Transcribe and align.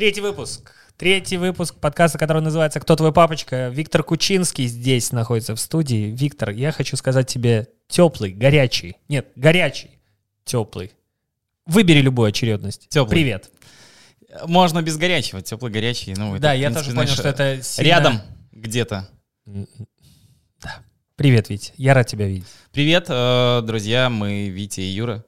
Третий 0.00 0.22
выпуск. 0.22 0.72
Третий 0.96 1.36
выпуск 1.36 1.74
подкаста, 1.74 2.16
который 2.16 2.40
называется 2.40 2.80
«Кто 2.80 2.96
твой 2.96 3.12
папочка?». 3.12 3.68
Виктор 3.68 4.02
Кучинский 4.02 4.66
здесь 4.66 5.12
находится 5.12 5.54
в 5.54 5.60
студии. 5.60 6.10
Виктор, 6.16 6.48
я 6.52 6.72
хочу 6.72 6.96
сказать 6.96 7.26
тебе 7.26 7.68
теплый, 7.86 8.32
горячий. 8.32 8.96
Нет, 9.10 9.28
горячий, 9.36 9.90
теплый. 10.46 10.92
Выбери 11.66 12.00
любую 12.00 12.30
очередность. 12.30 12.88
Теплый. 12.88 13.10
Привет. 13.10 13.50
Можно 14.46 14.80
без 14.80 14.96
горячего, 14.96 15.42
теплый, 15.42 15.70
горячий. 15.70 16.14
Ну, 16.14 16.32
это, 16.32 16.44
да, 16.44 16.52
я 16.54 16.70
принципе, 16.70 16.86
тоже 16.86 16.96
понял, 16.96 17.12
что 17.12 17.28
это 17.28 17.62
сильно- 17.62 17.86
Рядом 17.86 18.20
где-то. 18.52 19.06
Да. 19.44 20.78
Привет, 21.16 21.50
Вить. 21.50 21.74
Я 21.76 21.92
рад 21.92 22.06
тебя 22.06 22.26
видеть. 22.26 22.46
Привет, 22.72 23.04
э, 23.10 23.60
друзья, 23.66 24.08
мы 24.08 24.48
Витя 24.48 24.80
и 24.80 24.84
Юра. 24.84 25.26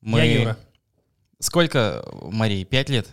Мы... 0.00 0.18
Я 0.18 0.24
Юра. 0.24 0.58
Сколько, 1.38 2.04
Марии, 2.24 2.64
пять 2.64 2.88
лет? 2.88 3.06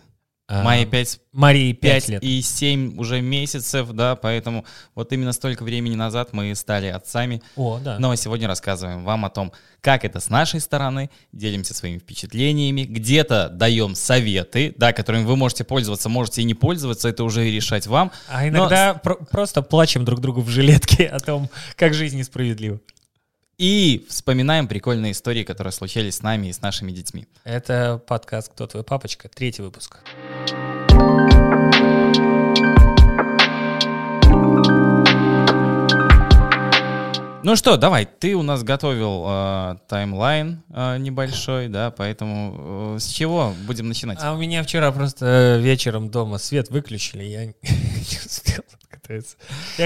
А, 0.50 0.64
Майе 0.64 0.86
пять, 0.86 1.20
Марии 1.34 1.74
5 1.74 1.92
пять 1.94 2.08
лет. 2.10 2.24
и 2.24 2.42
семь 2.42 2.98
уже 2.98 3.20
месяцев, 3.20 3.90
да, 3.92 4.16
поэтому 4.16 4.64
вот 4.96 5.12
именно 5.12 5.34
столько 5.34 5.64
времени 5.64 5.96
назад 5.96 6.30
мы 6.32 6.56
стали 6.56 6.88
отцами. 6.88 7.42
О, 7.58 7.80
да. 7.84 8.00
Но 8.00 8.16
сегодня 8.16 8.48
рассказываем 8.48 9.04
вам 9.04 9.26
о 9.26 9.30
том, 9.30 9.52
как 9.82 10.06
это 10.06 10.22
с 10.22 10.30
нашей 10.30 10.62
стороны, 10.62 11.10
делимся 11.34 11.74
своими 11.74 11.98
впечатлениями, 11.98 12.84
где-то 12.84 13.50
даем 13.50 13.94
советы, 13.94 14.74
да, 14.78 14.94
которыми 14.94 15.26
вы 15.26 15.36
можете 15.36 15.66
пользоваться, 15.66 16.08
можете 16.08 16.42
и 16.42 16.46
не 16.46 16.54
пользоваться, 16.54 17.10
это 17.10 17.26
уже 17.26 17.52
решать 17.52 17.86
вам. 17.86 18.14
А 18.30 18.48
иногда 18.48 18.94
про- 18.94 19.16
просто 19.16 19.62
плачем 19.62 20.06
друг 20.06 20.22
другу 20.22 20.40
в 20.42 20.50
жилетке 20.50 21.08
о 21.08 21.20
том, 21.20 21.50
как 21.76 21.94
жизнь 21.94 22.18
несправедлива. 22.18 22.80
И 23.58 24.06
вспоминаем 24.08 24.68
прикольные 24.68 25.14
истории, 25.14 25.44
которые 25.44 25.74
случались 25.74 26.18
с 26.18 26.22
нами 26.22 26.48
и 26.48 26.54
с 26.54 26.62
нашими 26.62 26.92
детьми. 26.92 27.26
Это 27.44 28.00
подкаст 28.06 28.52
«Кто 28.52 28.68
твой 28.68 28.84
папочка?» 28.84 29.30
Третий 29.30 29.64
выпуск. 29.64 29.98
Ну 37.44 37.56
что, 37.56 37.78
давай, 37.78 38.06
ты 38.06 38.36
у 38.36 38.42
нас 38.44 38.62
готовил 38.64 39.24
э, 39.26 39.76
таймлайн 39.88 40.62
э, 40.70 40.98
небольшой, 40.98 41.70
да, 41.70 41.92
поэтому 41.92 42.96
э, 42.96 43.00
с 43.00 43.08
чего 43.08 43.56
будем 43.66 43.88
начинать? 43.88 44.20
А 44.22 44.34
у 44.34 44.38
меня 44.38 44.64
вчера 44.64 44.92
просто 44.92 45.26
э, 45.26 45.62
вечером 45.62 46.10
дома 46.10 46.40
свет 46.40 46.70
выключили, 46.70 47.24
я 47.24 47.46
не 47.54 48.20
успел 48.26 48.64
подготовиться. 48.70 49.38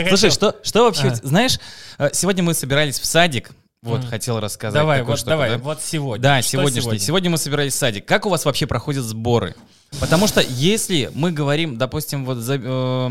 Слушай, 0.10 0.32
что, 0.32 0.56
что 0.64 0.86
вообще, 0.86 1.10
А. 1.10 1.16
знаешь, 1.16 1.60
э, 2.00 2.10
сегодня 2.14 2.42
мы 2.42 2.56
собирались 2.56 3.00
в 3.00 3.06
садик, 3.06 3.52
вот, 3.84 4.02
Мгм. 4.02 4.10
хотел 4.10 4.40
рассказать. 4.40 4.80
Давай, 4.80 5.02
вот 5.02 5.18
штуку, 5.18 5.30
давай, 5.32 5.50
да? 5.52 5.58
вот 5.58 5.82
сегодня. 5.82 6.22
Да, 6.22 6.42
Что 6.42 6.52
сегодняшний. 6.52 6.82
сегодня? 6.82 7.00
Сегодня 7.00 7.30
мы 7.32 7.38
собирались 7.38 7.74
в 7.74 7.78
садик. 7.78 8.06
Как 8.06 8.26
у 8.28 8.30
вас 8.30 8.46
вообще 8.46 8.68
проходят 8.68 9.04
сборы? 9.04 9.56
Потому 10.00 10.28
что 10.28 10.40
если 10.42 11.10
мы 11.16 11.32
говорим, 11.32 11.78
допустим, 11.78 12.24
вот 12.26 12.38
за, 12.38 12.60
э, 12.64 13.10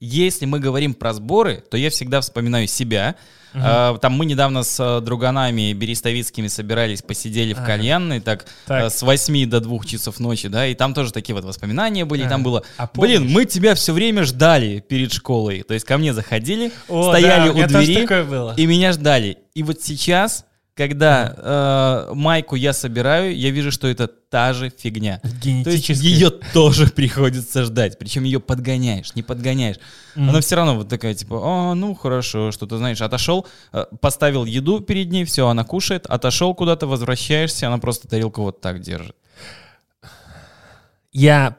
если 0.00 0.46
мы 0.46 0.58
говорим 0.60 0.94
про 0.94 1.12
сборы, 1.12 1.62
то 1.70 1.76
я 1.76 1.90
всегда 1.90 2.20
вспоминаю 2.20 2.66
себя. 2.66 3.16
Э, 3.52 3.96
там 4.00 4.12
мы 4.12 4.26
недавно 4.26 4.62
с 4.62 4.78
э, 4.78 5.00
друганами 5.00 5.72
берестовицкими 5.72 6.46
собирались, 6.46 7.02
посидели 7.02 7.52
в 7.52 7.58
Ага. 7.58 7.66
кальянной, 7.66 8.20
так, 8.20 8.46
Так. 8.66 8.84
э, 8.84 8.90
с 8.90 9.02
8 9.02 9.44
до 9.50 9.60
2 9.60 9.84
часов 9.84 10.20
ночи, 10.20 10.46
да, 10.48 10.66
и 10.68 10.74
там 10.74 10.94
тоже 10.94 11.12
такие 11.12 11.34
вот 11.34 11.44
воспоминания 11.44 12.04
были, 12.04 12.24
и 12.24 12.28
там 12.28 12.44
было, 12.44 12.62
А 12.76 12.88
блин, 12.94 13.28
мы 13.28 13.44
тебя 13.46 13.74
все 13.74 13.92
время 13.92 14.22
ждали 14.24 14.78
перед 14.88 15.12
школой. 15.12 15.62
То 15.62 15.74
есть 15.74 15.84
ко 15.84 15.98
мне 15.98 16.14
заходили, 16.14 16.70
О, 16.88 17.10
стояли 17.10 17.46
да, 17.48 17.50
у 17.50 17.54
меня 17.54 17.64
у 17.64 17.68
двери, 17.68 18.54
и 18.62 18.66
меня 18.66 18.92
ждали. 18.92 19.38
И 19.54 19.64
вот 19.64 19.82
сейчас, 19.82 20.44
когда 20.74 21.34
э, 22.08 22.14
майку 22.14 22.56
я 22.56 22.72
собираю, 22.72 23.36
я 23.36 23.50
вижу, 23.50 23.70
что 23.70 23.88
это 23.88 24.06
та 24.06 24.52
же 24.52 24.70
фигня. 24.70 25.20
То 25.22 25.70
есть 25.70 25.88
ее 25.88 26.30
тоже 26.30 26.86
приходится 26.94 27.64
ждать. 27.64 27.98
Причем 27.98 28.24
ее 28.24 28.40
подгоняешь, 28.40 29.14
не 29.14 29.22
подгоняешь. 29.22 29.76
Мгм. 30.14 30.30
Она 30.30 30.40
все 30.40 30.56
равно 30.56 30.76
вот 30.76 30.88
такая, 30.88 31.14
типа, 31.14 31.40
а, 31.42 31.74
ну 31.74 31.94
хорошо, 31.94 32.52
что 32.52 32.66
ты 32.66 32.76
знаешь, 32.76 33.00
отошел, 33.00 33.46
э, 33.72 33.84
поставил 34.00 34.44
еду 34.44 34.80
перед 34.80 35.10
ней, 35.10 35.24
все, 35.24 35.48
она 35.48 35.64
кушает, 35.64 36.06
отошел 36.06 36.54
куда-то, 36.54 36.86
возвращаешься, 36.86 37.66
она 37.66 37.78
просто 37.78 38.08
тарелку 38.08 38.42
вот 38.42 38.60
так 38.60 38.80
держит. 38.80 39.16
Я, 41.12 41.56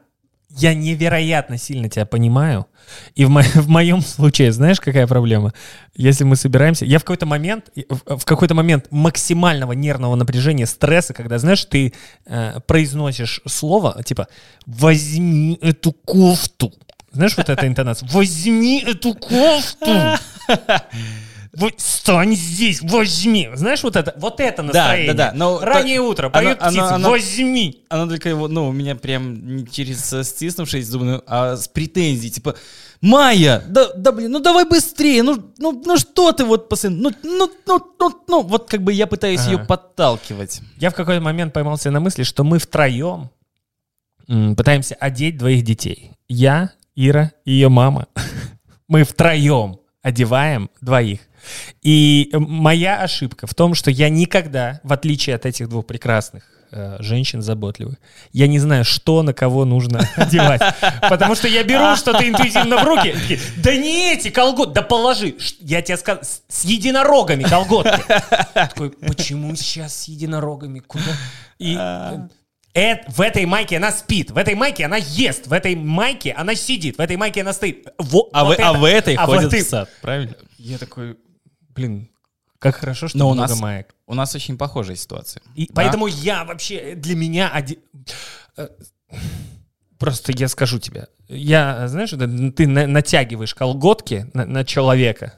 я 0.57 0.73
невероятно 0.73 1.57
сильно 1.57 1.89
тебя 1.89 2.05
понимаю. 2.05 2.67
И 3.15 3.25
в, 3.25 3.29
мо- 3.29 3.41
в 3.55 3.67
моем 3.69 4.01
случае, 4.01 4.51
знаешь, 4.51 4.79
какая 4.79 5.07
проблема? 5.07 5.53
Если 5.95 6.23
мы 6.23 6.35
собираемся, 6.35 6.85
я 6.85 6.99
в 6.99 7.03
какой-то 7.03 7.25
момент, 7.25 7.69
в 8.05 8.25
какой-то 8.25 8.53
момент 8.53 8.87
максимального 8.91 9.73
нервного 9.73 10.15
напряжения, 10.15 10.65
стресса, 10.65 11.13
когда, 11.13 11.37
знаешь, 11.39 11.65
ты 11.65 11.93
э, 12.25 12.59
произносишь 12.67 13.41
слово, 13.47 14.01
типа, 14.03 14.27
возьми 14.65 15.57
эту 15.61 15.91
кофту. 15.91 16.73
Знаешь, 17.11 17.35
вот 17.37 17.49
эта 17.49 17.67
интонация. 17.67 18.07
Возьми 18.09 18.83
эту 18.85 19.13
кофту. 19.13 20.17
Вот 21.53 21.73
стань 21.81 22.33
здесь, 22.33 22.81
возьми. 22.81 23.49
Знаешь, 23.55 23.83
вот 23.83 23.97
это, 23.97 24.13
вот 24.17 24.39
это 24.39 24.63
настроение. 24.63 25.13
да, 25.13 25.31
да, 25.31 25.37
но 25.37 25.59
Раннее 25.59 25.97
то- 25.97 26.03
утро, 26.09 26.29
поют 26.29 26.57
оно- 26.61 26.69
птицы, 26.71 26.93
оно- 26.93 27.09
возьми. 27.09 27.83
Она 27.89 28.07
только 28.07 28.29
его, 28.29 28.47
ну, 28.47 28.69
у 28.69 28.71
меня 28.71 28.95
прям 28.95 29.57
не 29.57 29.67
через 29.67 30.13
э, 30.13 30.23
стиснувшись 30.23 30.87
зубы, 30.87 31.21
а 31.27 31.57
с 31.57 31.67
претензией, 31.67 32.31
типа, 32.31 32.55
Майя, 33.01 33.63
да, 33.67 33.91
да 33.97 34.11
блин, 34.11 34.31
ну 34.31 34.39
давай 34.39 34.63
быстрее, 34.63 35.23
ну, 35.23 35.43
ну, 35.57 35.81
ну 35.85 35.97
что 35.97 36.31
ты 36.31 36.45
вот 36.45 36.69
постоянно, 36.69 37.09
ну, 37.09 37.11
ну, 37.23 37.51
ну, 37.65 37.95
ну, 37.99 38.23
ну, 38.27 38.41
вот 38.43 38.69
как 38.69 38.81
бы 38.83 38.93
я 38.93 39.07
пытаюсь 39.07 39.43
ее 39.47 39.55
Ага. 39.57 39.65
подталкивать. 39.65 40.61
Я 40.77 40.89
в 40.91 40.93
какой-то 40.95 41.19
момент 41.19 41.51
поймался 41.51 41.89
на 41.91 41.99
мысли, 41.99 42.23
что 42.23 42.43
мы 42.43 42.59
втроем 42.59 43.29
пытаемся 44.55 44.95
одеть 44.95 45.37
двоих 45.37 45.63
детей. 45.63 46.11
Я, 46.29 46.71
Ира 46.95 47.31
и 47.43 47.51
ее 47.51 47.69
мама. 47.69 48.07
Мы 48.87 49.03
втроем 49.03 49.79
одеваем 50.01 50.69
двоих. 50.81 51.21
И 51.81 52.29
э, 52.31 52.37
моя 52.39 53.01
ошибка 53.01 53.47
в 53.47 53.53
том, 53.55 53.73
что 53.75 53.91
я 53.91 54.09
никогда, 54.09 54.79
в 54.83 54.93
отличие 54.93 55.35
от 55.35 55.45
этих 55.45 55.69
двух 55.69 55.85
прекрасных 55.87 56.43
э, 56.71 56.97
женщин 56.99 57.41
заботливых, 57.41 57.95
я 58.33 58.47
не 58.47 58.59
знаю, 58.59 58.85
что 58.85 59.23
на 59.23 59.33
кого 59.33 59.65
нужно 59.65 59.99
одевать. 60.15 60.61
Потому 61.09 61.35
что 61.35 61.47
я 61.47 61.63
беру 61.63 61.95
что-то 61.95 62.27
интуитивно 62.27 62.77
в 62.83 62.85
руки. 62.85 63.15
Да 63.57 63.75
не 63.75 64.13
эти 64.13 64.29
колготки, 64.29 64.73
да 64.73 64.81
положи. 64.81 65.35
Я 65.59 65.81
тебе 65.81 65.97
сказал, 65.97 66.23
с 66.23 66.63
единорогами 66.65 67.43
колготки. 67.43 68.01
Такой, 68.53 68.91
почему 68.91 69.55
сейчас 69.55 70.03
с 70.03 70.07
единорогами? 70.07 70.79
Куда? 70.79 71.11
И 71.59 71.75
э, 72.73 72.95
в 73.09 73.19
этой 73.21 73.45
майке 73.45 73.77
она 73.77 73.91
спит, 73.91 74.31
в 74.31 74.37
этой 74.37 74.55
майке 74.55 74.85
она 74.85 74.95
ест, 74.97 75.47
в 75.47 75.51
этой 75.53 75.75
майке 75.75 76.31
она 76.31 76.55
сидит, 76.55 76.97
в 76.97 77.01
этой 77.01 77.17
майке 77.17 77.41
она 77.41 77.51
стоит. 77.53 77.87
Во- 77.97 78.29
А, 78.31 78.45
вот 78.45 78.57
вы, 78.57 78.63
а 78.63 78.69
это- 78.71 78.79
в 78.79 78.85
этой 78.85 79.15
а 79.15 79.27
вот 79.27 79.53
и- 79.53 79.61
в 79.61 79.67
сад, 79.67 79.89
правильно? 80.01 80.35
Я 80.57 80.77
такой, 80.77 81.17
блин, 81.75 82.09
как 82.59 82.75
хорошо, 82.75 83.07
что 83.07 83.17
Но 83.17 83.29
у 83.29 83.33
много 83.33 83.49
нас- 83.49 83.59
маек. 83.59 83.95
У 84.07 84.13
нас 84.13 84.35
очень 84.35 84.57
похожая 84.57 84.95
ситуация. 84.95 85.41
И 85.55 85.67
Да. 85.67 85.73
поэтому 85.75 86.07
я 86.07 86.43
вообще, 86.43 86.95
для 86.95 87.15
меня 87.15 87.51
оде- 87.55 87.79
э, 88.57 88.67
Просто 89.97 90.31
я 90.31 90.47
скажу 90.47 90.79
тебе. 90.79 91.07
Я, 91.27 91.87
знаешь, 91.87 92.11
это 92.11 92.27
ты 92.51 92.67
на- 92.67 92.87
натягиваешь 92.87 93.53
колготки 93.53 94.29
на, 94.33 94.45
на 94.47 94.65
человека. 94.65 95.37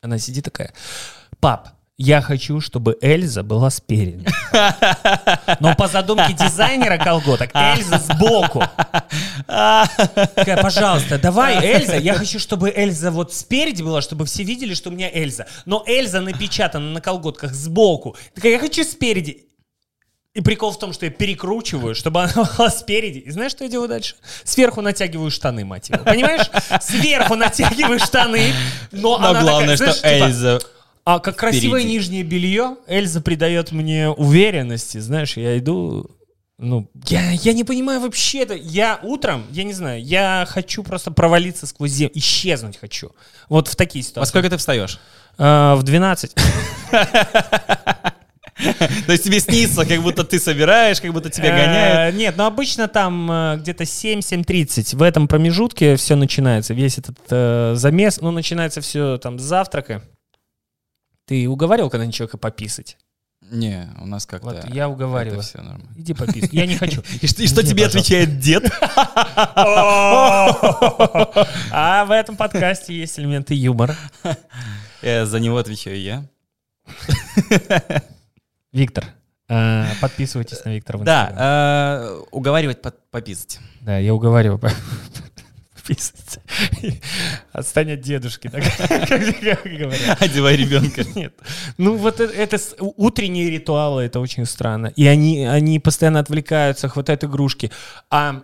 Она 0.00 0.18
сидит 0.18 0.44
такая. 0.44 0.72
Пап, 1.38 1.68
я 1.98 2.22
хочу, 2.22 2.60
чтобы 2.60 2.96
Эльза 3.02 3.42
была 3.42 3.70
спереди. 3.70 4.24
Но 5.58 5.74
по 5.74 5.88
задумке 5.88 6.32
дизайнера 6.32 6.96
колготок 6.96 7.50
Эльза 7.52 7.98
сбоку. 7.98 8.62
Такая, 9.46 10.62
пожалуйста, 10.62 11.18
давай, 11.18 11.56
Эльза. 11.60 11.96
Я 11.96 12.14
хочу, 12.14 12.38
чтобы 12.38 12.70
Эльза 12.70 13.10
вот 13.10 13.34
спереди 13.34 13.82
была, 13.82 14.00
чтобы 14.00 14.26
все 14.26 14.44
видели, 14.44 14.74
что 14.74 14.90
у 14.90 14.92
меня 14.92 15.10
Эльза. 15.12 15.46
Но 15.66 15.82
Эльза 15.86 16.20
напечатана 16.20 16.92
на 16.92 17.00
колготках 17.00 17.52
сбоку. 17.52 18.16
Такая, 18.32 18.52
я 18.52 18.58
хочу 18.60 18.84
спереди. 18.84 19.44
И 20.34 20.40
прикол 20.40 20.70
в 20.70 20.78
том, 20.78 20.92
что 20.92 21.04
я 21.04 21.10
перекручиваю, 21.10 21.96
чтобы 21.96 22.22
она 22.22 22.32
была 22.56 22.70
спереди. 22.70 23.18
И 23.18 23.30
знаешь, 23.32 23.50
что 23.50 23.64
я 23.64 23.70
делаю 23.70 23.88
дальше? 23.88 24.14
Сверху 24.44 24.82
натягиваю 24.82 25.32
штаны, 25.32 25.64
мать 25.64 25.88
его. 25.88 26.04
Понимаешь? 26.04 26.48
Сверху 26.80 27.34
натягиваю 27.34 27.98
штаны, 27.98 28.52
но, 28.92 29.18
Но 29.18 29.30
она 29.30 29.40
главное, 29.40 29.76
такая, 29.76 29.92
что 29.92 30.00
знаешь, 30.00 30.18
типа, 30.18 30.26
Эльза... 30.28 30.60
а 31.10 31.20
как 31.20 31.36
красивое 31.36 31.80
впереди. 31.80 31.94
нижнее 31.94 32.22
белье, 32.22 32.76
Эльза 32.86 33.22
придает 33.22 33.72
мне 33.72 34.10
уверенности. 34.10 34.98
Знаешь, 34.98 35.38
я 35.38 35.56
иду, 35.56 36.10
ну, 36.58 36.90
я, 37.06 37.30
я 37.30 37.54
не 37.54 37.64
понимаю 37.64 38.00
вообще 38.00 38.40
это. 38.40 38.52
Я 38.52 39.00
утром, 39.02 39.46
я 39.50 39.64
не 39.64 39.72
знаю, 39.72 40.04
я 40.04 40.46
хочу 40.46 40.82
просто 40.82 41.10
провалиться 41.10 41.66
сквозь 41.66 41.92
землю, 41.92 42.12
исчезнуть 42.14 42.76
хочу. 42.76 43.12
Вот 43.48 43.68
в 43.68 43.76
такие 43.76 44.02
Во 44.02 44.08
ситуации. 44.08 44.28
сколько 44.28 44.50
ты 44.50 44.58
встаешь? 44.58 45.00
А, 45.38 45.76
в 45.76 45.82
12. 45.82 46.34
То 49.06 49.12
есть 49.12 49.24
тебе 49.24 49.40
снится, 49.40 49.86
как 49.86 50.02
будто 50.02 50.24
ты 50.24 50.38
собираешь, 50.38 51.00
как 51.00 51.14
будто 51.14 51.30
тебя 51.30 51.52
гоняют. 51.52 52.14
Э, 52.14 52.18
Нет, 52.18 52.34
ну 52.36 52.44
обычно 52.44 52.86
там 52.86 53.30
э, 53.32 53.56
где-то 53.60 53.84
7-7.30. 53.84 54.94
В 54.94 55.00
этом 55.00 55.26
промежутке 55.26 55.96
все 55.96 56.16
начинается, 56.16 56.74
весь 56.74 56.98
этот 56.98 57.16
э, 57.30 57.72
замес. 57.76 58.20
Ну, 58.20 58.30
начинается 58.30 58.82
все 58.82 59.16
там 59.16 59.38
с 59.38 59.42
завтрака. 59.42 60.02
Ты 61.28 61.46
уговаривал 61.46 61.90
когда-нибудь 61.90 62.14
человека 62.16 62.38
пописать? 62.38 62.96
Не, 63.50 63.86
у 64.00 64.06
нас 64.06 64.24
как-то... 64.24 64.46
Вот 64.46 64.64
я 64.74 64.88
уговариваю. 64.88 65.42
Все 65.42 65.58
нормально. 65.58 65.90
Иди 65.94 66.14
пописать. 66.14 66.54
Я 66.54 66.64
не 66.66 66.74
хочу. 66.76 67.02
И 67.20 67.26
что, 67.26 67.42
и 67.42 67.46
что 67.46 67.62
тебе 67.62 67.84
отвечает 67.86 68.40
дед? 68.40 68.64
А 71.70 72.04
в 72.06 72.10
этом 72.10 72.36
подкасте 72.36 72.94
есть 72.94 73.18
элементы 73.18 73.54
юмора. 73.54 73.94
Э, 75.02 75.26
За 75.26 75.38
него 75.38 75.58
отвечаю 75.58 76.00
я. 76.00 76.24
Виктор, 78.72 79.04
э, 79.48 79.84
подписывайтесь 80.00 80.64
на 80.64 80.70
Виктора. 80.74 80.98
Да, 81.00 81.32
э, 81.36 82.20
уговаривать 82.30 82.80
пописать. 83.10 83.60
Да, 83.82 83.98
я 83.98 84.14
уговариваю 84.14 84.58
подписываться. 85.88 86.40
Отстань 87.52 87.92
от 87.92 88.00
дедушки, 88.00 88.48
так 88.48 88.62
говорят. 89.64 90.22
Одевай 90.22 90.56
ребенка. 90.56 91.04
Нет. 91.14 91.34
Ну, 91.78 91.96
вот 91.96 92.20
это, 92.20 92.32
это 92.32 92.58
у- 92.80 92.94
утренние 92.96 93.50
ритуалы, 93.50 94.02
это 94.04 94.20
очень 94.20 94.44
странно. 94.46 94.88
И 94.96 95.06
они, 95.06 95.44
они 95.44 95.78
постоянно 95.80 96.20
отвлекаются, 96.20 96.88
хватают 96.88 97.24
игрушки. 97.24 97.70
А 98.10 98.42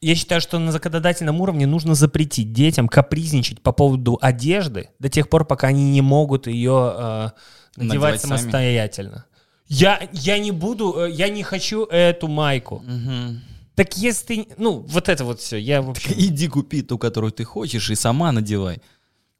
я 0.00 0.14
считаю, 0.14 0.40
что 0.40 0.58
на 0.58 0.72
законодательном 0.72 1.40
уровне 1.40 1.66
нужно 1.66 1.94
запретить 1.94 2.52
детям 2.52 2.88
капризничать 2.88 3.62
по 3.62 3.72
поводу 3.72 4.18
одежды 4.20 4.88
до 4.98 5.08
тех 5.08 5.28
пор, 5.28 5.44
пока 5.44 5.68
они 5.68 5.90
не 5.90 6.00
могут 6.00 6.46
ее 6.46 6.94
э, 6.96 7.30
надевать 7.76 7.88
Надевать 7.88 8.20
сами. 8.22 8.38
самостоятельно. 8.38 9.24
Я, 9.68 10.00
я 10.12 10.38
не 10.38 10.50
буду, 10.52 10.94
э, 11.04 11.10
я 11.10 11.28
не 11.28 11.42
хочу 11.42 11.84
эту 11.84 12.28
майку. 12.28 12.82
Мгм. 12.86 13.40
Так 13.74 13.96
если 13.96 14.26
ты, 14.26 14.48
ну, 14.58 14.84
вот 14.88 15.08
это 15.08 15.24
вот 15.24 15.40
все, 15.40 15.56
я 15.56 15.80
вообще... 15.82 16.12
Иди 16.12 16.48
купи 16.48 16.82
ту, 16.82 16.98
которую 16.98 17.32
ты 17.32 17.44
хочешь, 17.44 17.90
и 17.90 17.94
сама 17.94 18.32
надевай. 18.32 18.80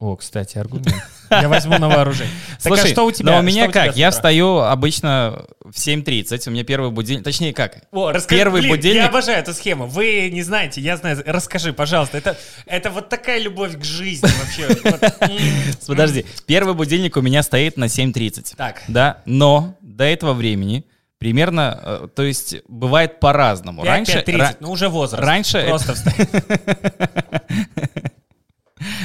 О, 0.00 0.16
кстати, 0.16 0.56
аргумент. 0.56 0.94
Я 1.30 1.46
возьму 1.46 1.76
на 1.78 1.90
вооружение. 1.90 2.32
Так 2.62 2.72
а 2.72 2.76
Слушай, 2.76 2.92
что 2.92 3.04
у 3.04 3.12
тебя? 3.12 3.32
ну 3.32 3.38
у 3.38 3.42
меня 3.42 3.64
Что 3.64 3.70
у 3.70 3.72
как? 3.74 3.92
с 3.92 3.96
Я 3.96 4.10
встаю 4.10 4.56
обычно 4.56 5.44
в 5.62 5.76
7.30, 5.76 6.48
у 6.48 6.50
меня 6.52 6.64
первый 6.64 6.90
будильник, 6.90 7.22
точнее 7.22 7.52
как? 7.52 7.84
О, 7.92 8.10
расскажи, 8.10 8.40
Первый 8.40 8.62
блин, 8.62 8.72
будильник- 8.72 9.02
Я 9.02 9.08
обожаю 9.08 9.38
эту 9.40 9.52
схему. 9.52 9.86
Вы 9.86 10.30
не 10.32 10.42
знаете, 10.42 10.80
я 10.80 10.96
знаю. 10.96 11.22
Расскажи, 11.26 11.74
пожалуйста. 11.74 12.16
Это, 12.16 12.38
это 12.64 12.90
вот 12.90 13.10
такая 13.10 13.40
любовь 13.40 13.78
к 13.78 13.84
жизни 13.84 14.28
вообще. 14.40 14.74
Подожди, 15.86 16.24
первый 16.46 16.72
будильник 16.72 17.18
у 17.18 17.20
меня 17.20 17.42
стоит 17.42 17.76
на 17.76 17.84
7.30. 17.84 18.54
Так. 18.56 18.82
Да, 18.88 19.20
но 19.26 19.76
до 19.82 20.04
этого 20.04 20.32
времени 20.32 20.86
примерно, 21.20 21.78
э, 21.80 22.08
то 22.16 22.22
есть 22.24 22.56
бывает 22.66 23.20
по-разному. 23.20 23.84
Раньше, 23.84 24.24
5-5-30, 24.26 24.36
ра- 24.38 24.56
ну 24.58 24.70
уже 24.72 24.88
возраст. 24.88 25.22
раньше 25.22 25.64
Просто 25.68 25.94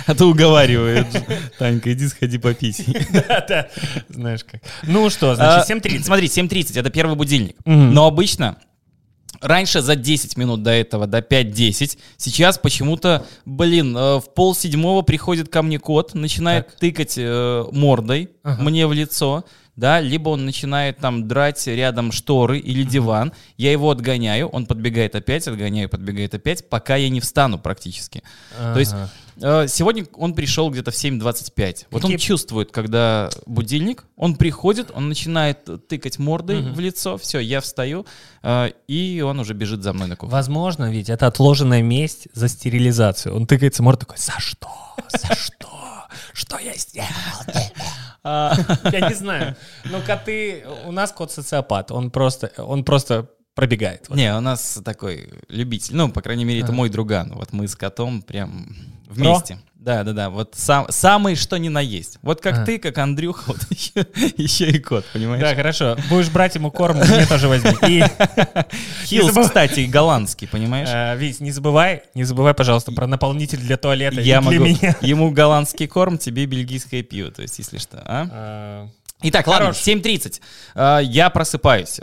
а 0.08 0.16
то 0.16 0.26
уговаривает. 0.28 1.08
Танька, 1.60 1.92
иди 1.94 2.08
сходи 2.08 2.38
попись. 2.38 2.82
Да, 3.12 3.46
да. 3.48 3.68
Знаешь 4.10 4.44
как. 4.46 4.62
Ну 4.84 5.10
что, 5.10 5.32
А, 5.32 5.36
значит, 5.36 5.70
7.30. 5.86 6.04
Смотри, 6.04 6.28
7.30 6.28 6.80
это 6.80 6.90
первый 6.90 7.16
будильник. 7.16 7.58
Но 7.66 8.08
обычно 8.08 8.56
раньше 9.42 9.82
за 9.82 9.96
10 9.98 10.38
минут 10.38 10.64
до 10.64 10.72
этого, 10.72 11.08
до 11.08 11.18
5-10, 11.20 11.98
сейчас 12.18 12.58
почему-то, 12.58 13.26
блин, 13.46 13.96
э, 13.96 14.16
в 14.20 14.34
пол 14.34 14.56
седьмого 14.56 15.02
приходит 15.02 15.50
ко 15.50 15.62
мне 15.62 15.78
кот, 15.78 16.14
начинает 16.16 16.68
Так. 16.68 16.76
тыкать 16.80 17.16
э, 17.18 17.66
мордой 17.72 18.30
Ага. 18.44 18.64
мне 18.64 18.88
в 18.88 18.94
лицо, 18.94 19.44
да, 19.76 20.00
либо 20.00 20.30
он 20.30 20.46
начинает 20.46 20.98
там 21.00 21.28
драть 21.28 21.66
рядом 21.68 22.12
шторы 22.12 22.60
или 22.60 22.84
диван, 22.84 23.34
я 23.58 23.72
его 23.72 23.90
отгоняю, 23.92 24.48
он 24.48 24.66
подбегает 24.66 25.16
опять, 25.16 25.48
отгоняю, 25.48 25.90
подбегает 25.90 26.34
опять, 26.34 26.70
пока 26.70 26.96
я 26.96 27.10
не 27.10 27.20
встану 27.20 27.60
практически. 27.60 28.24
То 28.58 28.80
есть 28.80 28.94
Ага. 28.94 29.10
Э, 29.42 29.68
Сегодня 29.68 30.06
он 30.14 30.34
пришел 30.34 30.70
где-то 30.70 30.92
в 30.92 30.96
7.25. 30.96 31.88
Вот 31.92 32.06
он 32.06 32.12
Какие- 32.12 32.18
чувствует, 32.26 32.72
когда 32.72 33.30
будильник, 33.46 34.06
он 34.16 34.36
приходит, 34.38 34.92
он 34.94 35.10
начинает 35.10 35.88
тыкать 35.90 36.20
мордой 36.20 36.62
Мгм. 36.62 36.74
в 36.74 36.80
лицо, 36.80 37.18
все, 37.18 37.40
я 37.40 37.60
встаю, 37.60 38.06
э, 38.44 38.70
и 38.88 39.20
он 39.20 39.38
уже 39.42 39.54
бежит 39.54 39.84
за 39.84 39.92
мной 39.92 40.08
на 40.08 40.16
кухню. 40.16 40.32
Возможно, 40.32 40.90
ведь 40.90 41.10
это 41.10 41.28
отложенная 41.28 41.82
месть 41.82 42.30
за 42.34 42.48
стерилизацию. 42.48 43.36
Он 43.36 43.46
тыкается 43.46 43.84
мордой 43.84 44.02
такой, 44.06 44.18
за 44.20 44.40
что? 44.40 44.70
За 45.12 45.36
что? 45.36 45.68
Что 46.34 46.58
я 46.60 46.74
сделал? 46.76 47.10
А, 48.28 48.58
Я 48.92 49.08
не 49.10 49.14
знаю. 49.14 49.56
Но 49.86 50.02
коты... 50.02 50.66
У 50.86 50.92
нас 50.92 51.12
кот 51.12 51.32
социопат. 51.32 51.92
Он 51.92 52.10
просто, 52.10 52.52
он 52.58 52.84
просто 52.84 53.30
пробегает. 53.54 54.10
Вот. 54.10 54.18
Не, 54.18 54.36
у 54.36 54.42
нас 54.42 54.82
такой 54.84 55.30
любитель, 55.48 55.96
ну, 55.96 56.10
по 56.10 56.22
крайней 56.22 56.44
мере, 56.44 56.60
это 56.60 56.70
Ага. 56.70 56.76
мой 56.78 56.90
друган. 56.90 57.34
Вот 57.36 57.54
мы 57.54 57.68
с 57.68 57.76
котом 57.76 58.22
прям 58.24 58.76
вместе. 59.08 59.60
Да, 59.86 60.04
да, 60.04 60.14
да. 60.14 60.30
Вот 60.32 60.56
сам, 60.58 60.88
самый 60.90 61.36
что 61.36 61.58
ни 61.58 61.70
на 61.70 61.80
есть. 61.80 62.18
Вот 62.24 62.42
как 62.42 62.56
Ага. 62.56 62.66
ты, 62.66 62.80
как 62.80 62.98
Андрюха, 62.98 63.44
вот 63.46 63.60
еще, 63.70 64.08
еще 64.36 64.68
и 64.68 64.80
кот, 64.80 65.06
понимаешь? 65.14 65.44
Да, 65.44 65.54
хорошо. 65.54 65.96
Будешь 66.10 66.30
брать 66.30 66.56
ему 66.56 66.72
корм, 66.72 66.98
мне 66.98 67.26
тоже 67.28 67.48
возьми. 67.48 67.72
И, 67.88 68.02
забыв- 69.22 69.46
кстати, 69.46 69.82
голландский, 69.82 70.48
понимаешь? 70.48 70.90
э, 70.92 71.16
Вить, 71.18 71.40
не 71.40 71.52
забывай, 71.52 72.02
не 72.16 72.24
забывай, 72.24 72.56
пожалуйста, 72.56 72.92
про 72.94 73.06
наполнитель 73.06 73.60
для 73.60 73.78
туалета 73.78 74.22
Я 74.22 74.42
для 74.42 74.60
могу 74.60 74.66
меня. 74.66 74.96
ему 75.02 75.30
голландский 75.30 75.86
корм, 75.88 76.18
тебе 76.18 76.48
бельгийское 76.48 77.04
пиво, 77.04 77.30
то 77.30 77.44
есть, 77.44 77.60
если 77.60 77.78
что, 77.78 78.02
а? 78.06 78.28
А, 78.32 78.90
Итак, 79.22 79.46
ладно, 79.46 79.68
Хорош. 79.68 79.78
7.30. 79.88 80.42
Э, 80.74 81.00
я 81.04 81.30
просыпаюсь. 81.30 82.00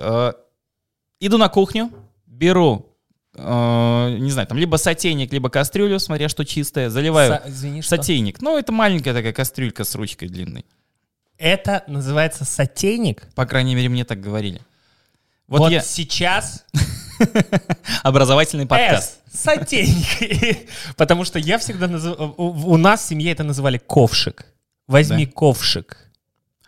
Иду 1.18 1.36
на 1.38 1.48
кухню, 1.48 1.90
беру, 2.26 2.91
э, 3.34 4.16
не 4.18 4.30
знаю, 4.30 4.46
там 4.48 4.58
либо 4.58 4.76
сотейник, 4.76 5.32
либо 5.32 5.48
кастрюлю, 5.50 5.98
смотря 5.98 6.28
что 6.28 6.44
чистое, 6.44 6.90
заливаю 6.90 7.32
са- 7.32 7.48
Извини, 7.48 7.82
что? 7.82 7.96
сотейник. 7.96 8.40
Ну, 8.40 8.58
это 8.58 8.72
маленькая 8.72 9.14
такая 9.14 9.32
кастрюлька 9.32 9.84
с 9.84 9.94
ручкой 9.94 10.28
длинной. 10.28 10.64
Это 11.38 11.84
называется 11.86 12.44
сотейник. 12.44 13.26
По 13.34 13.46
крайней 13.46 13.74
мере, 13.74 13.88
мне 13.88 14.04
так 14.04 14.20
говорили. 14.20 14.60
Вот, 15.48 15.60
Вот, 15.60 15.72
я... 15.72 15.80
сейчас 15.80 16.64
Образовательный 18.02 18.66
подкаст. 18.66 19.18
С, 19.32 19.40
сотейник. 19.40 20.68
Потому 20.96 21.24
что 21.24 21.38
я 21.38 21.58
всегда 21.58 21.88
называл... 21.88 22.34
У, 22.36 22.72
у 22.72 22.76
нас 22.76 23.02
в 23.02 23.08
семье 23.08 23.32
это 23.32 23.44
называли 23.44 23.78
ковшик. 23.78 24.46
Возьми 24.86 25.26
ковшик. 25.26 25.96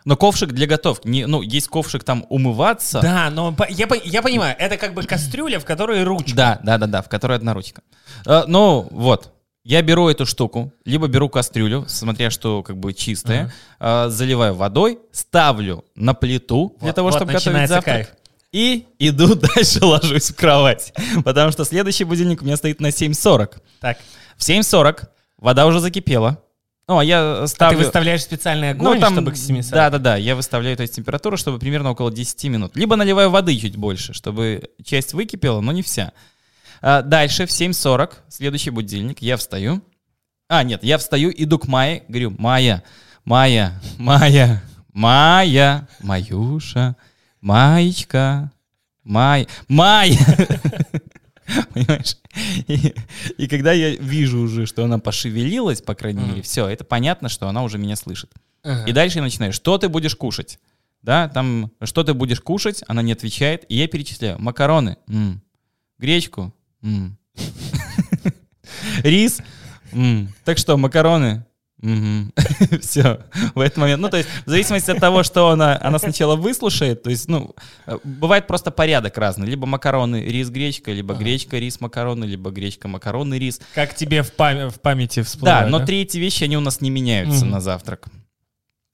Но 0.05 0.15
ковшик 0.15 0.51
для 0.51 0.67
готовки. 0.67 1.07
Не, 1.07 1.25
ну, 1.25 1.41
есть 1.41 1.67
ковшик 1.67 2.03
там 2.03 2.25
умываться. 2.29 3.01
Да, 3.01 3.29
но 3.31 3.55
я, 3.69 3.87
я 4.03 4.21
понимаю, 4.21 4.55
это 4.57 4.77
как 4.77 4.93
бы 4.93 5.03
кастрюля, 5.03 5.59
в 5.59 5.65
которой 5.65 6.03
ручка. 6.03 6.35
Да, 6.35 6.59
да, 6.63 6.77
да, 6.77 6.85
да, 6.87 7.01
в 7.01 7.09
которой 7.09 7.37
одна 7.37 7.53
ручка. 7.53 7.81
Э, 8.25 8.43
ну, 8.47 8.87
вот. 8.91 9.31
Я 9.63 9.81
беру 9.81 10.07
эту 10.07 10.27
штуку, 10.27 10.71
либо 10.85 11.07
беру 11.07 11.27
кастрюлю, 11.27 11.85
смотря 11.87 12.29
что 12.29 12.61
как 12.61 12.77
бы 12.77 12.93
чистая, 12.93 13.51
э, 13.79 14.09
заливаю 14.09 14.53
водой, 14.53 14.99
ставлю 15.11 15.83
на 15.95 16.13
плиту 16.13 16.75
для 16.79 16.89
Вот- 16.89 16.95
того, 16.95 17.09
вот 17.09 17.17
чтобы 17.17 17.33
готовить 17.33 17.67
завтрак. 17.67 17.83
кайф. 17.83 18.07
И 18.51 18.85
иду 18.99 19.33
дальше 19.55 19.83
ложусь 19.83 20.29
в 20.29 20.35
кровать. 20.35 20.93
Потому 21.25 21.51
что 21.51 21.65
следующий 21.65 22.03
будильник 22.03 22.43
у 22.43 22.45
меня 22.45 22.57
стоит 22.57 22.79
на 22.79 22.91
7.40. 22.91 23.57
Так. 23.81 23.97
В 24.37 24.47
7.40 24.47 25.07
вода 25.39 25.65
уже 25.65 25.79
закипела. 25.79 26.37
Ну, 26.87 26.99
а 26.99 27.03
я 27.03 27.41
Ты 27.41 27.47
ставлю... 27.47 27.79
выставляешь 27.79 28.21
специальный 28.21 28.71
огонь, 28.71 29.01
чтобы 29.01 29.31
к 29.31 29.37
7 29.37 29.61
Да, 29.71 29.89
да, 29.89 29.97
да. 29.97 30.15
Я 30.17 30.35
выставляю 30.35 30.77
то 30.77 30.81
есть, 30.81 30.95
температуру, 30.95 31.35
чтобы 31.35 31.57
примерно 31.57 31.91
около 31.91 32.11
10 32.11 32.43
минут. 32.45 32.75
Либо 32.75 32.95
наливаю 32.95 33.31
воды 33.31 33.57
чуть 33.57 33.75
больше, 33.75 34.13
чтобы 34.13 34.69
часть 34.83 35.13
выкипела, 35.13 35.61
но 35.61 35.71
не 35.71 35.81
вся. 35.81 36.13
А, 36.81 37.01
дальше 37.01 37.47
в 37.47 37.49
7.40, 37.49 38.11
следующий 38.27 38.69
будильник, 38.69 39.21
я 39.21 39.37
встаю. 39.37 39.81
А, 40.47 40.63
нет, 40.63 40.83
я 40.83 40.99
встаю, 40.99 41.31
иду 41.35 41.57
к 41.57 41.67
Майе, 41.67 42.03
говорю, 42.07 42.35
Майя, 42.37 42.83
Майя, 43.23 43.81
Майя, 43.97 44.61
Майя, 44.93 45.87
Маюша, 46.01 46.95
Маечка, 47.41 48.51
Май, 49.03 49.47
Майя. 49.67 50.19
Понимаешь? 51.73 52.17
И, 52.67 52.93
и 53.37 53.47
когда 53.47 53.71
я 53.71 53.95
вижу 53.95 54.39
уже, 54.39 54.65
что 54.65 54.83
она 54.83 54.99
пошевелилась, 54.99 55.81
по 55.81 55.95
крайней 55.95 56.23
мере, 56.23 56.41
все, 56.41 56.67
это 56.67 56.83
понятно, 56.83 57.29
что 57.29 57.47
она 57.47 57.63
уже 57.63 57.77
меня 57.77 57.95
слышит. 57.95 58.31
И 58.87 58.91
дальше 58.91 59.19
я 59.19 59.23
начинаю, 59.23 59.53
что 59.53 59.77
ты 59.77 59.89
будешь 59.89 60.15
кушать? 60.15 60.59
Да, 61.03 61.29
там, 61.29 61.71
что 61.83 62.03
ты 62.03 62.15
будешь 62.15 62.41
кушать? 62.41 62.83
Она 62.87 63.03
не 63.03 63.11
отвечает, 63.11 63.63
и 63.69 63.75
я 63.75 63.87
перечисляю. 63.87 64.41
Макароны, 64.41 64.97
м. 65.07 65.41
гречку, 65.99 66.51
м. 66.81 67.17
рис, 69.03 69.39
так 70.43 70.57
что, 70.57 70.77
макароны, 70.77 71.45
все, 72.81 73.19
в 73.53 73.59
этот 73.59 73.77
момент. 73.77 74.01
Ну, 74.01 74.09
то 74.09 74.17
есть, 74.17 74.29
в 74.45 74.49
зависимости 74.49 74.89
от 74.91 74.99
того, 74.99 75.23
что 75.23 75.49
она, 75.49 75.77
она 75.81 75.99
сначала 75.99 76.35
выслушает, 76.35 77.03
то 77.03 77.09
есть, 77.09 77.27
ну, 77.27 77.53
э, 77.85 77.97
бывает 78.03 78.47
просто 78.47 78.71
порядок 78.71 79.17
разный. 79.17 79.47
Либо 79.47 79.67
макароны, 79.67 80.23
рис, 80.23 80.49
гречка, 80.49 80.91
либо 80.91 81.13
Ага. 81.13 81.23
гречка, 81.23 81.57
рис, 81.57 81.81
макароны, 81.81 82.25
либо 82.25 82.49
гречка, 82.49 82.87
макароны, 82.87 83.37
рис. 83.37 83.59
Как 83.73 83.93
тебе 83.95 84.23
в, 84.23 84.33
пам- 84.33 84.69
в 84.69 84.79
памяти 84.79 85.21
всплывает? 85.21 85.65
Да, 85.65 85.69
но 85.79 85.85
три 85.85 86.01
эти 86.01 86.17
вещи, 86.17 86.43
они 86.45 86.57
у 86.57 86.61
нас 86.61 86.81
не 86.81 86.89
меняются 86.89 87.45
на 87.45 87.59
завтрак. 87.59 88.07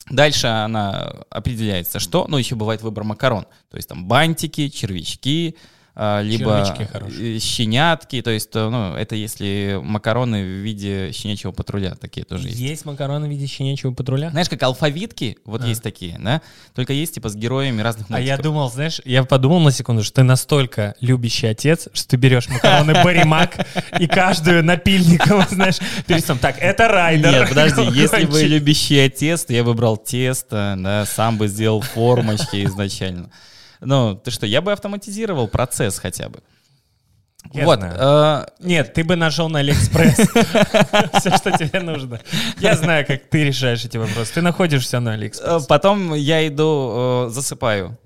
Дальше 0.09 0.47
она 0.47 1.13
определяется, 1.29 1.99
что, 1.99 2.25
ну, 2.27 2.37
еще 2.37 2.55
бывает 2.55 2.81
выбор 2.81 3.03
макарон. 3.03 3.45
То 3.69 3.77
есть 3.77 3.87
там 3.87 4.07
бантики, 4.07 4.67
червячки, 4.67 5.55
либо 5.95 6.63
хорошие. 6.91 7.35
э, 7.37 7.39
щенятки, 7.39 8.21
то 8.21 8.31
есть, 8.31 8.49
э, 8.55 8.69
ну, 8.69 8.95
это 8.95 9.15
если 9.15 9.79
макароны 9.83 10.41
в 10.41 10.47
виде 10.63 11.11
щенячьего 11.11 11.51
патруля, 11.51 11.95
такие 11.95 12.25
тоже 12.25 12.47
есть. 12.47 12.59
Есть 12.59 12.85
макароны 12.85 13.27
в 13.27 13.29
виде 13.29 13.45
щенячьего 13.45 13.93
патруля? 13.93 14.29
Знаешь, 14.29 14.47
как 14.49 14.63
алфавитки, 14.63 15.37
вот 15.43 15.63
А. 15.63 15.67
есть 15.67 15.83
такие, 15.83 16.17
да? 16.17 16.41
Только 16.73 16.93
есть 16.93 17.15
типа 17.15 17.27
с 17.29 17.35
героями 17.35 17.81
разных 17.81 18.07
А 18.09 18.13
я 18.13 18.17
мультиков. 18.35 18.43
думал, 18.43 18.71
знаешь, 18.71 19.01
я 19.03 19.23
подумал 19.25 19.59
на 19.59 19.71
секунду, 19.71 20.03
что 20.03 20.15
ты 20.15 20.23
настолько 20.23 20.95
любящий 21.01 21.47
отец, 21.47 21.89
что 21.93 22.07
ты 22.07 22.15
берешь 22.17 22.47
макароны 22.47 22.93
Баримак 23.03 23.67
и 23.99 24.07
каждую 24.07 24.63
напильником, 24.63 25.43
знаешь, 25.49 25.77
перед 26.07 26.25
Так, 26.39 26.55
это 26.59 26.87
райдер. 26.87 27.31
Нет, 27.31 27.49
подожди, 27.49 27.81
если 27.93 28.25
бы 28.25 28.41
любящий 28.43 28.99
отец, 28.99 29.43
то 29.43 29.53
я 29.53 29.63
бы 29.65 29.73
брал 29.73 29.97
тесто, 29.97 30.75
да, 30.79 31.05
сам 31.05 31.37
бы 31.37 31.47
сделал 31.49 31.81
формочки 31.81 32.63
изначально. 32.65 33.29
Ну, 33.81 34.15
ты 34.15 34.31
что, 34.31 34.45
я 34.45 34.61
бы 34.61 34.71
автоматизировал 34.71 35.47
процесс 35.47 35.99
хотя 35.99 36.29
бы. 36.29 36.41
Я 37.53 37.65
вот, 37.65 37.79
э, 37.81 38.45
Нет, 38.59 38.93
ты 38.93 39.03
бы 39.03 39.15
нашел 39.15 39.49
на 39.49 39.59
Алиэкспресс 39.59 40.15
все, 41.19 41.35
что 41.35 41.51
тебе 41.57 41.79
нужно. 41.79 42.21
Я 42.59 42.75
знаю, 42.75 43.05
как 43.05 43.29
ты 43.29 43.43
решаешь 43.43 43.83
эти 43.83 43.97
вопросы. 43.97 44.35
Ты 44.35 44.41
находишь 44.41 44.85
все 44.85 44.99
на 44.99 45.09
э, 45.09 45.13
Алиэкспресс. 45.13 45.65
потом 45.65 46.13
я 46.13 46.47
иду, 46.47 47.25
э, 47.27 47.29
засыпаю 47.31 47.97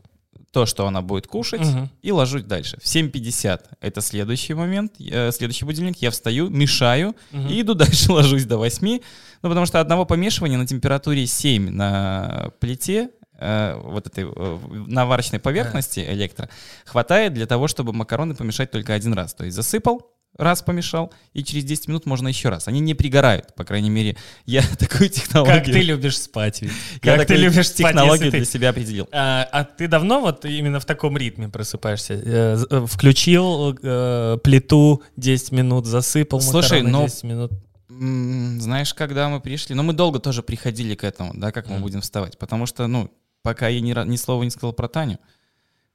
то, 0.56 0.66
что 0.66 0.88
она 0.88 1.02
будет 1.02 1.28
кушать, 1.28 1.68
и 2.02 2.14
ложусь 2.14 2.44
дальше. 2.44 2.78
В 2.82 2.86
7.50 2.86 3.60
это 3.82 4.00
следующий 4.00 4.54
момент, 4.54 4.94
э, 5.00 5.32
следующий 5.34 5.66
будильник, 5.66 5.98
я 5.98 6.12
встаю, 6.12 6.50
мешаю, 6.50 7.14
и 7.34 7.60
иду 7.60 7.74
дальше, 7.74 8.10
ложусь 8.14 8.46
до 8.46 8.58
8. 8.58 8.88
Ну, 8.88 9.50
потому 9.50 9.66
что 9.66 9.82
одного 9.82 10.06
помешивания 10.06 10.58
на 10.58 10.66
температуре 10.66 11.28
7 11.28 11.72
на 11.72 12.52
плите, 12.62 13.10
э, 13.38 13.80
вот 13.84 14.08
этой 14.08 14.26
э, 14.26 14.60
на 14.88 15.06
варочной 15.06 15.40
поверхности 15.40 16.00
электро, 16.00 16.50
хватает 16.86 17.34
для 17.34 17.46
того, 17.46 17.68
чтобы 17.68 17.94
макароны 17.94 18.36
помешать 18.36 18.72
только 18.72 18.94
один 18.94 19.14
раз. 19.14 19.34
То 19.34 19.46
есть 19.46 19.56
засыпал, 19.56 20.16
раз 20.38 20.62
помешал, 20.62 21.14
и 21.34 21.44
через 21.44 21.64
10 21.64 21.88
минут 21.88 22.06
можно 22.06 22.28
еще 22.28 22.50
раз. 22.50 22.68
Они 22.68 22.80
не 22.80 22.94
пригорают, 22.94 23.54
по 23.56 23.64
крайней 23.64 23.90
мере. 23.90 24.18
Я 24.46 24.62
такую 24.80 25.10
технологию... 25.10 25.56
Как 25.56 25.66
ты 25.66 25.82
любишь 25.82 26.18
спать, 26.18 26.62
ведь. 26.62 26.72
я 27.04 27.18
Как 27.18 27.28
ты 27.28 27.36
любишь 27.36 27.74
технологию 27.74 28.32
для 28.32 28.42
ты... 28.42 28.46
себя 28.46 28.70
определил. 28.70 29.08
А, 29.12 29.48
а 29.52 29.64
ты 29.64 29.88
давно 29.88 30.22
вот 30.22 30.46
именно 30.46 30.80
в 30.80 30.86
таком 30.86 31.18
ритме 31.18 31.50
просыпаешься? 31.50 32.14
Э, 32.14 32.86
Включил 32.88 33.78
э, 33.82 34.38
плиту 34.44 35.04
10 35.18 35.52
минут, 35.52 35.86
засыпал 35.86 36.42
Слушай, 36.42 36.82
макароны 36.82 36.92
ну, 36.92 37.06
10 37.08 37.24
минут. 37.24 37.52
Знаешь, 37.88 38.94
когда 38.94 39.30
мы 39.30 39.40
пришли, 39.40 39.76
ну 39.76 39.84
мы 39.84 39.94
долго 39.94 40.20
тоже 40.20 40.44
приходили 40.44 40.96
к 40.96 41.04
этому, 41.04 41.34
да, 41.34 41.52
как 41.52 41.70
мы 41.70 41.80
будем 41.80 42.02
вставать, 42.02 42.38
потому 42.38 42.66
что, 42.66 42.88
ну, 42.88 43.10
пока 43.46 43.68
я 43.70 43.80
ни, 43.80 43.94
ни 44.10 44.16
слова 44.18 44.44
не 44.44 44.50
сказал 44.50 44.74
про 44.74 44.88
Таню, 44.90 45.20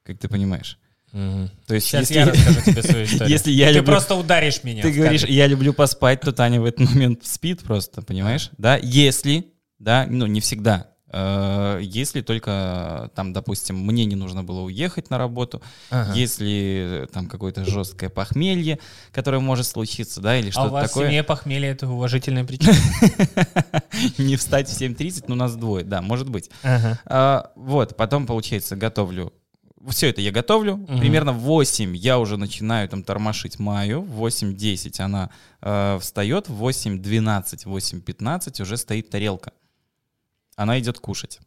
как 0.04 0.18
ты 0.18 0.28
понимаешь. 0.28 0.78
То 1.12 1.74
есть, 1.74 1.88
Сейчас 1.88 2.08
если, 2.08 2.14
я 2.14 2.26
расскажу 2.26 2.60
тебе 2.70 2.82
свою 2.84 3.04
историю. 3.06 3.28
если 3.28 3.50
я 3.50 3.66
Ты 3.66 3.72
люблю, 3.74 3.86
просто 3.92 4.14
ударишь 4.14 4.62
меня. 4.62 4.82
ты 4.82 4.92
говоришь, 4.92 5.24
я 5.24 5.48
люблю 5.48 5.74
поспать, 5.74 6.20
то 6.20 6.32
Таня 6.32 6.60
в 6.60 6.64
этот 6.64 6.88
момент 6.88 7.26
спит 7.26 7.62
просто, 7.62 8.00
понимаешь, 8.00 8.50
да? 8.58 8.76
Если, 8.80 9.48
да, 9.80 10.06
ну 10.08 10.26
не 10.26 10.40
всегда. 10.40 10.89
Э, 11.12 11.78
Если 11.82 12.20
только, 12.20 13.10
там, 13.14 13.32
допустим, 13.32 13.76
мне 13.78 14.04
не 14.04 14.16
нужно 14.16 14.42
было 14.44 14.60
уехать 14.60 15.10
на 15.10 15.18
работу, 15.18 15.60
Ага. 15.90 16.12
если 16.14 17.04
э, 17.04 17.06
там 17.12 17.26
какое-то 17.26 17.64
жесткое 17.64 18.10
похмелье, 18.10 18.78
которое 19.12 19.38
может 19.40 19.66
случиться, 19.66 20.20
да, 20.20 20.38
или 20.38 20.46
А 20.46 20.48
у 20.48 20.52
что-то 20.52 20.68
вас 20.70 20.84
в 20.84 20.88
такое. 20.88 21.08
семье 21.08 21.22
похмелье— 21.24 21.70
это 21.70 21.88
уважительная 21.88 22.44
причина? 22.44 22.74
Не 24.18 24.36
встать 24.36 24.68
в 24.68 24.72
7.30, 24.80 25.24
но 25.28 25.34
нас 25.34 25.56
двое, 25.56 25.84
да, 25.84 26.00
может 26.02 26.28
быть. 26.28 26.50
А, 26.64 27.50
вот, 27.56 27.96
потом, 27.96 28.26
получается, 28.26 28.76
готовлю. 28.76 29.32
Все 29.88 30.08
это 30.10 30.20
я 30.20 30.30
готовлю. 30.30 30.76
Мгм. 30.76 30.98
Примерно 31.00 31.32
в 31.32 31.38
8 31.40 31.96
я 31.96 32.18
уже 32.18 32.36
начинаю 32.36 32.86
там 32.88 33.02
тормошить 33.02 33.58
Маю. 33.58 34.02
В 34.02 34.22
8.10 34.26 35.00
она 35.00 35.30
э, 35.62 35.98
встает. 36.00 36.48
В 36.50 36.62
8.12, 36.62 37.64
8.15 37.64 38.60
уже 38.62 38.76
стоит 38.76 39.08
тарелка. 39.08 39.52
Она 40.60 40.78
идет 40.78 40.98
кушать. 40.98 41.38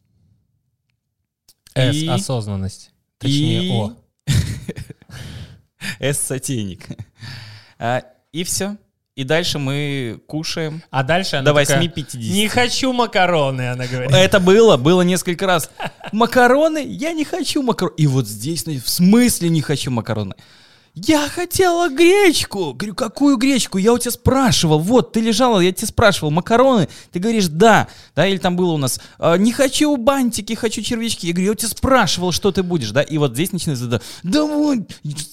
С 1.76 1.94
И- 1.94 2.08
осознанность. 2.08 2.90
Точнее, 3.20 3.64
и- 3.64 3.72
О. 3.72 3.96
С-сотейник. 6.00 6.88
А, 7.78 8.02
и 8.32 8.44
все. 8.44 8.76
И 9.16 9.24
дальше 9.24 9.60
мы 9.60 10.20
кушаем 10.26 10.82
А 10.90 11.04
дальше 11.04 11.36
она 11.36 11.54
до 11.54 11.60
такая, 11.60 11.84
8.50. 11.84 12.18
Не 12.18 12.48
хочу 12.48 12.92
макароны, 12.92 13.70
она 13.70 13.86
говорит. 13.86 14.12
Это 14.12 14.40
было, 14.40 14.78
было 14.78 15.04
несколько 15.04 15.46
раз. 15.46 15.70
Макароны? 16.12 16.84
Я 16.84 17.14
не 17.14 17.24
хочу 17.24 17.62
макароны. 17.62 17.94
И 17.98 18.08
вот 18.08 18.28
здесь, 18.28 18.66
ну, 18.66 18.74
в 18.80 18.90
смысле 18.90 19.50
не 19.50 19.62
хочу 19.62 19.92
макароны? 19.92 20.34
Я 20.96 21.28
хотела 21.28 21.90
гречку. 21.90 22.74
Говорю, 22.74 22.94
какую 22.94 23.38
гречку? 23.38 23.80
Я 23.80 23.94
у 23.94 23.98
тебя 23.98 24.12
спрашивал. 24.12 24.78
Вот, 24.78 25.12
ты 25.12 25.22
лежала, 25.22 25.60
я 25.60 25.72
тебя 25.72 25.88
спрашивал. 25.88 26.30
Макароны? 26.30 26.88
Ты 27.12 27.20
говоришь, 27.20 27.48
да. 27.48 27.88
Да, 28.16 28.28
или 28.28 28.38
там 28.38 28.56
было 28.56 28.74
у 28.74 28.78
нас, 28.78 29.02
«А, 29.18 29.36
не 29.38 29.52
хочу 29.52 29.98
бантики, 29.98 30.54
хочу 30.54 30.84
червячки. 30.84 31.26
Я 31.26 31.34
говорю, 31.34 31.48
я 31.48 31.52
у 31.54 31.56
тебя 31.56 31.70
спрашивал, 31.70 32.32
что 32.32 32.52
ты 32.52 32.62
будешь, 32.62 32.92
да? 32.92 33.02
И 33.02 33.18
вот 33.18 33.34
здесь 33.34 33.52
начинается, 33.52 33.88
да, 33.88 34.02
да 34.22 34.44
вот. 34.46 34.78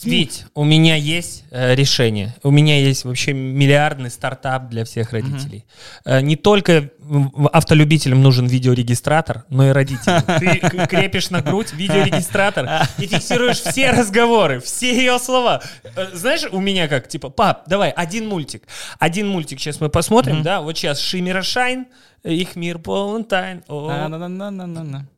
Вить, 0.03 0.47
у 0.55 0.65
меня 0.65 0.97
есть 0.97 1.45
э, 1.51 1.75
решение. 1.75 2.35
У 2.43 2.51
меня 2.51 2.81
есть 2.81 3.05
вообще 3.05 3.35
миллиардный 3.35 4.11
стартап 4.11 4.71
для 4.71 4.87
всех 4.87 5.13
родителей. 5.13 5.67
Э, 6.07 6.23
не 6.23 6.37
только 6.37 6.91
автолюбителям 7.53 8.23
нужен 8.23 8.47
видеорегистратор, 8.47 9.45
но 9.51 9.69
и 9.69 9.73
родителям. 9.73 10.23
Ты 10.39 10.87
крепишь 10.87 11.29
на 11.31 11.43
грудь 11.43 11.73
видеорегистратор 11.73 12.89
и 12.99 13.07
фиксируешь 13.07 13.61
все 13.61 13.91
разговоры, 13.91 14.61
все 14.61 14.97
ее 14.97 15.19
слова. 15.19 15.50
Э, 15.97 16.07
Знаешь, 16.15 16.45
у 16.51 16.61
меня 16.61 16.89
как, 16.89 17.09
типа, 17.09 17.31
пап, 17.31 17.65
давай, 17.67 17.91
один 17.91 18.29
мультик. 18.29 18.69
Один 18.99 19.29
мультик 19.29 19.59
сейчас 19.59 19.81
мы 19.81 19.89
посмотрим, 19.89 20.43
да? 20.43 20.61
Вот 20.61 20.77
сейчас 20.77 21.01
Шиммера 21.01 21.43
Шайн, 21.43 21.87
их 22.23 22.57
мир 22.57 22.79
полон 22.79 23.25
тайн. 23.25 23.65
На-на-на-на-на-на. 23.69 25.09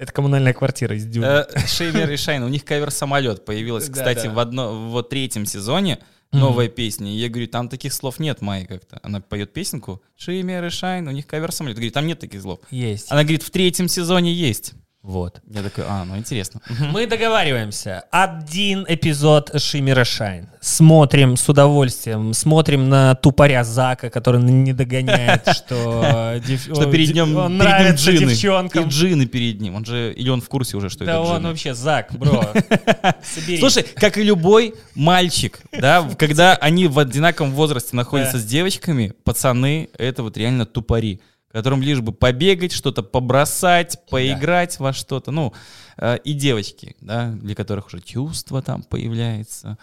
Это 0.00 0.12
коммунальная 0.12 0.54
квартира 0.54 0.96
из 0.96 1.04
Дюны. 1.04 1.26
Э, 1.26 1.44
Шеймер 1.66 2.10
и 2.10 2.16
Шайн, 2.16 2.42
у 2.42 2.48
них 2.48 2.64
кавер 2.64 2.90
самолет 2.90 3.44
появилась, 3.44 3.88
кстати, 3.88 4.28
в 4.28 4.38
одно, 4.38 5.02
третьем 5.02 5.44
сезоне 5.44 5.98
новая 6.32 6.68
песня. 6.68 7.12
И 7.12 7.16
я 7.16 7.28
говорю, 7.28 7.48
там 7.48 7.68
таких 7.68 7.92
слов 7.92 8.18
нет, 8.18 8.40
Майи 8.40 8.64
как-то. 8.64 8.98
Она 9.02 9.20
поет 9.20 9.52
песенку 9.52 10.02
Шеймер 10.16 10.64
и 10.64 10.70
Шайн, 10.70 11.06
у 11.08 11.10
них 11.10 11.26
кавер 11.26 11.52
самолет. 11.52 11.76
Я 11.76 11.80
говорю, 11.80 11.92
там 11.92 12.06
нет 12.06 12.18
таких 12.18 12.40
слов. 12.40 12.60
Есть. 12.70 13.10
Она 13.10 13.22
говорит, 13.22 13.42
в 13.42 13.50
третьем 13.50 13.88
сезоне 13.88 14.32
есть. 14.32 14.72
Вот. 15.02 15.40
Я 15.48 15.62
такой, 15.62 15.84
а, 15.88 16.04
ну 16.04 16.18
интересно. 16.18 16.60
Мы 16.92 17.06
договариваемся. 17.06 18.04
Один 18.10 18.84
эпизод 18.86 19.50
Шиммера 19.58 20.04
Шайн. 20.04 20.46
Смотрим 20.60 21.38
с 21.38 21.48
удовольствием. 21.48 22.34
Смотрим 22.34 22.90
на 22.90 23.14
тупоря 23.14 23.64
Зака, 23.64 24.10
который 24.10 24.42
не 24.42 24.74
догоняет, 24.74 25.48
что, 25.56 26.34
дев- 26.46 26.64
Что 26.64 26.90
перед 26.90 27.14
ним, 27.14 27.34
он 27.34 27.56
нравится 27.56 28.12
девчонкам. 28.12 28.84
И 28.84 28.88
джины 28.90 29.24
перед 29.24 29.58
ним. 29.62 29.76
Он 29.76 29.86
же, 29.86 30.12
или 30.12 30.28
он 30.28 30.42
в 30.42 30.48
курсе 30.50 30.76
уже, 30.76 30.90
что 30.90 31.06
Да 31.06 31.12
это 31.12 31.20
он 31.22 31.36
джины. 31.38 31.48
вообще 31.48 31.72
Зак, 31.74 32.12
бро. 32.12 32.52
Слушай, 33.58 33.84
как 33.96 34.18
и 34.18 34.22
любой 34.22 34.74
мальчик, 34.94 35.60
да, 35.72 36.06
когда 36.18 36.56
они 36.56 36.88
в 36.88 36.98
одинаковом 36.98 37.52
возрасте 37.52 37.96
находятся 37.96 38.34
Да. 38.34 38.38
с 38.40 38.44
девочками, 38.44 39.14
пацаны— 39.24 39.88
это 39.98 40.22
вот 40.22 40.36
реально 40.36 40.66
тупари, 40.66 41.20
которым 41.52 41.82
лишь 41.82 42.00
бы 42.00 42.12
побегать, 42.12 42.72
что-то 42.72 43.02
побросать, 43.02 44.04
поиграть 44.08 44.78
во 44.78 44.92
что-то, 44.92 45.30
ну, 45.30 45.52
э, 45.96 46.18
и 46.24 46.32
девочки, 46.32 46.96
да, 47.00 47.30
для 47.32 47.54
которых 47.54 47.86
уже 47.88 48.00
чувство 48.00 48.62
там 48.62 48.82
появляется, 48.82 49.78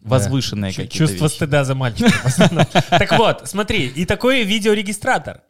возвышенные 0.00 0.72
Чу- 0.72 0.82
какие-то 0.82 0.96
Чувство 0.96 1.24
вещи. 1.24 1.34
стыда 1.34 1.64
за 1.64 1.72
основном. 1.72 2.66
Так 2.90 3.18
вот, 3.18 3.48
смотри, 3.48 3.88
и 3.88 4.04
такой 4.06 4.44
видеорегистратор. 4.44 5.42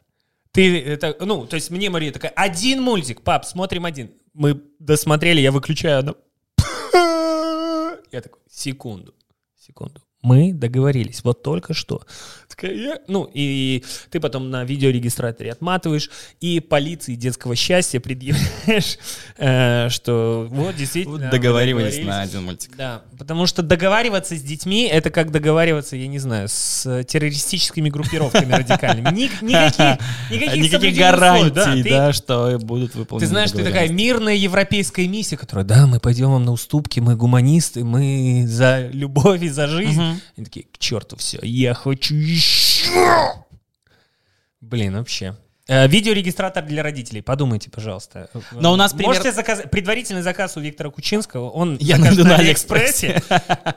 Ты, 0.51 0.81
это, 0.81 1.15
ну, 1.21 1.45
то 1.45 1.55
есть 1.55 1.69
мне 1.69 1.89
Мария 1.89 2.11
такая, 2.11 2.31
один 2.35 2.81
мультик, 2.81 3.21
пап, 3.21 3.45
смотрим 3.45 3.85
один. 3.85 4.11
Мы 4.33 4.61
досмотрели, 4.79 5.39
я 5.39 5.51
выключаю, 5.51 5.99
она... 5.99 6.13
Я 8.11 8.19
такой, 8.21 8.41
секунду, 8.49 9.13
секунду. 9.57 10.01
Мы 10.21 10.53
договорились, 10.53 11.23
вот 11.23 11.41
только 11.41 11.73
что. 11.73 12.03
Такая, 12.55 12.99
Ну, 13.07 13.29
и 13.33 13.83
ты 14.09 14.19
потом 14.19 14.49
на 14.49 14.63
видеорегистраторе 14.63 15.51
отматываешь, 15.51 16.09
и 16.39 16.59
полиции 16.59 17.15
детского 17.15 17.55
счастья 17.55 17.99
предъявляешь, 17.99 18.97
э, 19.37 19.87
что 19.89 20.47
вот 20.49 20.75
действительно... 20.75 21.29
Договаривались 21.29 21.95
договорились. 21.95 22.05
на 22.05 22.21
один 22.21 22.43
мультик. 22.43 22.75
Да, 22.75 23.01
потому 23.17 23.45
что 23.45 23.61
договариваться 23.61 24.35
с 24.35 24.41
детьми 24.41 24.83
это 24.83 25.09
как 25.09 25.31
договариваться, 25.31 25.95
я 25.95 26.07
не 26.07 26.19
знаю, 26.19 26.47
с 26.49 27.03
террористическими 27.05 27.89
группировками 27.89 28.53
радикальными. 28.53 29.09
Ни- 29.15 29.31
Никаких, 29.41 30.05
никаких, 30.29 30.63
Никаких 30.63 30.75
условий, 30.75 30.91
гарантий, 30.99 31.83
ты- 31.83 31.89
да, 31.89 32.13
что 32.13 32.59
будут 32.59 32.95
выполнены 32.95 33.25
Ты 33.25 33.29
знаешь, 33.29 33.51
ты 33.51 33.63
такая 33.63 33.89
мирная 33.89 34.35
европейская 34.35 35.07
миссия, 35.07 35.37
которая, 35.37 35.65
да, 35.65 35.87
мы 35.87 35.99
пойдем 35.99 36.31
вам 36.31 36.43
на 36.43 36.51
уступки, 36.51 36.99
мы 36.99 37.15
гуманисты, 37.15 37.83
мы 37.83 38.45
за 38.47 38.89
любовь 38.91 39.41
и 39.41 39.49
за 39.49 39.67
жизнь. 39.67 40.01
Они 40.37 40.45
такие, 40.45 40.65
к 40.71 40.77
черту 40.77 41.15
все, 41.17 41.39
я 41.41 41.73
хочу 41.73 42.15
еще. 42.15 42.40
Блин, 44.61 44.95
вообще. 44.97 45.35
Э, 45.67 45.87
Видеорегистратор 45.87 46.65
для 46.65 46.83
родителей, 46.83 47.21
подумайте, 47.21 47.69
пожалуйста. 47.69 48.29
Но 48.51 48.73
у 48.73 48.75
нас 48.75 48.91
пример- 48.93 49.07
Можете 49.09 49.31
заказать 49.31 49.71
предварительный 49.71 50.21
заказ 50.21 50.57
у 50.57 50.59
Виктора 50.59 50.89
Кучинского, 50.89 51.49
он 51.49 51.77
Я 51.79 51.97
найду 51.97 52.23
на 52.23 52.35
Алиэкспрессе, 52.35 53.21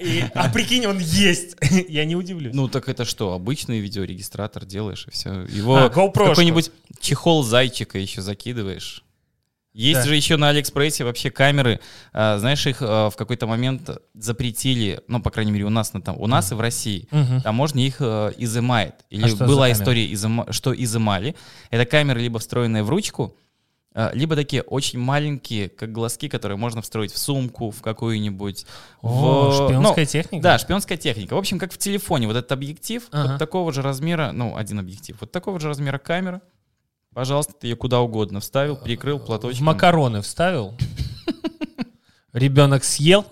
и- 0.00 0.24
а 0.34 0.48
прикинь, 0.50 0.86
он 0.86 0.98
есть. 0.98 1.56
Я 1.88 2.04
не 2.04 2.16
удивлюсь. 2.16 2.54
Ну 2.54 2.68
так 2.68 2.88
это 2.88 3.04
что, 3.04 3.32
обычный 3.34 3.78
видеорегистратор 3.80 4.64
делаешь 4.64 5.06
и 5.06 5.10
все. 5.10 5.42
Его 5.42 5.76
А, 5.76 5.88
GoPro-шку. 5.88 6.30
какой-нибудь 6.30 6.70
чехол 7.00 7.44
зайчика 7.44 7.98
еще 7.98 8.22
закидываешь. 8.22 9.03
Есть 9.74 10.02
Да. 10.02 10.06
же 10.06 10.14
еще 10.16 10.36
на 10.36 10.50
Алиэкспрессе 10.50 11.02
вообще 11.04 11.30
камеры, 11.32 11.80
а, 12.12 12.38
знаешь, 12.38 12.64
их 12.66 12.76
а, 12.80 13.10
в 13.10 13.16
какой-то 13.16 13.46
момент 13.48 13.90
запретили, 14.14 15.00
ну, 15.08 15.20
по 15.20 15.30
крайней 15.30 15.50
мере, 15.50 15.64
у 15.64 15.70
нас, 15.70 15.92
на, 15.92 16.00
там, 16.00 16.16
у 16.18 16.26
нас 16.28 16.52
и 16.52 16.54
в 16.54 16.60
России. 16.60 17.08
Мгм. 17.10 17.40
Таможня 17.42 17.84
их 17.84 17.96
э, 17.98 18.32
изымает. 18.38 18.94
Или 19.10 19.28
А 19.30 19.46
была 19.46 19.70
история, 19.72 20.10
изыма- 20.12 20.50
что 20.52 20.72
изымали. 20.72 21.34
Это 21.70 21.86
камеры 21.86 22.20
либо 22.20 22.38
встроенные 22.38 22.84
в 22.84 22.88
ручку, 22.88 23.36
а, 23.96 24.12
либо 24.14 24.36
такие 24.36 24.62
очень 24.62 25.00
маленькие, 25.00 25.68
как 25.68 25.90
глазки, 25.90 26.28
которые 26.28 26.56
можно 26.56 26.80
встроить 26.80 27.12
в 27.12 27.18
сумку, 27.18 27.70
в 27.72 27.82
какую-нибудь. 27.82 28.66
О, 29.02 29.50
в- 29.50 29.54
шпионская 29.66 30.04
ну, 30.04 30.10
техника? 30.10 30.42
Да, 30.42 30.58
шпионская 30.58 30.98
техника. 30.98 31.34
В 31.34 31.38
общем, 31.38 31.58
как 31.58 31.72
в 31.72 31.78
телефоне. 31.78 32.28
Вот 32.28 32.36
этот 32.36 32.52
объектив, 32.52 33.02
Ага. 33.10 33.32
вот 33.32 33.38
такого 33.40 33.72
же 33.72 33.82
размера, 33.82 34.30
ну, 34.32 34.56
один 34.56 34.78
объектив, 34.78 35.16
вот 35.20 35.32
такого 35.32 35.58
же 35.58 35.66
размера 35.66 35.98
камера. 35.98 36.42
Пожалуйста, 37.14 37.52
ты 37.52 37.68
ее 37.68 37.76
куда 37.76 38.00
угодно 38.00 38.40
вставил, 38.40 38.76
прикрыл 38.76 39.18
В 39.18 39.26
платочком. 39.26 39.66
макароны 39.66 40.20
вставил, 40.20 40.76
ребенок 42.32 42.84
съел, 42.84 43.24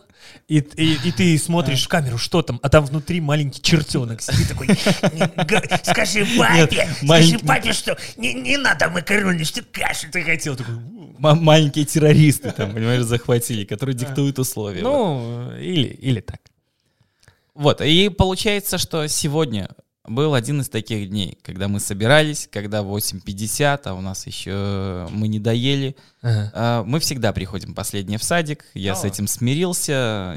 и, 0.48 0.58
и- 0.58 0.98
и 1.04 1.12
ты 1.12 1.36
смотришь 1.38 1.84
в 1.84 1.88
камеру, 1.88 2.18
что 2.18 2.42
там, 2.42 2.60
а 2.62 2.68
там 2.68 2.84
внутри 2.84 3.20
маленький 3.20 3.60
чертенок 3.60 4.20
сидит 4.22 4.48
такой, 4.48 4.68
«Не, 4.68 5.44
га- 5.44 5.80
скажи 5.82 6.26
папе, 6.38 6.88
скажи 7.04 7.38
папе, 7.40 7.72
что 7.72 7.96
не, 8.16 8.34
не 8.34 8.56
надо 8.56 8.88
макароны, 8.88 9.44
что 9.44 9.62
кашу 9.62 10.06
ты 10.12 10.22
хотел. 10.22 10.56
Такой, 10.56 10.74
маленькие 11.18 11.84
террористы 11.84 12.50
там, 12.52 12.72
понимаешь, 12.72 13.02
захватили, 13.02 13.64
которые 13.64 13.96
диктуют 13.96 14.38
условия. 14.38 14.82
Ну, 14.82 15.52
или, 15.58 15.88
или 15.88 16.20
так. 16.20 16.40
Вот, 17.54 17.80
и 17.80 18.08
получается, 18.08 18.78
что 18.78 19.06
сегодня 19.08 19.68
был 20.04 20.34
один 20.34 20.60
из 20.60 20.68
таких 20.68 21.08
дней, 21.08 21.38
когда 21.42 21.68
мы 21.68 21.78
собирались, 21.78 22.48
когда 22.50 22.80
8.50, 22.80 23.82
а 23.84 23.94
у 23.94 24.00
нас 24.00 24.26
еще 24.26 25.06
мы 25.10 25.28
не 25.28 25.38
доели. 25.38 25.96
Ага. 26.22 26.52
А, 26.54 26.84
Мы 26.84 26.98
всегда 26.98 27.32
приходим 27.32 27.74
последние 27.74 28.18
в 28.18 28.24
садик, 28.24 28.64
я 28.74 28.94
с 28.96 29.04
О. 29.04 29.06
этим 29.06 29.26
смирился. 29.28 30.36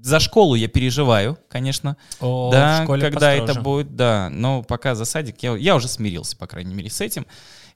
За 0.00 0.20
школу 0.20 0.54
я 0.54 0.68
переживаю, 0.68 1.36
конечно. 1.48 1.96
О, 2.20 2.48
в 2.48 2.52
да, 2.52 2.84
школе 2.84 3.02
когда 3.10 3.32
это 3.32 3.46
построже. 3.46 3.60
будет, 3.62 3.96
да. 3.96 4.28
Но 4.30 4.62
пока 4.62 4.94
за 4.94 5.04
садик 5.04 5.42
я, 5.42 5.56
я 5.56 5.74
уже 5.74 5.88
смирился, 5.88 6.36
по 6.36 6.46
крайней 6.46 6.74
мере, 6.74 6.90
с 6.90 7.00
этим. 7.00 7.26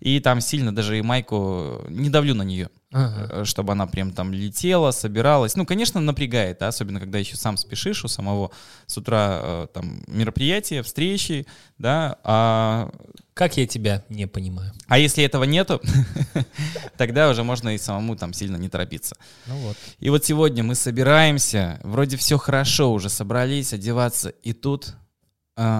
И 0.01 0.19
там 0.21 0.41
сильно 0.41 0.75
даже 0.75 0.99
и 0.99 1.03
майку 1.03 1.85
не 1.89 2.09
давлю 2.09 2.35
на 2.35 2.43
нее, 2.43 2.71
Ага. 2.91 3.29
э, 3.43 3.45
чтобы 3.45 3.73
она 3.73 3.87
прям 3.87 4.13
там 4.13 4.33
летела, 4.33 4.91
собиралась. 4.93 5.57
Ну, 5.57 5.67
конечно, 5.67 6.01
напрягает, 6.01 6.59
да, 6.61 6.69
особенно 6.69 7.01
когда 7.01 7.19
еще 7.19 7.37
сам 7.37 7.57
спешишь 7.59 8.03
у 8.05 8.09
самого 8.09 8.51
с 8.87 8.97
утра 8.97 9.41
э, 9.43 9.67
там 9.75 10.03
мероприятия, 10.09 10.83
встречи, 10.83 11.47
да. 11.79 12.17
А, 12.25 12.91
Как 13.35 13.57
я 13.59 13.67
тебя 13.67 14.03
не 14.09 14.27
понимаю. 14.27 14.73
а 14.89 14.99
если 14.99 15.23
этого 15.23 15.45
нету, 15.45 15.81
тогда 16.97 17.29
уже 17.29 17.43
можно 17.45 17.75
и 17.75 17.79
самому 17.79 18.17
там 18.17 18.33
сильно 18.33 18.57
не 18.57 18.69
торопиться. 18.69 19.17
Ну 19.47 19.57
вот. 19.59 19.77
И 19.99 20.11
вот 20.11 20.25
сегодня 20.25 20.63
мы 20.65 20.75
собираемся, 20.75 21.79
вроде 21.83 22.17
все 22.17 22.39
хорошо, 22.39 22.93
уже 22.93 23.09
собрались 23.09 23.73
одеваться, 23.73 24.31
и 24.31 24.53
тут 24.53 24.95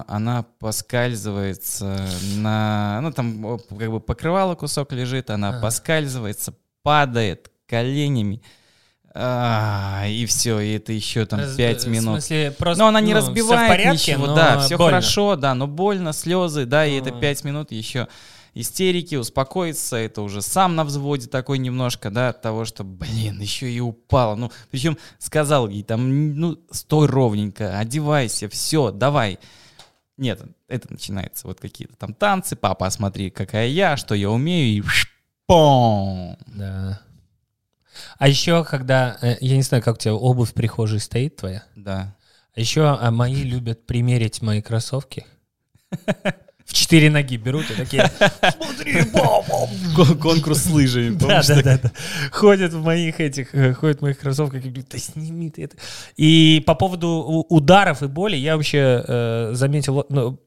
она 0.09 0.45
поскальзывается 0.59 2.07
на... 2.37 3.01
Ну, 3.03 3.13
там 3.13 3.59
как 3.79 3.91
бы 3.91 4.01
покрывало 4.01 4.55
кусок 4.55 4.93
лежит, 4.93 5.31
она 5.31 5.51
Ага. 5.51 5.61
поскальзывается, 5.63 6.55
падает 6.83 7.51
коленями, 7.67 8.43
а, 9.15 10.05
и 10.07 10.25
все, 10.27 10.61
и 10.61 10.75
это 10.75 10.93
еще 10.93 11.27
там 11.27 11.41
Раз- 11.41 11.55
5 11.57 11.85
В 11.85 11.89
минут. 11.89 12.23
смысле, 12.23 12.53
просто, 12.53 12.83
Но 12.83 12.89
она 12.89 13.01
не 13.01 13.13
ну, 13.15 13.21
в 13.21 13.27
разбивает 13.27 13.69
порядке, 13.69 14.13
ничего, 14.13 14.35
да, 14.35 14.61
все 14.61 14.77
больно. 14.77 14.99
хорошо, 14.99 15.37
да, 15.37 15.55
но 15.55 15.67
больно, 15.67 16.13
слезы, 16.13 16.65
да, 16.67 16.87
и 16.87 16.95
это 16.99 17.13
Ой. 17.13 17.21
5 17.21 17.45
минут 17.45 17.73
еще 17.73 18.07
истерики, 18.55 19.15
успокоиться, 19.15 19.97
это 19.97 20.23
уже 20.23 20.43
сам 20.43 20.75
на 20.77 20.85
взводе 20.85 21.29
такой 21.29 21.59
немножко, 21.59 22.11
да, 22.11 22.31
от 22.31 22.43
того, 22.43 22.65
что, 22.65 22.83
блин, 22.85 23.41
еще 23.41 23.71
и 23.71 23.81
упала. 23.81 24.35
Ну, 24.35 24.51
причем 24.71 24.97
сказал 25.19 25.69
ей 25.69 25.83
там, 25.85 26.35
ну, 26.37 26.59
стой 26.71 27.07
ровненько, 27.09 27.79
одевайся, 27.79 28.49
все, 28.49 28.91
давай. 28.91 29.39
Нет, 30.21 30.43
это 30.69 30.93
начинается 30.93 31.47
вот 31.47 31.61
какие-то 31.61 31.97
там 31.97 32.13
танцы, 32.13 32.55
папа, 32.55 32.87
а 32.87 32.91
смотри, 32.91 33.31
какая 33.31 33.69
я, 33.69 33.97
что 33.97 34.15
я 34.15 34.31
умею, 34.31 34.85
и 34.85 34.87
пом. 35.47 36.37
Да. 36.47 37.01
А 38.19 38.29
еще, 38.29 38.63
когда, 38.65 39.17
э, 39.23 39.37
я 39.41 39.57
не 39.57 39.63
знаю, 39.63 39.83
как 39.83 39.95
у 39.95 39.99
тебя 39.99 40.13
обувь 40.15 40.51
в 40.51 40.55
прихожей 40.55 41.01
стоит 41.01 41.37
твоя, 41.37 41.65
Да. 41.75 42.15
а 42.55 42.61
еще 42.61 42.87
а, 42.87 43.11
мои 43.11 43.43
любят 43.43 43.87
примерить 43.87 44.43
мои 44.43 44.61
кроссовки. 44.61 45.25
В 46.71 46.73
четыре 46.73 47.11
ноги 47.11 47.37
берут 47.37 47.69
и 47.69 47.75
такие, 47.75 48.13
смотри, 48.57 49.03
Конкурс 50.21 50.63
с 50.63 50.71
лыжами, 50.71 51.17
Да, 51.17 51.43
да, 51.43 51.63
да, 51.63 51.79
да. 51.83 51.93
Ходят 52.31 52.73
в 52.73 52.81
моих 52.81 53.19
этих, 53.19 53.53
э, 53.57 53.75
ходят 53.75 53.99
в 53.99 54.03
моих 54.03 54.21
кроссовках 54.21 54.65
и 54.65 54.69
говорят, 54.69 54.87
да 54.89 54.99
сними 54.99 55.51
ты 55.51 55.65
это. 55.65 55.77
И 56.17 56.63
по 56.65 56.77
поводу 56.77 57.45
ударов 57.49 58.05
и 58.05 58.07
боли 58.07 58.37
я 58.37 58.57
вообще 58.57 59.03
э, 59.05 59.51
заметил, 59.55 60.07
ну, 60.11 60.41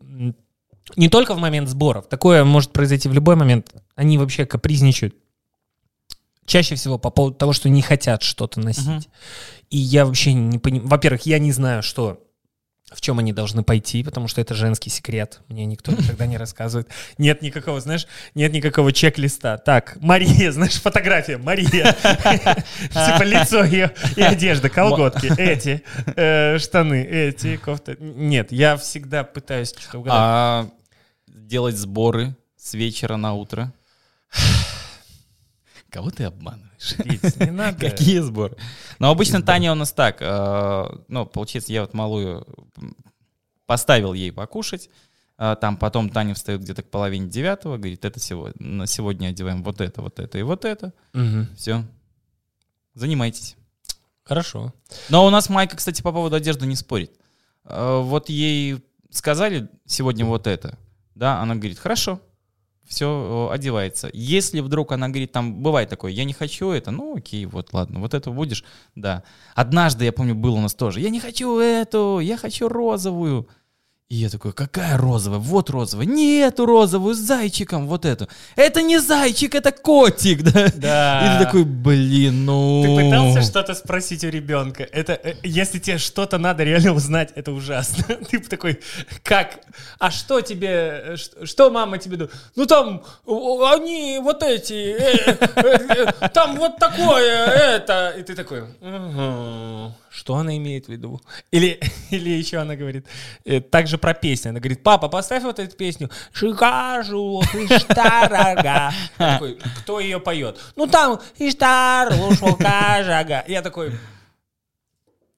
не 0.96 1.10
только 1.10 1.34
в 1.34 1.40
момент 1.40 1.68
сборов, 1.68 2.08
такое 2.08 2.46
может 2.46 2.72
произойти 2.72 3.10
в 3.10 3.14
любой 3.14 3.36
момент. 3.36 3.74
Они 3.96 4.18
вообще 4.18 4.46
капризничают. 4.46 5.16
Чаще 6.46 6.76
всего 6.76 6.98
по 6.98 7.10
поводу 7.10 7.36
того, 7.36 7.52
что 7.52 7.68
не 7.68 7.82
хотят 7.82 8.24
что-то 8.24 8.62
носить. 8.62 8.88
Мгм. 8.88 9.04
И 9.72 9.78
я 9.78 10.06
вообще 10.06 10.32
не 10.32 10.58
понимаю. 10.58 10.88
Во-первых, 10.88 11.26
я 11.26 11.40
не 11.40 11.52
знаю, 11.52 11.84
что 11.84 12.22
в 12.91 13.02
чем 13.02 13.19
они 13.19 13.34
должны 13.34 13.63
пойти, 13.63 14.04
потому 14.04 14.28
что 14.28 14.41
это 14.41 14.54
женский 14.54 14.89
секрет. 14.89 15.41
Мне 15.48 15.65
никто 15.65 15.91
никогда 15.91 16.26
не 16.26 16.38
рассказывает. 16.38 16.89
Нет 17.17 17.41
никакого, 17.41 17.80
знаешь, 17.80 18.08
нет 18.36 18.54
никакого 18.54 18.91
чек-листа. 18.91 19.58
Так, 19.58 19.98
Мария, 20.02 20.52
знаешь, 20.54 20.80
фотография, 20.80 21.38
Мария. 21.38 21.93
Типа 21.93 23.24
лицо 23.24 23.63
ее 23.63 23.91
и 24.15 24.22
одежда, 24.22 24.69
колготки, 24.69 25.32
эти, 25.38 25.84
э, 26.15 26.58
штаны, 26.60 27.04
эти, 27.04 27.58
кофта. 27.58 27.96
Нет, 28.00 28.52
я 28.52 28.78
всегда 28.78 29.24
пытаюсь 29.24 29.74
что-то 29.78 30.00
угадать. 30.00 30.19
А 30.19 30.69
делать 31.28 31.78
сборы 31.78 32.36
с 32.58 32.74
вечера 32.74 33.15
на 33.15 33.34
утро? 33.34 33.74
Кого 35.89 36.10
ты 36.10 36.26
обманываешь? 36.26 36.73
Вить, 37.06 37.39
Не 37.39 37.52
надо. 37.52 37.80
Какие 37.89 38.19
сборы? 38.19 38.58
Но 39.00 39.10
обычно 39.12 39.41
Таня 39.41 39.72
у 39.72 39.76
нас 39.76 39.91
так, 39.91 40.17
э, 40.22 40.86
ну, 41.08 41.26
получается, 41.26 41.72
я 41.74 41.82
вот 41.82 41.93
малую 41.93 42.46
поставил 43.65 44.13
ей 44.13 44.32
покушать, 44.32 44.89
а 45.38 45.56
там 45.56 45.78
потом 45.78 46.10
Таня 46.10 46.34
встает 46.34 46.62
где-то 46.62 46.84
к 46.84 46.89
половине 46.89 47.28
девятого, 47.28 47.78
говорит, 47.78 48.06
это 48.06 48.19
сегодня, 48.19 48.54
на 48.60 48.88
сегодня 48.88 49.28
одеваем 49.28 49.63
вот 49.63 49.82
это, 49.82 50.02
вот 50.02 50.19
это 50.19 50.38
и 50.38 50.43
вот 50.43 50.65
это. 50.65 50.93
Все. 51.58 51.84
Занимайтесь. 52.93 53.56
Хорошо. 54.24 54.74
Но 55.10 55.26
у 55.26 55.30
нас 55.30 55.50
Майка, 55.50 55.76
кстати, 55.76 56.02
по 56.02 56.12
поводу 56.12 56.36
одежды 56.36 56.65
не 56.65 56.76
спорит. 56.76 57.12
Э, 57.65 58.00
Вот 58.04 58.30
ей 58.30 58.84
сказали 59.10 59.69
сегодня 59.86 60.26
вот 60.26 60.48
это, 60.48 60.78
да, 61.15 61.39
она 61.41 61.56
говорит, 61.56 61.78
хорошо, 61.80 62.19
все 62.86 63.50
одевается. 63.52 64.10
Если 64.13 64.60
вдруг 64.60 64.91
она 64.91 65.10
говорит, 65.10 65.32
там 65.32 65.62
бывает 65.62 65.89
такое, 65.89 66.12
я 66.12 66.24
не 66.24 66.34
хочу 66.34 66.72
это, 66.72 66.91
ну 66.91 67.17
окей, 67.17 67.46
вот 67.46 67.74
ладно, 67.74 68.00
вот 68.00 68.13
это 68.13 68.32
будешь, 68.32 68.63
да. 68.96 69.24
Однажды, 69.56 70.06
я 70.06 70.12
помню, 70.12 70.36
был 70.36 70.56
у 70.56 70.62
нас 70.62 70.74
тоже, 70.74 71.00
я 71.00 71.10
не 71.10 71.19
хочу 71.19 71.60
эту, 71.60 72.19
я 72.19 72.38
хочу 72.38 72.67
розовую. 72.67 73.48
И 74.10 74.16
я 74.18 74.30
такой, 74.30 74.54
какая 74.54 74.98
розовая? 74.98 75.39
Вот 75.39 75.70
розовая. 75.70 76.06
Не 76.06 76.39
эту 76.42 76.66
розовую 76.66 77.16
с 77.16 77.18
зайчиком, 77.18 77.88
вот 77.88 78.06
эту. 78.06 78.28
Это 78.56 78.84
не 78.84 79.00
зайчик, 79.00 79.56
это 79.56 79.72
котик, 79.72 80.44
да? 80.54 80.68
Да. 80.76 81.26
И 81.26 81.39
ты 81.39 81.46
такой, 81.46 81.63
блин, 81.63 82.46
ну... 82.46 82.84
Ты 82.84 83.04
пытался 83.04 83.42
что-то 83.42 83.74
спросить 83.74 84.24
у 84.24 84.30
ребенка? 84.30 84.84
Это, 84.84 85.13
э, 85.13 85.36
если 85.42 85.80
тебе 85.80 85.98
что-то 85.98 86.38
надо 86.38 86.63
реально 86.63 86.94
узнать, 86.94 87.32
это 87.36 87.52
ужасно. 87.52 88.04
Ты 88.30 88.39
такой, 88.39 88.80
как? 89.24 89.60
А 89.98 90.12
что 90.12 90.42
тебе, 90.42 90.70
э, 90.70 91.46
что 91.46 91.72
мама 91.72 91.98
тебе 91.98 92.18
думает? 92.18 92.36
Ну 92.56 92.66
там, 92.68 93.04
они 93.26 94.20
вот 94.22 94.44
эти, 94.44 94.96
э, 94.96 96.30
там 96.30 96.58
вот 96.58 96.78
такое, 96.78 97.48
это. 97.48 98.13
И 98.20 98.24
ты 98.24 98.36
такой, 98.36 98.63
«Мгм. 98.82 99.94
Что 100.13 100.36
она 100.36 100.56
имеет 100.58 100.86
в 100.86 100.89
виду? 100.89 101.19
Или, 101.52 101.80
или 102.12 102.30
еще 102.30 102.60
она 102.60 102.76
говорит, 102.76 103.08
э, 103.45 103.60
также 103.62 103.97
про 103.97 104.13
песню. 104.13 104.49
Она 104.49 104.60
говорит, 104.60 104.84
папа, 104.84 105.10
поставь 105.10 105.43
вот 105.43 105.60
эту 105.60 105.76
песню. 105.76 106.10
Шикажу, 106.32 107.41
Иштарага. 107.41 108.93
Кто 109.80 109.99
ее 109.99 110.19
поет? 110.19 110.60
Ну 110.76 110.86
там 110.86 111.19
Иштар, 111.39 112.13
Лушока, 112.13 113.04
Жага. 113.04 113.43
Я 113.47 113.62
такой, 113.63 113.93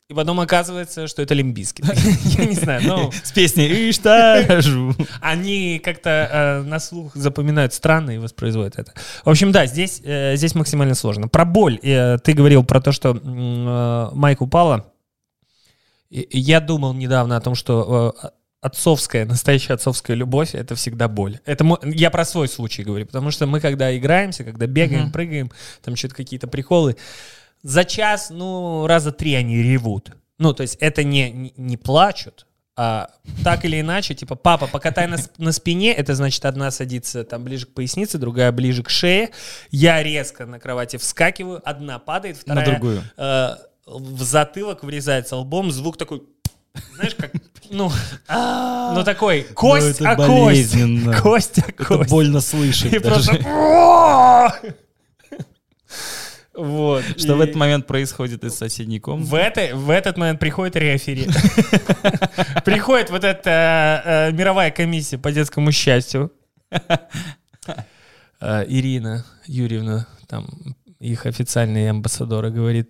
И 0.08 0.14
потом 0.14 0.40
оказывается, 0.40 1.08
что 1.08 1.24
это 1.24 1.34
Лимбиски. 1.34 1.84
Я 2.38 2.46
не 2.46 2.54
знаю, 2.54 2.84
но 2.86 3.12
С 3.12 3.32
песней 3.32 3.90
«Иштажу». 3.90 4.94
они 5.20 5.80
как-то 5.84 6.10
э, 6.10 6.62
на 6.62 6.80
слух 6.80 7.16
запоминают 7.16 7.74
странно 7.74 8.12
и 8.12 8.20
воспроизводят 8.20 8.78
это. 8.78 8.94
В 9.24 9.30
общем, 9.32 9.52
да, 9.52 9.66
здесь, 9.66 10.02
э, 10.04 10.36
здесь 10.36 10.54
максимально 10.54 10.94
сложно. 10.94 11.28
Про 11.28 11.44
боль. 11.46 11.80
Э, 11.82 12.20
ты 12.20 12.34
говорил 12.34 12.64
про 12.64 12.82
то, 12.82 12.92
что 12.92 13.16
Майк 14.14 14.42
упала. 14.42 14.92
И- 16.12 16.22
и 16.22 16.38
Я 16.40 16.60
думал 16.60 16.94
недавно 16.94 17.36
о 17.36 17.42
том, 17.42 17.56
что 17.56 18.16
отцовская, 18.62 19.26
настоящая 19.26 19.74
отцовская 19.74 20.16
любовь— 20.16 20.52
это 20.54 20.76
всегда 20.76 21.08
боль. 21.08 21.40
Это 21.46 21.64
мо- 21.64 21.80
я 21.84 22.12
про 22.12 22.26
свой 22.26 22.48
случай 22.48 22.84
говорю, 22.84 23.08
потому 23.08 23.32
что 23.32 23.48
мы, 23.48 23.60
когда 23.60 23.96
играемся, 23.98 24.44
когда 24.44 24.68
бегаем, 24.68 25.12
прыгаем, 25.12 25.52
там 25.84 25.96
что-то 25.96 26.14
какие-то 26.14 26.48
приколы, 26.48 26.96
за 27.66 27.84
час, 27.84 28.30
ну, 28.30 28.86
раза 28.88 29.12
три 29.12 29.34
они 29.34 29.58
ревут. 29.64 30.12
Ну, 30.38 30.54
то 30.54 30.62
есть 30.62 30.78
это 30.82 31.04
не, 31.04 31.32
не, 31.32 31.54
не 31.58 31.78
плачут, 31.78 32.46
а 32.78 33.10
так 33.44 33.66
или 33.66 33.80
иначе, 33.82 34.14
типа, 34.14 34.36
папа, 34.36 34.68
покатай 34.68 35.08
на, 35.08 35.18
с- 35.18 35.32
на 35.38 35.52
спине, 35.52 35.94
это 35.94 36.14
значит, 36.14 36.46
одна 36.46 36.70
садится 36.72 37.24
там 37.24 37.44
ближе 37.44 37.66
к 37.66 37.74
пояснице, 37.74 38.18
другая 38.18 38.52
ближе 38.52 38.84
к 38.84 38.90
шее. 38.90 39.30
Я 39.72 40.04
резко 40.04 40.46
на 40.46 40.60
кровати 40.60 40.98
вскакиваю, 40.98 41.62
одна 41.68 41.98
падает, 42.00 42.36
На 42.46 42.54
вторая 42.54 42.66
другую. 42.72 43.02
э, 43.18 43.50
в 43.88 44.22
затылок 44.24 44.84
врезается 44.84 45.36
лбом, 45.38 45.72
звук 45.72 45.98
такой, 45.98 46.22
знаешь, 46.96 47.16
как, 47.16 47.32
ну, 47.72 47.90
ну 48.30 49.04
такой, 49.06 49.44
кость 49.56 50.02
о 50.02 50.16
кость, 50.18 50.74
кость 51.22 51.58
о 51.60 51.62
Это 51.70 51.84
кость. 51.86 52.10
больно 52.12 52.42
слышать 52.42 52.94
И 52.94 53.00
просто... 53.00 53.40
Вот. 56.56 57.04
Что 57.18 57.36
в 57.36 57.42
И 57.42 57.44
этот 57.44 57.56
момент 57.56 57.86
происходит 57.86 58.44
из 58.44 58.56
соседней 58.56 59.00
комнаты. 59.00 59.30
В, 59.30 59.36
это, 59.36 59.76
в 59.76 59.90
этот 59.90 60.18
момент 60.18 60.40
приходит 60.40 60.76
рефери. 60.76 61.28
Приходит 62.66 63.10
вот 63.10 63.24
эта 63.24 64.02
э, 64.06 64.32
мировая 64.32 64.72
комиссия 64.72 65.18
по 65.18 65.32
детскому 65.32 65.72
счастью. 65.72 66.32
Э, 68.42 68.66
Ирина 68.68 69.26
Юрьевна, 69.46 70.08
там 70.28 70.46
их 71.00 71.26
официальные 71.26 71.90
амбассадоры, 71.90 72.52
говорит, 72.52 72.90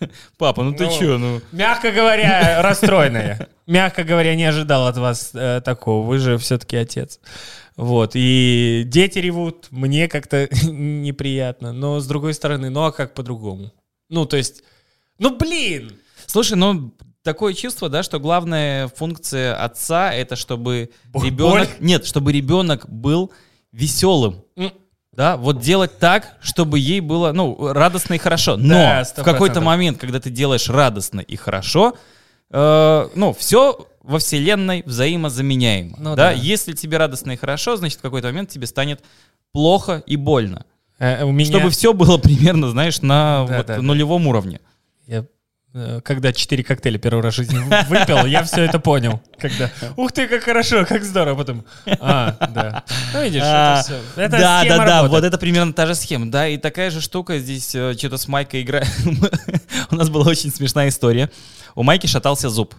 Папа, 0.38 0.62
ну 0.62 0.72
ты 0.74 0.86
Ну, 0.86 0.98
чё, 0.98 1.18
ну... 1.18 1.40
мягко 1.52 1.92
говоря, 1.92 2.62
расстроенная. 2.62 3.48
Мягко 3.66 4.04
говоря, 4.04 4.34
не 4.36 4.44
ожидал 4.44 4.86
от 4.86 4.96
вас 4.96 5.30
э, 5.34 5.60
такого. 5.64 6.06
Вы 6.06 6.18
же 6.18 6.38
все-таки 6.38 6.76
отец. 6.76 7.20
Вот. 7.76 8.12
И 8.14 8.84
дети 8.86 9.18
ревут, 9.18 9.68
мне 9.70 10.08
как-то 10.08 10.48
неприятно. 10.62 11.72
Но 11.72 12.00
с 12.00 12.06
другой 12.06 12.34
стороны, 12.34 12.70
ну 12.70 12.84
а 12.84 12.92
как 12.92 13.14
по-другому? 13.14 13.72
Ну, 14.08 14.24
то 14.24 14.36
есть, 14.36 14.62
ну 15.18 15.36
блин! 15.36 15.98
Слушай, 16.26 16.56
ну 16.56 16.92
такое 17.22 17.54
чувство, 17.54 17.88
да, 17.88 18.02
что 18.02 18.20
главная 18.20 18.88
функция 18.88 19.54
отца 19.56 20.12
это 20.12 20.36
чтобы 20.36 20.90
ребенок, 21.12 21.68
нет, 21.80 22.06
чтобы 22.06 22.32
ребенок 22.32 22.88
был 22.88 23.32
веселым, 23.72 24.44
да, 25.16 25.36
вот 25.36 25.60
делать 25.60 25.98
так, 25.98 26.36
чтобы 26.40 26.78
ей 26.78 27.00
было, 27.00 27.32
ну, 27.32 27.72
радостно 27.72 28.14
и 28.14 28.18
хорошо. 28.18 28.56
Но 28.56 28.74
Да, 28.74 29.04
в 29.04 29.22
какой-то 29.24 29.60
100%. 29.60 29.62
момент, 29.64 29.98
когда 29.98 30.20
ты 30.20 30.30
делаешь 30.30 30.68
радостно 30.68 31.20
и 31.20 31.36
хорошо, 31.36 31.96
э, 32.50 33.08
ну, 33.14 33.32
все 33.32 33.86
во 34.02 34.18
вселенной 34.18 34.82
взаимозаменяемо, 34.86 35.96
Ну 35.98 36.10
да? 36.10 36.26
да. 36.26 36.30
Если 36.32 36.72
тебе 36.74 36.98
радостно 36.98 37.32
и 37.32 37.36
хорошо, 37.36 37.76
значит, 37.76 37.98
в 37.98 38.02
какой-то 38.02 38.28
момент 38.28 38.50
тебе 38.50 38.66
станет 38.66 39.02
плохо 39.52 40.02
и 40.06 40.16
больно. 40.16 40.64
э, 40.98 41.24
у 41.24 41.32
меня... 41.32 41.50
Чтобы 41.50 41.70
все 41.70 41.92
было 41.92 42.18
примерно, 42.18 42.70
знаешь, 42.70 43.00
на 43.02 43.46
Да, 43.48 43.56
вот 43.58 43.66
да, 43.66 43.76
да. 43.76 43.82
нулевом 43.82 44.26
уровне. 44.28 44.60
Я, 45.06 45.24
когда 46.04 46.32
четыре 46.32 46.64
коктейля 46.64 46.98
первый 46.98 47.22
раз 47.22 47.34
в 47.34 47.36
жизни 47.36 47.58
выпил, 47.88 48.24
я 48.26 48.42
все 48.44 48.62
это 48.64 48.78
понял. 48.78 49.20
Когда, 49.38 49.70
ух 49.96 50.12
ты, 50.12 50.26
как 50.26 50.42
хорошо, 50.42 50.84
как 50.86 51.04
здорово. 51.04 51.36
Потом, 51.36 51.64
а, 52.00 52.36
да. 52.48 52.84
Ну, 53.12 53.22
видишь, 53.22 53.42
А, 53.44 53.80
это 53.80 53.84
все. 53.84 54.20
Это 54.20 54.38
да, 54.38 54.64
да, 54.64 54.76
да, 54.78 54.84
работы. 54.84 55.10
вот 55.10 55.24
это 55.24 55.38
примерно 55.38 55.72
та 55.72 55.86
же 55.86 55.94
схема, 55.94 56.30
да, 56.30 56.48
и 56.48 56.56
такая 56.56 56.90
же 56.90 57.00
штука 57.00 57.38
здесь 57.38 57.74
э, 57.74 57.94
что-то 57.96 58.16
с 58.18 58.28
Майкой 58.28 58.62
играет. 58.62 58.88
У 59.90 59.94
нас 59.94 60.08
была 60.08 60.30
очень 60.30 60.50
смешная 60.50 60.88
история. 60.88 61.30
У 61.74 61.82
Майки 61.82 62.06
шатался 62.06 62.48
зуб. 62.48 62.74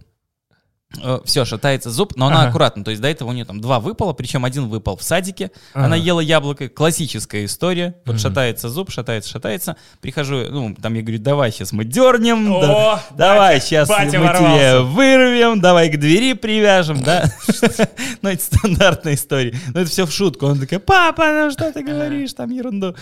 Все, 1.26 1.44
шатается 1.44 1.92
зуб, 1.92 2.14
но 2.16 2.28
она 2.28 2.40
Ага. 2.42 2.50
аккуратно. 2.50 2.84
То 2.84 2.92
есть 2.92 3.02
до 3.02 3.10
этого 3.10 3.30
у 3.30 3.34
нее 3.34 3.44
там 3.44 3.60
два 3.60 3.80
выпало, 3.82 4.14
причем 4.14 4.46
один 4.46 4.68
выпал 4.68 4.96
в 4.96 5.04
садике. 5.04 5.52
Ага. 5.74 5.86
Она 5.86 5.96
ела 5.98 6.22
яблоко. 6.22 6.70
Классическая 6.70 7.44
история. 7.46 7.96
Вот 8.06 8.14
Мгм. 8.14 8.20
шатается 8.20 8.70
зуб, 8.70 8.90
шатается, 8.90 9.30
шатается. 9.30 9.76
Прихожу, 10.02 10.46
ну, 10.50 10.74
там 10.82 10.94
я 10.94 11.02
говорю, 11.02 11.20
давай 11.20 11.52
сейчас 11.52 11.74
мы 11.74 11.84
дернем. 11.84 12.52
О, 12.52 12.62
да- 12.62 13.04
давай 13.18 13.58
батя- 13.58 13.66
сейчас 13.66 13.90
мы 13.90 13.96
батя 13.96 14.10
тебе 14.12 14.20
ворвался. 14.22 14.82
вырвем, 14.84 15.60
давай 15.62 15.90
к 15.90 16.00
двери 16.00 16.34
привяжем, 16.34 17.04
да? 17.04 17.26
Ну, 18.22 18.30
это 18.30 18.42
стандартная 18.44 19.14
история. 19.16 19.54
Но 19.74 19.82
это 19.82 19.90
все 19.90 20.06
в 20.06 20.12
шутку. 20.12 20.48
Он 20.48 20.60
такой, 20.60 20.80
папа, 20.80 21.26
ну 21.32 21.52
что 21.52 21.72
ты 21.72 21.84
говоришь, 21.84 22.34
там 22.34 22.50
ерунду. 22.50 22.96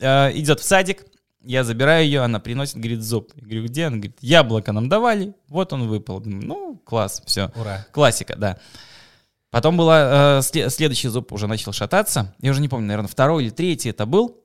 А, 0.00 0.30
Идет 0.30 0.60
в 0.60 0.64
садик, 0.64 1.04
я 1.44 1.64
забираю 1.64 2.04
ее, 2.04 2.20
она 2.20 2.40
приносит, 2.40 2.76
говорит, 2.76 3.02
зуб. 3.02 3.32
Я 3.36 3.42
говорю, 3.42 3.64
где? 3.64 3.84
Она 3.84 3.96
говорит, 3.96 4.16
яблоко 4.20 4.72
нам 4.72 4.88
давали, 4.88 5.34
вот 5.48 5.72
он 5.72 5.88
выпал. 5.88 6.20
Ну, 6.24 6.80
класс, 6.84 7.22
все. 7.26 7.50
Ура. 7.54 7.86
Классика, 7.92 8.36
да. 8.36 8.58
Потом 9.50 9.76
была, 9.76 10.38
э, 10.38 10.42
сле- 10.42 10.68
следующий 10.68 11.08
зуб 11.08 11.32
уже 11.32 11.46
начал 11.46 11.72
шататься. 11.72 12.34
Я 12.40 12.50
уже 12.50 12.60
не 12.60 12.68
помню, 12.68 12.88
наверное, 12.88 13.08
второй 13.08 13.44
или 13.44 13.50
третий 13.50 13.90
это 13.90 14.04
был. 14.04 14.40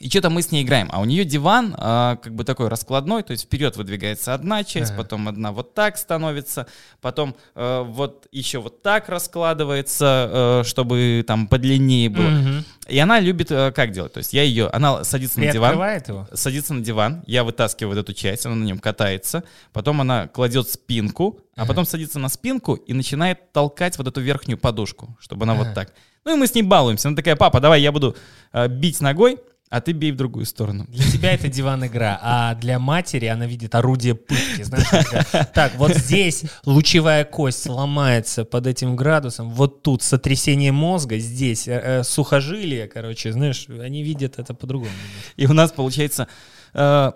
И 0.00 0.08
что-то 0.08 0.30
мы 0.30 0.40
с 0.40 0.50
ней 0.50 0.62
играем. 0.64 0.88
А 0.92 1.00
у 1.00 1.04
нее 1.04 1.26
диван 1.26 1.74
а, 1.76 2.16
как 2.16 2.34
бы 2.34 2.44
такой 2.44 2.68
раскладной, 2.68 3.22
то 3.22 3.32
есть 3.32 3.44
вперед 3.44 3.76
выдвигается 3.76 4.32
одна 4.32 4.64
часть, 4.64 4.92
Ага. 4.92 5.02
потом 5.02 5.28
одна 5.28 5.52
вот 5.52 5.74
так 5.74 5.98
становится, 5.98 6.66
потом 7.02 7.36
э, 7.54 7.84
вот 7.86 8.26
еще 8.32 8.60
вот 8.60 8.82
так 8.82 9.10
раскладывается, 9.10 10.62
э, 10.62 10.66
чтобы 10.66 11.22
там 11.26 11.46
подлиннее 11.46 12.08
было. 12.08 12.30
Мгм. 12.30 12.64
И 12.88 12.98
она 12.98 13.20
любит 13.20 13.50
э, 13.50 13.72
как 13.72 13.92
делать? 13.92 14.14
То 14.14 14.18
есть 14.18 14.32
я 14.32 14.42
ее, 14.42 14.68
она 14.68 15.04
садится 15.04 15.38
на 15.38 15.52
диван, 15.52 15.74
его? 15.74 16.26
садится 16.32 16.72
на 16.72 16.80
диван, 16.80 17.22
я 17.26 17.44
вытаскиваю 17.44 17.94
вот 17.94 18.00
эту 18.00 18.14
часть, 18.14 18.46
она 18.46 18.54
на 18.54 18.64
нем 18.64 18.78
катается, 18.78 19.44
потом 19.74 20.00
она 20.00 20.28
кладет 20.28 20.70
спинку, 20.70 21.40
а 21.56 21.66
потом 21.66 21.84
садится 21.84 22.18
на 22.18 22.30
спинку 22.30 22.74
и 22.74 22.94
начинает 22.94 23.52
толкать 23.52 23.98
вот 23.98 24.06
эту 24.06 24.22
верхнюю 24.22 24.56
подушку, 24.56 25.14
чтобы 25.20 25.42
она 25.42 25.52
Ага. 25.52 25.64
вот 25.64 25.74
так. 25.74 25.92
Ну 26.24 26.34
и 26.34 26.38
мы 26.38 26.46
с 26.46 26.54
ней 26.54 26.62
балуемся. 26.62 27.08
Она 27.08 27.16
такая, 27.16 27.36
папа, 27.36 27.60
давай 27.60 27.82
я 27.82 27.92
буду 27.92 28.16
э, 28.52 28.68
бить 28.68 29.00
ногой, 29.00 29.38
а 29.70 29.80
ты 29.80 29.92
бей 29.92 30.10
в 30.10 30.16
другую 30.16 30.46
сторону. 30.46 30.84
Для 30.88 31.04
тебя 31.04 31.32
это 31.32 31.48
диван-игра, 31.48 32.18
а 32.20 32.54
для 32.56 32.80
матери 32.80 33.26
она 33.26 33.46
видит 33.46 33.74
орудие 33.74 34.16
пытки. 34.16 34.64
Знаешь, 34.64 34.88
когда, 34.88 35.44
так, 35.44 35.76
вот 35.76 35.94
здесь 35.94 36.42
лучевая 36.66 37.24
кость 37.24 37.68
ломается 37.68 38.44
под 38.44 38.66
этим 38.66 38.96
градусом, 38.96 39.48
вот 39.50 39.82
тут 39.82 40.02
сотрясение 40.02 40.72
мозга, 40.72 41.18
здесь 41.18 41.68
э, 41.68 41.80
э, 41.82 42.02
сухожилие, 42.02 42.88
короче, 42.88 43.32
знаешь, 43.32 43.66
они 43.68 44.02
видят 44.02 44.38
это 44.38 44.54
по-другому. 44.54 44.90
И 45.36 45.46
у 45.46 45.52
нас 45.52 45.70
получается... 45.70 46.26
э, 46.74 47.12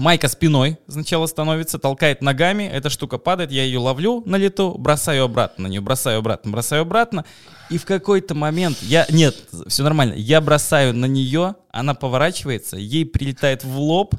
Майка 0.00 0.28
спиной 0.28 0.78
сначала 0.88 1.26
становится, 1.26 1.78
толкает 1.78 2.22
ногами, 2.22 2.62
эта 2.62 2.88
штука 2.88 3.18
падает, 3.18 3.52
я 3.52 3.64
ее 3.64 3.78
ловлю 3.78 4.22
на 4.24 4.36
лету, 4.36 4.74
бросаю 4.78 5.24
обратно 5.24 5.64
на 5.64 5.70
нее, 5.70 5.82
бросаю 5.82 6.20
обратно, 6.20 6.50
бросаю 6.50 6.82
обратно. 6.82 7.26
И 7.68 7.76
в 7.76 7.84
какой-то 7.84 8.34
момент 8.34 8.78
я... 8.80 9.04
Нет, 9.10 9.36
все 9.66 9.82
нормально. 9.82 10.14
Я 10.14 10.40
бросаю 10.40 10.94
на 10.94 11.04
нее, 11.04 11.54
она 11.70 11.92
поворачивается, 11.92 12.78
ей 12.78 13.04
прилетает 13.04 13.62
в 13.62 13.78
лоб, 13.78 14.14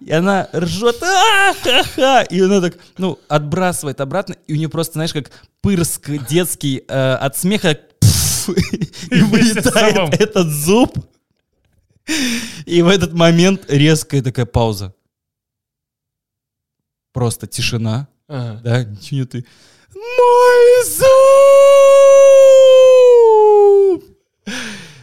и 0.00 0.12
она 0.12 0.50
ржет, 0.54 1.02
а-ха-ха, 1.02 2.24
и 2.24 2.38
она 2.38 2.60
так, 2.60 2.76
ну, 2.98 3.18
отбрасывает 3.26 4.02
обратно, 4.02 4.36
и 4.46 4.52
у 4.52 4.56
нее 4.56 4.68
просто, 4.68 4.92
знаешь, 4.92 5.14
как 5.14 5.30
пырск 5.62 6.10
детский 6.28 6.84
э, 6.86 7.14
от 7.14 7.38
смеха, 7.38 7.78
и 9.10 9.22
вылетает 9.22 10.20
этот 10.20 10.48
зуб. 10.48 10.94
И 12.66 12.82
в 12.82 12.88
этот 12.88 13.14
момент 13.14 13.64
резкая 13.68 14.20
такая 14.20 14.44
пауза. 14.44 14.92
Просто 17.12 17.46
тишина. 17.46 18.08
Ага. 18.28 18.60
Да, 18.64 18.84
ничего 18.84 19.20
и, 19.34 19.44
Мой 19.94 20.84
зуб! 23.92 24.02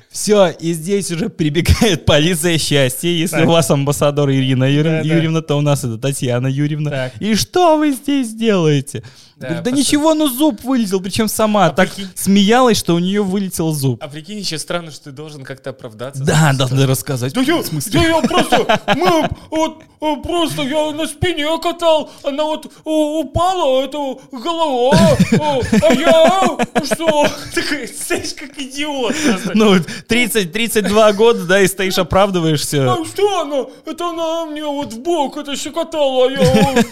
Все, 0.10 0.48
и 0.50 0.74
здесь 0.74 1.12
уже 1.12 1.30
прибегает 1.30 2.06
полиция 2.08 2.58
счастья. 2.58 3.08
Если 3.10 3.38
Так. 3.38 3.48
у 3.48 3.52
вас 3.52 3.70
амбассадор 3.72 4.30
Ирина 4.32 4.66
Юрьевна, 4.66 4.98
Да, 4.98 5.04
да. 5.08 5.16
Юрьевна, 5.16 5.42
то 5.42 5.56
у 5.56 5.62
нас 5.62 5.84
это 5.84 5.98
Татьяна 5.98 6.48
Юрьевна. 6.48 6.90
Так. 6.90 7.14
И 7.22 7.36
что 7.36 7.78
вы 7.78 7.92
здесь 7.92 8.34
делаете? 8.34 9.04
Да 9.40 9.48
просто- 9.48 9.72
ничего, 9.72 10.14
ну 10.14 10.28
зуб 10.28 10.64
вылетел, 10.64 11.00
причем 11.02 11.28
сама 11.28 11.68
А 11.68 11.70
так 11.72 11.90
прикинь- 11.94 12.10
смеялась, 12.16 12.78
что 12.78 12.96
у 12.96 13.00
нее 13.00 13.24
вылетел 13.24 13.72
зуб. 13.72 14.04
А 14.04 14.08
прикинь, 14.08 14.40
еще 14.40 14.60
странно, 14.60 14.92
что 14.92 15.06
ты 15.06 15.12
должен 15.12 15.44
как-то 15.44 15.70
оправдаться. 15.70 16.24
Да, 16.24 16.52
должны 16.54 16.86
рассказать. 16.86 17.34
Да 17.34 17.42
я, 17.42 17.62
да 17.92 18.02
я 18.02 18.22
просто, 18.22 18.82
мы 18.98 19.30
вот 19.50 19.82
э, 20.02 20.16
просто 20.22 20.64
я 20.64 20.92
на 20.92 21.08
спине 21.08 21.46
катал, 21.62 22.10
она 22.24 22.44
вот 22.44 22.66
э, 22.66 22.70
упала, 22.86 23.84
это 23.84 23.98
голова, 24.32 24.98
э, 25.32 25.62
а 25.84 25.94
я 25.94 26.58
что? 26.86 27.28
Такой, 27.56 27.88
стоишь 27.88 28.34
как 28.34 28.58
идиот. 28.58 29.16
Ну, 29.56 29.76
30-32 29.76 31.14
года, 31.14 31.46
да, 31.46 31.62
и 31.62 31.68
стоишь, 31.68 31.98
оправдываешься. 31.98 32.94
А 32.94 33.06
что 33.06 33.42
она? 33.42 33.66
Это 33.86 34.10
она 34.10 34.46
мне 34.46 34.64
вот 34.66 34.94
в 34.94 35.00
бок 35.00 35.38
это 35.38 35.56
щекотала, 35.56 36.28
а 36.28 36.32
я... 36.32 36.84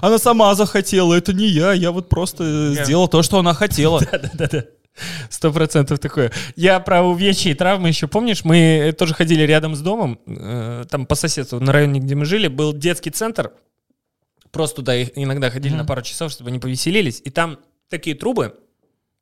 Она 0.00 0.18
сама 0.18 0.54
захотела, 0.54 1.14
это 1.16 1.32
не 1.32 1.46
я, 1.46 1.72
я 1.72 1.90
вот 1.90 2.08
просто 2.08 2.74
сделал 2.74 3.08
то, 3.08 3.22
что 3.22 3.38
она 3.38 3.54
хотела. 3.54 4.00
Да-да-да. 4.12 4.64
Сто 5.28 5.52
процентов 5.52 5.98
такое. 5.98 6.32
Я 6.54 6.80
про 6.80 7.02
увечья 7.02 7.50
и 7.50 7.54
травмы 7.54 7.88
еще 7.88 8.06
помнишь? 8.08 8.44
Мы 8.44 8.94
тоже 8.96 9.14
ходили 9.14 9.42
рядом 9.42 9.74
с 9.74 9.80
домом, 9.80 10.18
э, 10.26 10.84
там 10.88 11.06
по 11.06 11.14
соседству, 11.14 11.60
на 11.60 11.72
районе, 11.72 12.00
где 12.00 12.14
мы 12.14 12.24
жили, 12.24 12.48
был 12.48 12.72
детский 12.72 13.10
центр. 13.10 13.52
Просто 14.50 14.76
туда 14.76 15.02
иногда 15.02 15.50
ходили 15.50 15.74
на 15.74 15.84
пару 15.84 16.00
часов, 16.00 16.32
чтобы 16.32 16.48
они 16.48 16.58
повеселились. 16.58 17.20
И 17.24 17.30
там 17.30 17.58
такие 17.90 18.16
трубы, 18.16 18.54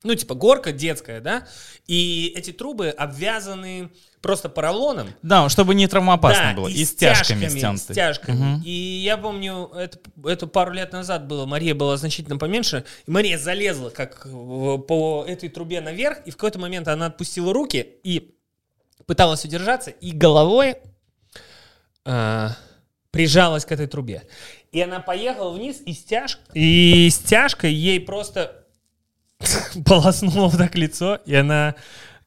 ну, 0.05 0.15
типа 0.15 0.35
горка 0.35 0.71
детская, 0.71 1.21
да? 1.21 1.47
И 1.87 2.33
эти 2.37 2.53
трубы 2.53 2.91
обвязаны 2.91 3.91
просто 4.21 4.49
поролоном. 4.49 5.09
Да, 5.23 5.49
чтобы 5.49 5.75
не 5.75 5.87
травмоопасно 5.87 6.51
Да, 6.51 6.55
было. 6.55 6.69
И, 6.69 6.75
и 6.75 6.85
стяжками, 6.85 7.49
стянуты. 7.49 7.93
с 7.93 7.97
тяжками. 7.97 8.37
Мгм. 8.37 8.63
И 8.65 8.71
я 8.71 9.17
помню, 9.17 9.71
это, 9.75 9.99
это 10.25 10.47
пару 10.47 10.73
лет 10.73 10.93
назад 10.93 11.27
было, 11.27 11.47
Мария 11.47 11.75
была 11.75 11.97
значительно 11.97 12.39
поменьше, 12.39 12.85
и 13.07 13.11
Мария 13.11 13.39
залезла 13.39 13.91
как 13.91 14.23
по 14.25 15.25
этой 15.27 15.49
трубе 15.49 15.81
наверх, 15.81 16.19
и 16.27 16.31
в 16.31 16.37
какой-то 16.37 16.59
момент 16.59 16.87
она 16.89 17.07
отпустила 17.07 17.53
руки 17.53 17.87
и 18.03 18.35
пыталась 19.07 19.45
удержаться, 19.45 19.91
и 19.91 20.13
головой 20.13 20.77
а, 22.05 22.57
прижалась 23.11 23.65
к 23.65 23.73
этой 23.73 23.87
трубе. 23.87 24.23
И 24.73 24.81
она 24.81 25.01
поехала 25.01 25.53
вниз, 25.53 25.81
и 25.85 25.93
стяж... 25.93 26.39
и 26.53 27.09
стяжкой 27.11 27.73
ей 27.73 28.01
просто 28.01 28.64
полоснуло 29.87 30.49
вот 30.49 30.59
так 30.59 30.75
лицо, 30.77 31.19
и 31.27 31.35
она, 31.35 31.75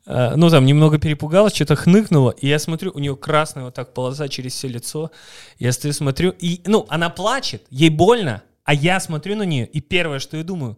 э, 0.05 0.33
ну, 0.35 0.49
там, 0.49 0.65
немного 0.65 0.97
перепугалась, 0.97 1.53
что-то 1.55 1.75
хныкнула, 1.75 2.31
и 2.31 2.47
я 2.47 2.59
смотрю, 2.59 2.91
у 2.93 2.99
нее 2.99 3.15
красная 3.15 3.65
вот 3.65 3.73
так 3.73 3.93
полоса 3.93 4.27
через 4.27 4.53
все 4.53 4.67
лицо, 4.67 5.11
я 5.59 5.71
стою, 5.71 5.93
смотрю, 5.93 6.31
и, 6.31 6.61
ну, 6.65 6.85
она 6.89 7.09
плачет, 7.09 7.63
ей 7.69 7.89
больно, 7.89 8.41
а 8.63 8.73
я 8.73 8.99
смотрю 8.99 9.35
на 9.35 9.43
нее, 9.43 9.65
и 9.65 9.81
первое, 9.81 10.19
что 10.19 10.37
я 10.37 10.43
думаю, 10.43 10.77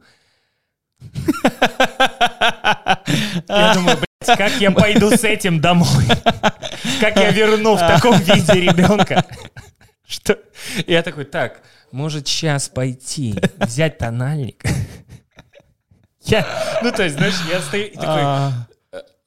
я 3.48 3.74
думаю, 3.74 3.98
блядь, 3.98 4.38
как 4.38 4.60
я 4.60 4.72
пойду 4.72 5.12
с 5.12 5.24
этим 5.24 5.62
домой? 5.62 6.06
Как 7.00 7.16
я 7.16 7.32
верну 7.32 7.76
в 7.76 7.80
таком 7.80 8.20
виде 8.20 8.54
ребенка? 8.54 9.26
Что? 10.06 10.38
Я 10.88 11.04
такой, 11.04 11.26
так, 11.26 11.62
может 11.92 12.28
сейчас 12.28 12.68
пойти, 12.68 13.36
взять 13.58 13.98
тональник? 13.98 14.64
Я, 16.30 16.46
ну, 16.84 16.92
то 16.92 17.04
есть, 17.04 17.16
знаешь, 17.16 17.36
я 17.52 17.62
стою 17.62 17.86
и 17.86 17.96
такой, 17.96 18.22
А, 18.22 18.52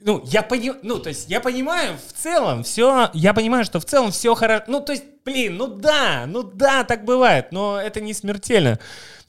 ну, 0.00 0.22
я 0.26 0.42
понимаю, 0.42 0.80
ну, 0.82 0.98
то 0.98 1.08
есть, 1.08 1.28
я 1.28 1.40
понимаю 1.40 1.96
в 1.96 2.12
целом 2.12 2.64
все, 2.64 3.10
я 3.14 3.34
понимаю, 3.34 3.64
что 3.64 3.80
в 3.80 3.84
целом 3.84 4.10
все 4.10 4.34
хорошо, 4.34 4.64
ну, 4.68 4.80
то 4.80 4.92
есть, 4.92 5.04
блин, 5.24 5.56
ну 5.56 5.66
да, 5.66 6.24
ну 6.26 6.42
да, 6.42 6.84
так 6.84 7.04
бывает, 7.04 7.52
но 7.52 7.80
это 7.80 8.00
не 8.00 8.14
смертельно. 8.14 8.78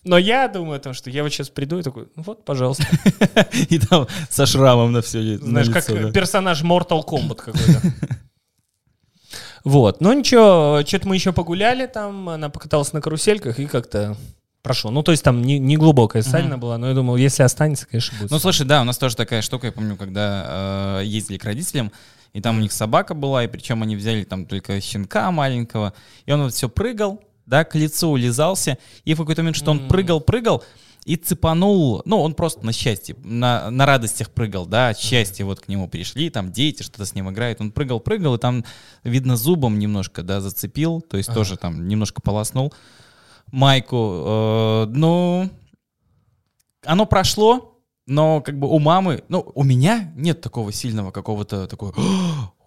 Но 0.05 0.17
я 0.17 0.49
думаю 0.49 0.77
о 0.77 0.79
том, 0.79 0.93
что 0.93 1.09
я 1.09 1.23
вот 1.23 1.29
сейчас 1.31 1.49
приду 1.49 1.79
и 1.79 1.83
такой, 1.83 2.07
ну 2.15 2.23
вот, 2.23 2.43
пожалуйста. 2.43 2.83
И 3.69 3.79
там 3.79 4.07
со 4.29 4.45
шрамом 4.45 4.91
на 4.91 5.01
все 5.01 5.37
Знаешь, 5.37 5.69
как 5.69 5.85
персонаж 6.11 6.61
Mortal 6.61 7.05
Kombat 7.05 7.35
какой-то. 7.45 7.81
Вот, 9.63 10.01
ну 10.01 10.11
ничего, 10.11 10.81
что-то 10.85 11.07
мы 11.07 11.15
еще 11.15 11.31
погуляли 11.31 11.85
там, 11.85 12.27
она 12.27 12.49
покаталась 12.49 12.91
на 12.91 12.99
карусельках 12.99 13.59
и 13.59 13.65
как-то 13.65 14.17
прошло. 14.63 14.89
Ну, 14.89 15.03
то 15.03 15.11
есть 15.11 15.23
там 15.23 15.41
не, 15.41 15.59
не 15.59 15.77
глубокая 15.77 16.23
ссадина 16.23 16.57
была, 16.57 16.77
но 16.77 16.87
я 16.87 16.93
думал, 16.95 17.17
если 17.17 17.43
останется, 17.43 17.85
конечно, 17.85 18.17
будет. 18.17 18.31
Ну, 18.31 18.39
слушай, 18.39 18.65
да, 18.65 18.81
у 18.81 18.85
нас 18.85 18.97
тоже 18.97 19.15
такая 19.15 19.41
штука, 19.41 19.67
я 19.67 19.73
помню, 19.73 19.97
когда 19.97 21.01
э, 21.01 21.05
ездили 21.05 21.37
к 21.37 21.43
родителям, 21.43 21.91
и 22.31 22.41
там 22.41 22.57
у 22.57 22.61
них 22.61 22.71
собака 22.71 23.13
была, 23.13 23.43
и 23.43 23.47
причем 23.47 23.83
они 23.83 23.95
взяли 23.95 24.23
там 24.23 24.45
только 24.45 24.79
щенка 24.81 25.29
маленького, 25.31 25.93
и 26.25 26.31
он 26.31 26.43
вот 26.43 26.53
все 26.53 26.69
прыгал, 26.69 27.21
да, 27.45 27.65
к 27.65 27.75
лицу 27.75 28.15
лизался, 28.15 28.77
и 29.03 29.13
в 29.13 29.17
какой-то 29.17 29.41
момент, 29.41 29.57
что 29.57 29.69
он 29.69 29.87
прыгал, 29.87 30.21
прыгал, 30.21 30.63
и 31.03 31.17
цепанул, 31.17 32.01
ну, 32.05 32.21
он 32.21 32.33
просто 32.33 32.65
на 32.65 32.71
счастье, 32.71 33.17
на, 33.21 33.69
на 33.69 33.85
радостях 33.85 34.31
прыгал, 34.31 34.65
да, 34.65 34.89
от 34.89 34.97
счастья 34.97 35.43
вот 35.43 35.59
к 35.59 35.67
нему 35.67 35.89
пришли, 35.89 36.29
там 36.29 36.53
дети 36.53 36.83
что-то 36.83 37.05
с 37.05 37.13
ним 37.13 37.29
играют, 37.29 37.59
он 37.59 37.73
прыгал, 37.73 37.99
прыгал, 37.99 38.35
и 38.35 38.39
там, 38.39 38.63
видно, 39.03 39.35
зубом 39.35 39.77
немножко, 39.77 40.23
да, 40.23 40.39
зацепил, 40.39 41.01
то 41.01 41.17
есть 41.17 41.33
тоже 41.33 41.57
там 41.57 41.89
немножко 41.89 42.21
полоснул 42.21 42.73
майку, 43.53 44.23
э, 44.25 44.85
ну, 44.89 45.49
оно 46.83 47.05
прошло, 47.05 47.79
но 48.07 48.41
как 48.41 48.57
бы 48.57 48.67
у 48.67 48.79
мамы, 48.79 49.23
ну, 49.29 49.51
у 49.53 49.63
меня 49.63 50.11
нет 50.15 50.41
такого 50.41 50.71
сильного 50.73 51.11
какого-то 51.11 51.67
такого, 51.67 51.93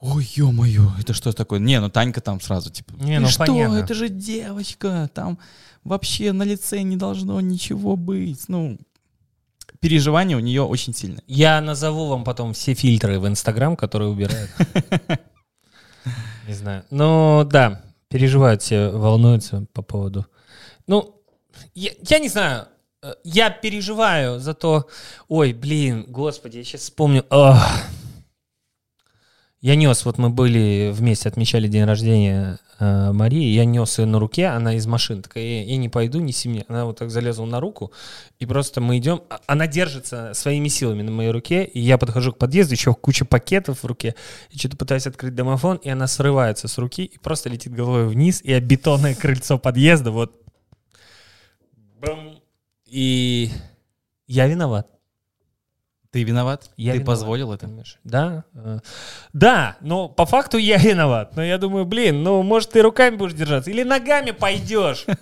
ой, 0.01 0.29
ё-моё, 0.37 0.93
это 0.99 1.13
что 1.13 1.33
такое? 1.33 1.59
Не, 1.59 1.81
ну 1.81 1.91
Танька 1.91 2.21
там 2.21 2.41
сразу 2.41 2.71
типа, 2.71 2.93
Не, 2.95 3.17
«Ты 3.17 3.21
ну, 3.21 3.29
что, 3.29 3.47
понятно. 3.47 3.77
это 3.77 3.95
же 3.95 4.09
девочка, 4.09 5.11
там 5.13 5.39
вообще 5.83 6.33
на 6.33 6.45
лице 6.45 6.83
не 6.83 6.97
должно 6.97 7.41
ничего 7.41 7.97
быть. 7.97 8.45
Ну, 8.49 8.79
переживания 9.81 10.37
у 10.37 10.41
нее 10.41 10.63
очень 10.63 10.95
сильные. 10.95 11.23
Я 11.27 11.61
назову 11.61 12.09
вам 12.09 12.23
потом 12.25 12.53
все 12.53 12.75
фильтры 12.75 13.19
в 13.19 13.27
Инстаграм, 13.27 13.77
которые 13.77 14.11
убирают. 14.11 14.51
Не 16.47 16.55
знаю. 16.55 16.85
Ну, 16.91 17.45
да, 17.51 17.83
переживают 18.09 18.63
все, 18.63 18.91
волнуются 18.91 19.67
по 19.73 19.83
поводу. 19.83 20.27
Ну, 20.87 21.21
я, 21.75 21.91
я 22.09 22.19
не 22.19 22.29
знаю. 22.29 22.67
э, 23.03 23.15
Я 23.25 23.51
переживаю 23.51 24.39
за 24.41 24.55
то... 24.55 24.89
Ой, 25.29 25.53
блин, 25.53 26.05
господи, 26.09 26.59
я 26.59 26.65
сейчас 26.65 26.83
вспомню. 26.83 27.25
Ах. 27.31 27.83
Я 29.63 29.75
нес, 29.75 30.05
вот 30.05 30.19
мы 30.19 30.29
были 30.31 30.93
вместе, 30.95 31.29
отмечали 31.29 31.67
день 31.67 31.85
рождения 31.85 32.61
э, 32.79 33.11
Марии, 33.11 33.53
я 33.55 33.65
нес 33.65 33.99
ее 33.99 34.05
на 34.05 34.21
руке, 34.21 34.47
она 34.49 34.75
из 34.75 34.87
машины, 34.87 35.23
такая, 35.23 35.43
я, 35.43 35.63
я 35.65 35.77
не 35.79 35.89
пойду, 35.89 36.21
неси 36.21 36.49
мне. 36.49 36.65
Она 36.69 36.85
вот 36.85 36.99
так 36.99 37.11
залезла 37.11 37.47
на 37.47 37.59
руку, 37.59 37.91
и 38.39 38.47
просто 38.47 38.81
мы 38.81 38.99
идем, 38.99 39.23
а- 39.31 39.41
она 39.47 39.67
держится 39.67 40.33
своими 40.35 40.69
силами 40.69 41.03
на 41.03 41.11
моей 41.11 41.31
руке, 41.31 41.65
и 41.65 41.81
я 41.81 41.97
подхожу 41.99 42.33
к 42.33 42.39
подъезду, 42.39 42.75
еще 42.75 42.95
куча 42.95 43.25
пакетов 43.25 43.83
в 43.83 43.87
руке, 43.87 44.15
и 44.51 44.59
что-то 44.59 44.77
пытаюсь 44.77 45.07
открыть 45.07 45.35
домофон, 45.35 45.79
и 45.79 45.89
она 45.89 46.07
срывается 46.07 46.69
с 46.69 46.77
руки 46.79 47.05
и 47.05 47.19
просто 47.19 47.49
летит 47.49 47.73
головой 47.73 48.07
вниз, 48.07 48.43
и 48.45 48.57
бетонное 48.61 49.15
крыльцо 49.17 49.59
подъезда, 49.59 50.11
вот. 50.13 50.43
И 52.97 53.51
я 54.27 54.47
виноват. 54.47 54.89
Ты 56.11 56.23
виноват? 56.23 56.71
Я 56.79 56.93
Ты 56.93 56.99
виноват, 57.01 57.07
позволил 57.07 57.53
это? 57.53 57.67
понимаешь? 57.67 57.99
Да. 58.05 58.45
э, 58.55 58.79
Да, 59.35 59.77
но 59.83 60.09
по 60.09 60.25
факту 60.25 60.57
я 60.57 60.79
виноват. 60.79 61.37
Но 61.37 61.45
я 61.45 61.59
думаю, 61.59 61.85
блин, 61.85 62.23
ну, 62.23 62.43
может, 62.43 62.71
ты 62.71 62.81
руками 62.81 63.17
будешь 63.17 63.35
держаться 63.35 63.71
или 63.71 63.83
ногами 63.83 64.31
пойдешь. 64.31 65.05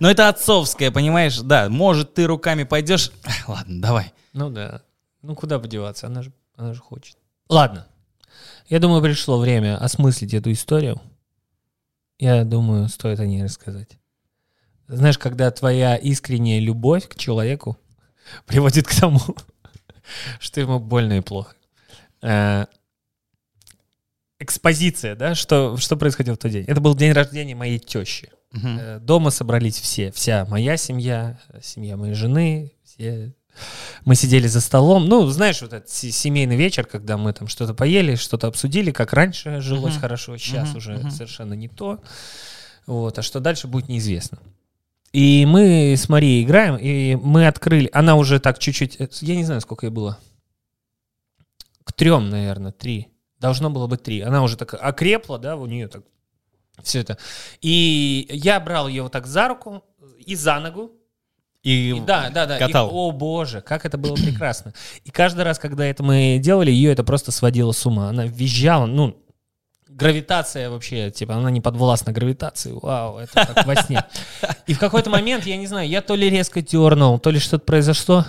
Но 0.00 0.10
это 0.10 0.30
отцовское, 0.30 0.90
понимаешь? 0.90 1.38
Да, 1.40 1.68
может, 1.68 2.14
ты 2.14 2.26
руками 2.26 2.64
пойдешь. 2.64 3.12
Ладно, 3.46 3.82
давай. 3.82 4.14
Ну 4.32 4.48
да. 4.48 4.80
Ну, 5.20 5.34
куда 5.34 5.58
подеваться? 5.58 6.06
Она 6.06 6.22
же, 6.22 6.32
она 6.56 6.72
же 6.72 6.80
хочет. 6.80 7.18
Ладно. 7.50 7.86
Я 8.68 8.78
думаю, 8.78 9.02
пришло 9.02 9.38
время 9.38 9.76
осмыслить 9.76 10.32
эту 10.32 10.50
историю. 10.50 10.98
Я 12.18 12.44
думаю, 12.44 12.88
стоит 12.88 13.20
о 13.20 13.26
ней 13.26 13.44
рассказать. 13.44 13.98
Знаешь, 14.96 15.18
когда 15.18 15.50
твоя 15.50 15.96
искренняя 15.96 16.60
любовь 16.60 17.08
к 17.08 17.16
человеку 17.16 17.78
приводит 18.46 18.86
к 18.86 18.94
тому, 18.94 19.20
что 20.40 20.60
ему 20.60 20.78
больно 20.78 21.14
и 21.18 21.20
плохо. 21.20 21.54
Э, 22.22 22.66
Экспозиция, 24.38 25.14
да, 25.14 25.36
что, 25.36 25.76
что 25.76 25.96
происходило 25.96 26.34
в 26.34 26.38
тот 26.38 26.50
день? 26.50 26.64
Это 26.66 26.80
был 26.80 26.96
день 26.96 27.12
рождения 27.12 27.54
моей 27.54 27.78
тещи. 27.78 28.30
Э, 28.52 28.98
Дома 29.00 29.30
собрались 29.30 29.78
все, 29.78 30.10
вся 30.10 30.44
моя 30.46 30.76
семья, 30.76 31.38
семья 31.62 31.96
моей 31.96 32.14
жены, 32.14 32.72
все. 32.84 33.34
Мы 34.04 34.14
сидели 34.16 34.48
за 34.48 34.60
столом, 34.60 35.06
ну, 35.06 35.26
знаешь, 35.28 35.62
вот 35.62 35.72
этот 35.72 35.90
се- 35.90 36.10
семейный 36.10 36.56
вечер, 36.56 36.86
когда 36.86 37.16
мы 37.18 37.32
там 37.34 37.46
что-то 37.48 37.72
поели, 37.74 38.16
что-то 38.16 38.48
обсудили, 38.48 38.90
как 38.90 39.12
раньше 39.12 39.60
жилось 39.60 39.92
Мгм. 39.94 40.00
хорошо, 40.00 40.36
сейчас 40.38 40.70
Мгм, 40.70 40.76
уже 40.78 40.92
мгм. 40.94 41.10
совершенно 41.10 41.54
не 41.54 41.68
то. 41.68 42.00
Вот, 42.86 43.18
а 43.18 43.22
что 43.22 43.38
дальше 43.40 43.68
будет 43.68 43.88
неизвестно. 43.88 44.38
И 45.12 45.44
мы 45.46 45.94
с 45.96 46.08
Марией 46.08 46.42
играем, 46.42 46.76
и 46.76 47.16
мы 47.16 47.46
открыли, 47.46 47.90
она 47.92 48.16
уже 48.16 48.40
так 48.40 48.58
чуть-чуть, 48.58 48.98
э, 48.98 49.08
я 49.20 49.36
не 49.36 49.44
знаю, 49.44 49.60
сколько 49.60 49.86
ей 49.86 49.90
было, 49.90 50.18
к 51.84 51.92
трем, 51.92 52.30
наверное, 52.30 52.72
три. 52.72 53.08
Должно 53.38 53.68
было 53.70 53.86
быть 53.86 54.02
три. 54.02 54.20
Она 54.20 54.42
уже 54.42 54.56
так 54.56 54.74
окрепла, 54.74 55.38
да, 55.38 55.56
у 55.56 55.66
нее 55.66 55.88
так 55.88 56.04
Все 56.82 57.00
это. 57.00 57.18
И 57.60 58.26
я 58.30 58.58
брал 58.60 58.88
ее 58.88 59.02
вот 59.02 59.12
так 59.12 59.26
за 59.26 59.48
руку 59.48 59.84
и 60.18 60.34
за 60.34 60.60
ногу. 60.60 60.92
И, 61.62 61.90
И 61.96 62.00
да, 62.00 62.30
да, 62.30 62.46
да. 62.46 62.56
И, 62.56 62.60
катал. 62.60 62.88
о 62.92 63.10
боже, 63.10 63.60
как 63.60 63.84
это 63.84 63.98
было 63.98 64.14
прекрасно. 64.14 64.72
И 65.04 65.10
каждый 65.10 65.44
раз, 65.44 65.58
когда 65.58 65.84
это 65.84 66.02
мы 66.02 66.38
делали, 66.40 66.70
ее 66.70 66.92
это 66.92 67.04
просто 67.04 67.32
сводило 67.32 67.72
с 67.72 67.84
ума. 67.84 68.08
Она 68.08 68.26
визжала, 68.26 68.86
ну, 68.86 69.16
гравитация 69.94 70.70
вообще, 70.70 71.10
типа, 71.10 71.34
она 71.34 71.50
не 71.50 71.60
подвластна 71.60 72.12
гравитации. 72.12 72.72
Вау, 72.72 73.18
это 73.18 73.46
как 73.46 73.66
во 73.66 73.76
сне. 73.76 74.04
И 74.66 74.74
в 74.74 74.78
какой-то 74.78 75.10
момент, 75.10 75.46
я 75.46 75.56
не 75.56 75.66
знаю, 75.66 75.88
я 75.88 76.02
то 76.02 76.14
ли 76.14 76.30
резко 76.30 76.62
дернул, 76.62 77.18
то 77.18 77.30
ли 77.30 77.38
что-то 77.38 77.64
произошло. 77.64 78.24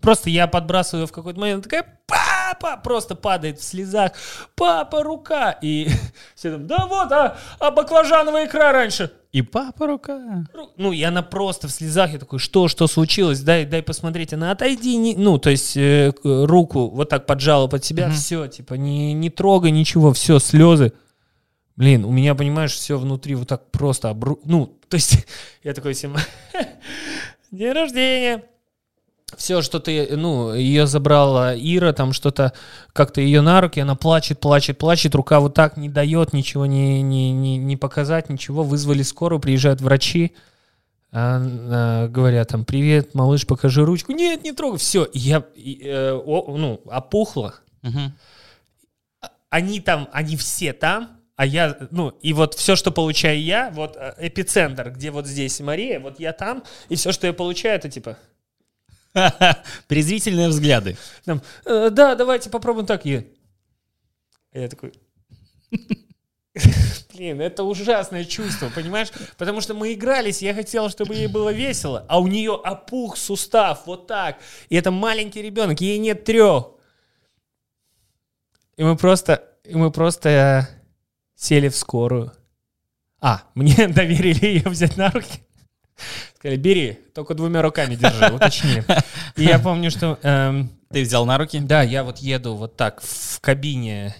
Просто 0.00 0.30
я 0.30 0.48
подбрасываю 0.48 1.06
в 1.06 1.12
какой-то 1.12 1.38
момент, 1.38 1.64
такая, 1.64 1.86
папа, 2.06 2.76
просто 2.82 3.14
падает 3.14 3.60
в 3.60 3.64
слезах, 3.64 4.12
папа, 4.56 5.02
рука. 5.02 5.56
И 5.62 5.88
все 6.34 6.52
там, 6.52 6.66
да 6.66 6.86
вот, 6.86 7.12
а, 7.12 7.36
а 7.58 7.70
баклажановая 7.70 8.46
икра 8.46 8.72
раньше. 8.72 9.12
И 9.32 9.40
папа 9.40 9.86
рука. 9.86 10.44
Ру- 10.52 10.68
Ну, 10.76 10.92
и 10.92 11.02
она 11.02 11.22
просто 11.22 11.66
в 11.66 11.70
слезах, 11.72 12.12
я 12.12 12.18
такой, 12.18 12.38
что, 12.38 12.68
что 12.68 12.86
случилось, 12.86 13.40
дай, 13.40 13.64
дай 13.64 13.82
посмотреть. 13.82 14.34
Она, 14.34 14.50
отойди, 14.50 14.96
не... 14.96 15.14
ну, 15.16 15.38
то 15.38 15.48
есть 15.48 15.74
э, 15.76 16.12
руку 16.22 16.88
вот 16.90 17.08
так 17.08 17.24
поджала 17.24 17.66
под 17.66 17.82
себя, 17.82 18.10
все, 18.10 18.46
типа, 18.46 18.74
не, 18.74 19.14
не 19.14 19.30
трогай 19.30 19.70
ничего, 19.70 20.12
все, 20.12 20.38
слезы. 20.38 20.92
Блин, 21.76 22.04
у 22.04 22.12
меня, 22.12 22.34
понимаешь, 22.34 22.74
все 22.74 22.98
внутри 22.98 23.34
вот 23.34 23.48
так 23.48 23.70
просто 23.70 24.10
обру... 24.10 24.38
Ну, 24.44 24.78
то 24.90 24.96
есть 24.96 25.26
я 25.64 25.72
такой 25.72 25.94
всем, 25.94 26.14
день 27.50 27.72
рождения. 27.72 28.44
Все, 29.36 29.62
что 29.62 29.80
ты, 29.80 30.16
ну, 30.16 30.54
ее 30.54 30.86
забрала 30.86 31.54
Ира, 31.56 31.92
там 31.92 32.12
что-то, 32.12 32.52
как-то 32.92 33.20
ее 33.20 33.40
на 33.40 33.60
руки, 33.60 33.80
она 33.80 33.94
плачет, 33.94 34.40
плачет, 34.40 34.78
плачет, 34.78 35.14
рука 35.14 35.40
вот 35.40 35.54
так 35.54 35.76
не 35.76 35.88
дает, 35.88 36.32
ничего 36.32 36.66
не, 36.66 37.02
не, 37.02 37.32
не, 37.32 37.56
не 37.56 37.76
показать, 37.76 38.28
ничего. 38.28 38.62
Вызвали 38.62 39.02
скорую, 39.02 39.40
приезжают 39.40 39.80
врачи, 39.80 40.32
а, 41.10 41.40
а, 41.42 42.08
говорят 42.08 42.48
там, 42.48 42.64
привет, 42.64 43.14
малыш, 43.14 43.46
покажи 43.46 43.84
ручку. 43.84 44.12
Нет, 44.12 44.44
не 44.44 44.52
трогай, 44.52 44.78
все. 44.78 45.08
Я, 45.12 45.44
и, 45.54 45.80
э, 45.84 46.12
о- 46.12 46.56
ну, 46.56 46.80
опухла. 46.86 47.54
Мгм. 47.82 48.14
Они 49.50 49.80
там, 49.80 50.08
они 50.12 50.36
все 50.36 50.72
там, 50.72 51.10
а 51.36 51.44
я, 51.44 51.76
ну, 51.90 52.10
и 52.22 52.32
вот 52.32 52.54
все, 52.54 52.76
что 52.76 52.90
получаю 52.90 53.42
я, 53.42 53.70
вот 53.74 53.96
э, 53.96 54.14
эпицентр, 54.18 54.90
где 54.90 55.10
вот 55.10 55.26
здесь 55.26 55.60
Мария, 55.60 56.00
вот 56.00 56.20
я 56.20 56.32
там, 56.32 56.62
и 56.88 56.96
все, 56.96 57.12
что 57.12 57.26
я 57.26 57.32
получаю, 57.32 57.76
это 57.76 57.90
типа, 57.90 58.16
Презрительные 59.88 60.48
взгляды. 60.48 60.96
Там, 61.24 61.42
«Э, 61.64 61.90
да, 61.90 62.14
давайте 62.14 62.50
попробуем 62.50 62.86
так. 62.86 63.04
А 63.04 64.58
я 64.58 64.68
такой... 64.68 64.92
Блин, 67.14 67.40
это 67.40 67.64
ужасное 67.64 68.24
чувство, 68.24 68.70
понимаешь? 68.74 69.08
Потому 69.38 69.60
что 69.60 69.74
мы 69.74 69.94
игрались, 69.94 70.42
я 70.42 70.54
хотел, 70.54 70.90
чтобы 70.90 71.14
ей 71.14 71.26
было 71.26 71.50
весело, 71.52 72.04
а 72.08 72.20
у 72.20 72.26
нее 72.26 72.60
опух 72.62 73.16
сустав 73.16 73.86
вот 73.86 74.06
так. 74.06 74.38
И 74.68 74.76
это 74.76 74.90
маленький 74.90 75.40
ребенок, 75.42 75.80
ей 75.80 75.98
нет 75.98 76.24
трех. 76.24 76.70
И 78.76 78.84
мы 78.84 78.96
просто, 78.96 79.44
и 79.64 79.74
мы 79.74 79.90
просто 79.90 80.68
сели 81.34 81.68
в 81.68 81.76
скорую. 81.76 82.32
А, 83.20 83.44
мне 83.54 83.88
доверили 83.88 84.44
ее 84.44 84.68
взять 84.68 84.96
на 84.96 85.10
руки. 85.10 85.42
Сказали, 86.42 86.58
бери, 86.58 86.98
только 87.14 87.34
двумя 87.34 87.62
руками 87.62 87.94
держи, 87.94 88.32
уточни. 88.34 88.82
И 89.36 89.44
я 89.44 89.60
помню, 89.60 89.92
что... 89.92 90.18
эм, 90.22 90.70
Ты 90.90 91.02
взял 91.02 91.24
на 91.24 91.38
руки? 91.38 91.60
да, 91.60 91.82
я 91.82 92.02
вот 92.02 92.18
еду 92.18 92.56
вот 92.56 92.76
так 92.76 93.00
в 93.00 93.38
кабине. 93.40 94.12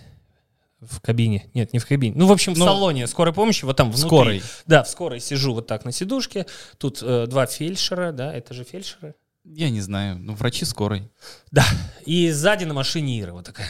В 0.80 1.00
кабине. 1.00 1.46
Нет, 1.52 1.72
не 1.72 1.80
в 1.80 1.86
кабине. 1.86 2.14
Ну, 2.16 2.26
в 2.26 2.32
общем, 2.32 2.54
в 2.54 2.58
Ну, 2.58 2.64
салоне 2.64 3.08
скорой 3.08 3.34
помощи, 3.34 3.64
вот 3.64 3.76
там 3.76 3.88
внутри. 3.90 4.06
скорой. 4.06 4.42
Да, 4.66 4.84
в 4.84 4.88
скорой 4.88 5.18
сижу 5.18 5.52
вот 5.52 5.66
так 5.66 5.84
на 5.84 5.90
сидушке. 5.90 6.46
Тут 6.78 7.00
э, 7.02 7.26
два 7.28 7.46
фельдшера, 7.46 8.12
да, 8.12 8.32
это 8.32 8.54
же 8.54 8.62
фельдшеры. 8.62 9.16
Я 9.44 9.70
не 9.70 9.80
знаю. 9.80 10.16
Ну, 10.20 10.34
врачи 10.34 10.64
скорой. 10.64 11.10
Да. 11.50 11.64
И 12.06 12.30
сзади 12.30 12.62
на 12.66 12.74
машине 12.74 13.20
Ира 13.20 13.32
вот 13.32 13.44
такая. 13.46 13.66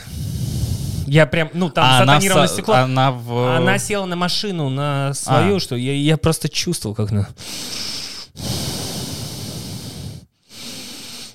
Я 1.07 1.25
прям, 1.27 1.49
ну, 1.55 1.71
там 1.71 1.85
А 1.85 2.03
она, 2.03 2.15
затонированное 2.15 2.49
в 2.49 2.51
са- 2.51 2.55
стекло. 2.55 2.75
она 2.75 3.13
в... 3.13 3.57
Она 3.57 3.79
села 3.79 4.05
на 4.05 4.17
машину, 4.17 4.69
на 4.69 5.15
свою, 5.15 5.57
А. 5.57 5.61
что 5.61 5.75
я, 5.75 5.95
я 5.95 6.19
просто 6.19 6.51
чувствовал, 6.51 6.95
как 6.95 7.13
она... 7.13 7.29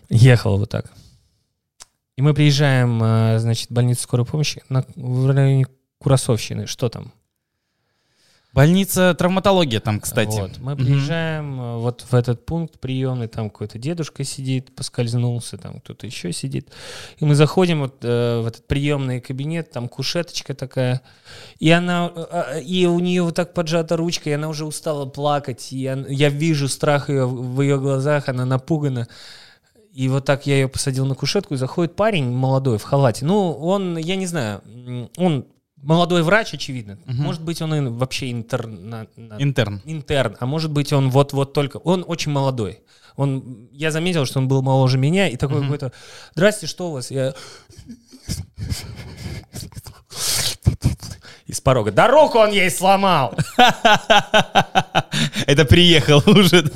Ехала 0.10 0.58
вот 0.58 0.70
так. 0.70 0.92
И 2.16 2.22
мы 2.22 2.34
приезжаем, 2.34 3.02
э, 3.04 3.40
значит, 3.40 3.70
в 3.70 3.74
больницу 3.74 4.02
скорой 4.02 4.26
помощи 4.26 4.64
на, 4.70 4.86
в 4.96 5.30
районе 5.32 5.68
Курасовщины. 6.00 6.66
Что 6.66 6.90
там? 6.90 7.12
Больница 8.58 9.14
травматология 9.14 9.80
там, 9.80 10.00
кстати. 10.00 10.40
Вот. 10.40 10.58
Мы 10.58 10.76
приезжаем 10.76 11.62
э, 11.62 11.78
вот 11.78 12.04
в 12.10 12.16
этот 12.16 12.44
пункт 12.44 12.80
приемный, 12.80 13.28
там 13.28 13.52
какой-то 13.52 13.78
дедушка 13.78 14.24
сидит, 14.24 14.74
поскользнулся, 14.76 15.60
там 15.60 15.80
кто-то 15.80 16.08
еще 16.08 16.34
сидит. 16.34 16.70
И 17.20 17.26
мы 17.26 17.36
заходим 17.36 17.82
вот, 17.82 17.98
э, 18.02 18.42
в 18.42 18.48
этот 18.48 18.66
приемный 18.66 19.22
кабинет, 19.22 19.70
там 19.70 19.88
кушеточка 19.88 20.56
такая, 20.56 21.02
и 21.60 21.70
она, 21.70 22.12
э, 22.16 22.26
э, 22.56 22.62
и 22.64 22.88
у 22.88 22.98
нее 22.98 23.22
вот 23.22 23.36
так 23.36 23.54
поджата 23.54 23.96
ручка, 23.96 24.32
и 24.32 24.34
она 24.34 24.50
уже 24.50 24.66
устала 24.66 25.06
плакать, 25.06 25.72
и 25.72 25.88
он- 25.88 26.08
я 26.10 26.30
вижу 26.30 26.68
страх 26.68 27.10
ее 27.10 27.28
в 27.28 27.62
ее 27.62 27.80
глазах, 27.80 28.28
она 28.28 28.44
напугана. 28.44 29.08
И 29.94 30.10
вот 30.10 30.26
так 30.26 30.48
я 30.48 30.56
ее 30.56 30.68
посадил 30.68 31.06
на 31.06 31.14
кушетку, 31.14 31.54
и 31.54 31.58
заходит 31.58 31.96
парень 31.96 32.32
молодой 32.32 32.80
в 32.80 32.84
халате. 32.84 33.24
Ну, 33.24 33.52
он, 33.52 33.98
я 33.98 34.16
не 34.16 34.26
знаю, 34.26 34.64
он 35.16 35.46
молодой 35.82 36.24
врач, 36.24 36.54
очевидно. 36.54 36.98
Мгм. 37.06 37.24
Может 37.24 37.44
быть, 37.44 37.62
он 37.62 37.76
и 37.76 37.90
вообще 37.90 38.32
интерн, 38.32 39.08
Интерн. 39.38 39.82
интерн, 39.86 40.38
а 40.40 40.46
может 40.46 40.72
быть 40.72 40.94
он 40.94 41.10
вот-вот 41.10 41.54
только... 41.54 41.78
Он 41.78 42.04
очень 42.08 42.32
молодой. 42.32 42.80
Он, 43.16 43.68
я 43.72 43.92
заметил, 43.92 44.26
что 44.26 44.40
он 44.40 44.48
был 44.48 44.62
моложе 44.62 44.98
меня, 44.98 45.28
и 45.28 45.38
такой 45.38 45.62
какой-то, 45.62 45.92
здрасте, 46.36 46.68
что 46.68 46.90
у 46.90 46.94
вас? 46.94 47.12
Я... 47.12 47.34
Из 51.48 51.62
порога. 51.62 51.92
Да 51.92 52.08
руку 52.08 52.40
он 52.40 52.52
ей 52.52 52.70
сломал! 52.70 53.34
Это 55.48 55.66
приехал 55.66 56.22
уже. 56.28 56.64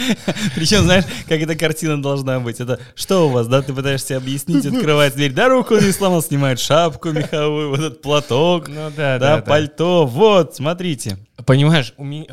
Причем, 0.54 0.82
знаешь, 0.82 1.04
как 1.28 1.40
эта 1.40 1.54
картина 1.54 2.00
должна 2.00 2.40
быть. 2.40 2.60
Это 2.60 2.80
что 2.94 3.28
у 3.28 3.30
вас, 3.30 3.46
да? 3.48 3.62
Ты 3.62 3.72
пытаешься 3.72 4.16
объяснить, 4.16 4.66
открывает 4.66 5.14
дверь. 5.14 5.32
Да, 5.32 5.48
руку 5.48 5.76
не 5.76 5.92
сломал, 5.92 6.22
снимает 6.22 6.60
шапку 6.60 7.10
меховую, 7.10 7.70
вот 7.70 7.80
этот 7.80 8.02
платок. 8.02 8.68
Ну 8.68 8.90
да, 8.96 9.18
Да, 9.18 9.38
пальто. 9.38 10.06
Вот, 10.06 10.56
смотрите. 10.56 11.18
Понимаешь, 11.46 11.94
у 11.96 12.04
меня, 12.04 12.26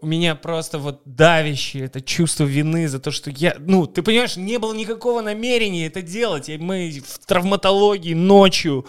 у 0.00 0.06
меня 0.06 0.34
просто 0.34 0.78
вот 0.78 1.02
давящее 1.04 1.84
это 1.84 2.00
чувство 2.00 2.44
вины 2.44 2.88
за 2.88 3.00
то, 3.00 3.10
что 3.10 3.30
я... 3.30 3.56
Ну, 3.58 3.86
ты 3.86 4.02
понимаешь, 4.02 4.36
не 4.36 4.58
было 4.58 4.72
никакого 4.72 5.20
намерения 5.20 5.86
это 5.86 6.02
делать. 6.02 6.48
Мы 6.48 7.02
в 7.04 7.26
травматологии 7.26 8.14
ночью, 8.14 8.86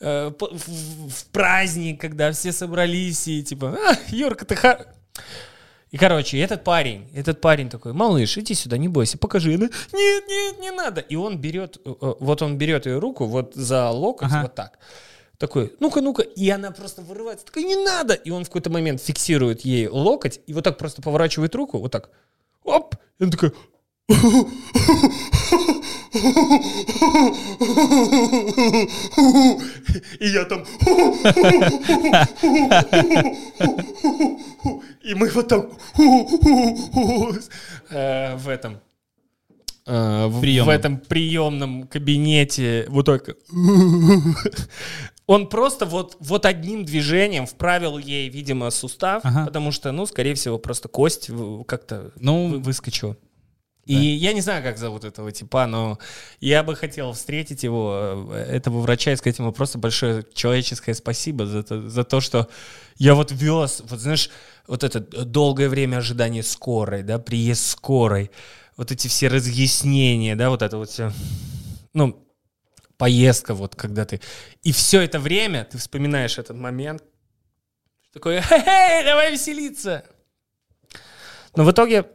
э, 0.00 0.32
в, 0.38 1.10
в 1.10 1.26
праздник, 1.32 2.00
когда 2.00 2.32
все 2.32 2.52
собрались 2.52 3.28
и 3.28 3.42
типа, 3.42 3.76
а, 3.76 3.96
Юрка, 4.08 4.44
ты 4.44 4.56
ха... 4.56 4.86
И, 5.92 5.98
короче, 5.98 6.38
этот 6.38 6.64
парень, 6.64 7.08
этот 7.14 7.40
парень 7.40 7.68
такой, 7.68 7.92
малыш, 7.92 8.36
иди 8.38 8.54
сюда, 8.54 8.76
не 8.76 8.88
бойся, 8.88 9.18
покажи. 9.18 9.54
Она, 9.54 9.68
нет, 9.92 10.24
нет, 10.28 10.58
не 10.60 10.70
надо. 10.72 11.00
И 11.00 11.14
он 11.14 11.38
берет, 11.38 11.78
э, 11.84 11.94
э, 12.00 12.14
вот 12.18 12.42
он 12.42 12.58
берет 12.58 12.86
ее 12.86 12.98
руку 12.98 13.26
вот 13.26 13.54
за 13.54 13.90
локоть, 13.90 14.28
Ага. 14.28 14.42
вот 14.42 14.54
так. 14.54 14.78
Такой, 15.38 15.72
ну-ка, 15.80 16.00
ну-ка. 16.00 16.22
И 16.22 16.48
она 16.50 16.70
просто 16.72 17.02
вырывается, 17.02 17.46
такой, 17.46 17.64
не 17.64 17.76
надо. 17.76 18.14
И 18.14 18.30
он 18.30 18.44
в 18.44 18.48
какой-то 18.48 18.70
момент 18.70 19.00
фиксирует 19.00 19.60
ей 19.62 19.86
локоть 19.86 20.40
и 20.46 20.52
вот 20.52 20.64
так 20.64 20.76
просто 20.76 21.02
поворачивает 21.02 21.54
руку, 21.54 21.78
вот 21.78 21.92
так. 21.92 22.10
Оп! 22.64 22.96
И 23.18 23.22
она 23.22 23.30
такая... 23.32 23.52
И 30.20 30.28
я 30.28 30.44
там... 30.44 30.64
И 35.02 35.14
мы 35.14 35.28
вот 35.30 35.48
так... 35.48 35.66
э, 37.90 38.36
В 38.36 38.48
этом... 38.48 38.80
э, 39.86 40.26
В 40.26 40.68
этом 40.68 40.98
приемном 40.98 41.86
кабинете 41.86 42.86
вот 42.88 43.06
так... 43.06 43.36
Он 45.28 45.48
просто 45.48 45.86
вот, 45.86 46.16
вот 46.20 46.46
одним 46.46 46.84
движением 46.84 47.46
вправил 47.46 47.98
ей, 47.98 48.28
видимо, 48.28 48.70
сустав, 48.70 49.22
Ага. 49.24 49.44
потому 49.46 49.72
что, 49.72 49.90
ну, 49.90 50.06
скорее 50.06 50.34
всего, 50.34 50.56
просто 50.56 50.86
кость 50.88 51.30
как-то 51.66 52.12
Ну, 52.20 52.46
вы- 52.48 52.58
выскочила. 52.60 53.16
И 53.86 53.94
я 53.94 54.32
не 54.32 54.40
знаю, 54.40 54.64
как 54.64 54.78
зовут 54.78 55.04
этого 55.04 55.30
типа, 55.30 55.66
но 55.66 55.98
я 56.40 56.64
бы 56.64 56.74
хотел 56.74 57.12
встретить 57.12 57.62
его, 57.62 58.26
э, 58.32 58.56
этого 58.56 58.80
врача, 58.80 59.12
и 59.12 59.16
сказать 59.16 59.38
ему 59.38 59.52
просто 59.52 59.78
большое 59.78 60.24
человеческое 60.34 60.92
спасибо 60.92 61.46
за 61.46 61.62
то, 61.62 61.88
за 61.88 62.02
то, 62.02 62.20
что 62.20 62.48
я 62.96 63.14
вот 63.14 63.30
вез, 63.30 63.82
вот 63.88 64.00
знаешь, 64.00 64.30
вот 64.66 64.82
это 64.82 65.00
долгое 65.00 65.68
время 65.68 65.98
ожидания 65.98 66.42
скорой, 66.42 67.04
да, 67.04 67.20
приезд 67.20 67.64
скорой, 67.64 68.32
вот 68.76 68.90
эти 68.90 69.06
все 69.06 69.28
разъяснения, 69.28 70.34
да, 70.34 70.50
вот 70.50 70.62
это 70.62 70.76
вот 70.78 70.90
все. 70.90 71.12
Ну, 71.94 72.26
поездка, 72.98 73.54
вот 73.54 73.76
когда 73.76 74.04
ты... 74.04 74.20
И 74.64 74.72
все 74.72 75.00
это 75.00 75.20
время 75.20 75.64
ты 75.64 75.78
вспоминаешь 75.78 76.38
этот 76.38 76.56
момент, 76.56 77.04
такой, 78.12 78.40
хе-хей, 78.40 79.04
давай 79.04 79.30
веселиться. 79.30 80.04
Но 81.54 81.64
в 81.64 81.70
итоге 81.70 82.06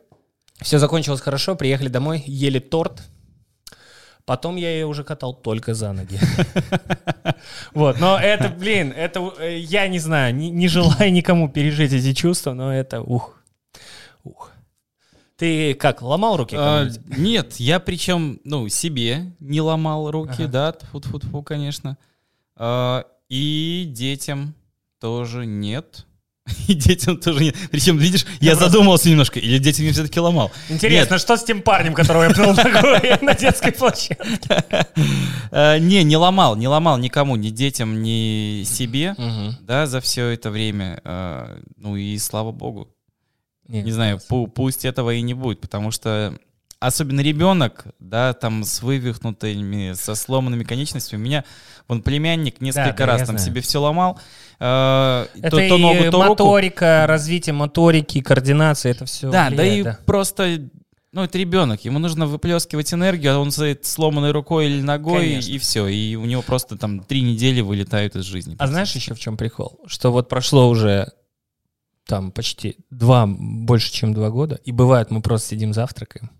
все 0.61 0.79
закончилось 0.79 1.21
хорошо, 1.21 1.55
приехали 1.55 1.89
домой, 1.89 2.23
ели 2.25 2.59
торт. 2.59 3.01
Потом 4.25 4.55
я 4.55 4.71
ее 4.71 4.85
уже 4.85 5.03
катал 5.03 5.33
только 5.33 5.73
за 5.73 5.93
ноги. 5.93 6.19
Вот, 7.73 7.99
но 7.99 8.19
это, 8.19 8.49
блин, 8.49 8.93
это, 8.95 9.33
э, 9.39 9.57
я 9.57 9.87
не 9.87 9.97
знаю, 9.97 10.35
не, 10.35 10.67
желаю 10.67 11.11
никому 11.11 11.49
пережить 11.49 11.91
эти 11.91 12.13
чувства, 12.13 12.53
но 12.53 12.73
это, 12.73 13.01
ух, 13.01 13.41
ух. 14.23 14.51
Ты 15.37 15.73
как, 15.73 16.03
ломал 16.03 16.37
руки? 16.37 16.55
А, 16.57 16.87
нет, 17.17 17.55
я 17.55 17.79
причем, 17.79 18.39
ну, 18.43 18.69
себе 18.69 19.33
не 19.39 19.59
ломал 19.59 20.11
руки, 20.11 20.43
Ага. 20.43 20.47
да, 20.47 20.71
тьфу-тьфу-тьфу, 20.73 21.41
конечно. 21.41 21.97
А, 22.55 23.05
и 23.27 23.85
детям 23.89 24.53
тоже 24.99 25.47
нет. 25.47 26.05
И 26.67 26.73
детям 26.73 27.17
тоже 27.17 27.43
нет. 27.43 27.55
Причем, 27.71 27.97
видишь, 27.97 28.25
я 28.39 28.55
задумался 28.55 29.09
немножко, 29.09 29.39
или 29.39 29.57
детям 29.57 29.85
я 29.85 29.93
все-таки 29.93 30.19
ломал. 30.19 30.51
Интересно, 30.69 31.17
что 31.17 31.37
с 31.37 31.43
тем 31.43 31.61
парнем, 31.61 31.93
которого 31.93 32.23
я 32.23 32.29
пнул 32.29 32.53
ногой 32.55 33.17
на 33.21 33.33
детской 33.35 33.71
площадке? 33.71 34.87
А, 35.51 35.77
не, 35.79 36.03
не 36.03 36.17
ломал, 36.17 36.55
не 36.55 36.67
ломал 36.67 36.97
никому, 36.97 37.35
ни 37.35 37.49
детям, 37.49 38.01
ни 38.01 38.63
себе, 38.65 39.15
да, 39.61 39.85
за 39.87 40.01
все 40.01 40.27
это 40.29 40.49
время. 40.51 41.01
А, 41.03 41.59
ну 41.77 41.95
и 41.95 42.17
слава 42.17 42.51
богу. 42.51 42.87
Не 43.67 43.91
знаю, 43.91 44.19
пу- 44.29 44.47
пусть 44.49 44.83
этого 44.85 45.11
и 45.13 45.21
не 45.21 45.33
будет, 45.33 45.61
потому 45.61 45.91
что 45.91 46.37
особенно 46.81 47.21
ребенок, 47.21 47.85
да, 47.99 48.33
там 48.33 48.63
с 48.63 48.81
вывихнутыми, 48.81 49.93
со 49.93 50.15
сломанными 50.15 50.63
конечностями. 50.63 51.21
У 51.21 51.23
меня, 51.23 51.45
вон 51.87 52.01
племянник 52.01 52.59
несколько 52.59 52.97
да, 52.97 53.05
раз 53.05 53.19
я 53.21 53.25
там 53.27 53.37
знаю. 53.37 53.49
себе 53.51 53.61
все 53.61 53.79
ломал. 53.79 54.19
э, 54.59 55.27
Это 55.37 55.49
то, 55.51 55.67
то 55.69 55.77
ногу, 55.77 56.03
то 56.05 56.11
руку. 56.11 56.29
моторика, 56.29 57.05
развитие 57.07 57.53
моторики, 57.53 58.21
координация, 58.21 58.91
это 58.91 59.05
все 59.05 59.29
Да, 59.29 59.49
да 59.51 59.63
и 59.65 59.85
просто, 60.05 60.69
ну, 61.13 61.23
это 61.23 61.37
ребенок, 61.37 61.85
ему 61.85 61.99
нужно 61.99 62.25
выплескивать 62.25 62.91
энергию, 62.93 63.35
а 63.35 63.37
он 63.39 63.51
стоит 63.51 63.85
сломанной 63.85 64.31
рукой 64.31 64.65
или 64.65 64.81
ногой, 64.81 65.21
Конечно. 65.29 65.51
и 65.51 65.57
все, 65.59 65.87
и 65.87 66.15
у 66.15 66.25
него 66.25 66.41
просто 66.41 66.77
там 66.77 67.01
три 67.01 67.21
недели 67.21 67.61
вылетают 67.61 68.15
из 68.15 68.23
жизни. 68.25 68.55
А 68.57 68.65
знаешь 68.65 68.91
еще 68.95 69.13
в 69.13 69.19
чем 69.19 69.37
прикол? 69.37 69.79
Что 69.85 70.11
вот 70.11 70.29
прошло 70.29 70.67
уже 70.67 71.11
там 72.07 72.31
почти 72.31 72.77
два, 72.89 73.27
больше, 73.27 73.91
чем 73.93 74.13
два 74.15 74.31
года, 74.31 74.59
и 74.65 74.71
бывает, 74.71 75.11
мы 75.11 75.21
просто 75.21 75.49
сидим 75.49 75.73
завтракаем, 75.73 76.31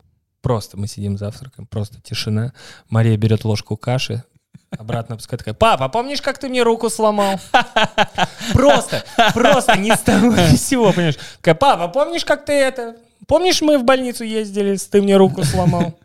просто 0.42 0.78
мы 0.78 0.88
сидим 0.88 1.18
завтракаем, 1.18 1.68
просто 1.68 2.02
тишина, 2.02 2.54
Мария 2.89 3.18
берет 3.18 3.46
ложку 3.46 3.78
каши, 3.78 4.24
обратно 4.70 5.16
пускай 5.16 5.38
такая, 5.38 5.54
папа, 5.54 5.89
помнишь, 5.89 6.22
как 6.22 6.38
ты 6.38 6.50
мне 6.50 6.64
руку 6.64 6.89
сломал? 6.89 7.39
Просто, 8.54 9.04
просто 9.34 9.78
ни 9.78 9.92
с 9.92 10.00
того 10.00 10.34
ни 10.36 10.56
сего, 10.56 10.92
понимаешь? 10.92 11.18
Такая, 11.38 11.56
папа, 11.56 11.88
помнишь, 11.88 12.26
как 12.26 12.46
ты 12.46 12.54
это... 12.54 12.98
Помнишь, 13.28 13.62
мы 13.62 13.78
в 13.78 13.84
больницу 13.84 14.24
ездили, 14.24 14.76
ты 14.78 15.02
мне 15.02 15.16
руку 15.16 15.44
сломал? 15.44 15.98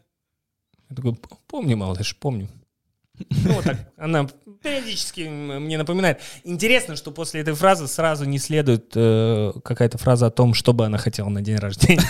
Я 0.90 0.96
такой, 0.96 1.18
помню, 1.46 1.76
малыш, 1.76 2.16
помню. 2.16 2.48
Ну, 3.30 3.54
вот 3.54 3.64
так, 3.64 3.78
она 3.96 4.26
периодически 4.62 5.20
мне 5.22 5.78
напоминает. 5.78 6.20
Интересно, 6.44 6.96
что 6.96 7.10
после 7.10 7.40
этой 7.40 7.54
фразы 7.54 7.86
сразу 7.86 8.24
не 8.24 8.38
следует 8.38 8.92
э, 8.94 9.52
какая-то 9.64 9.98
фраза 9.98 10.26
о 10.26 10.30
том, 10.30 10.54
что 10.54 10.72
бы 10.72 10.86
она 10.86 10.98
хотела 10.98 11.28
на 11.28 11.42
день 11.42 11.56
рождения. 11.56 12.02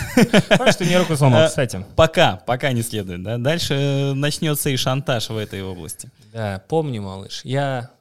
Помнишь, 0.57 0.75
ты 0.75 0.85
мне 0.85 0.97
руку 0.97 1.15
сломал, 1.15 1.43
Э, 1.43 1.47
кстати. 1.47 1.85
Пока, 1.95 2.37
пока 2.45 2.71
не 2.71 2.81
следует, 2.81 3.23
да. 3.23 3.37
Дальше 3.37 3.73
э, 3.73 4.13
начнется 4.13 4.69
и 4.69 4.77
шантаж 4.77 5.29
в 5.29 5.37
этой 5.37 5.61
области. 5.63 6.09
Да, 6.33 6.63
помню, 6.67 7.01
малыш. 7.01 7.41
Я, 7.43 7.91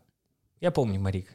я 0.60 0.70
помню, 0.70 1.00
Марик. 1.00 1.28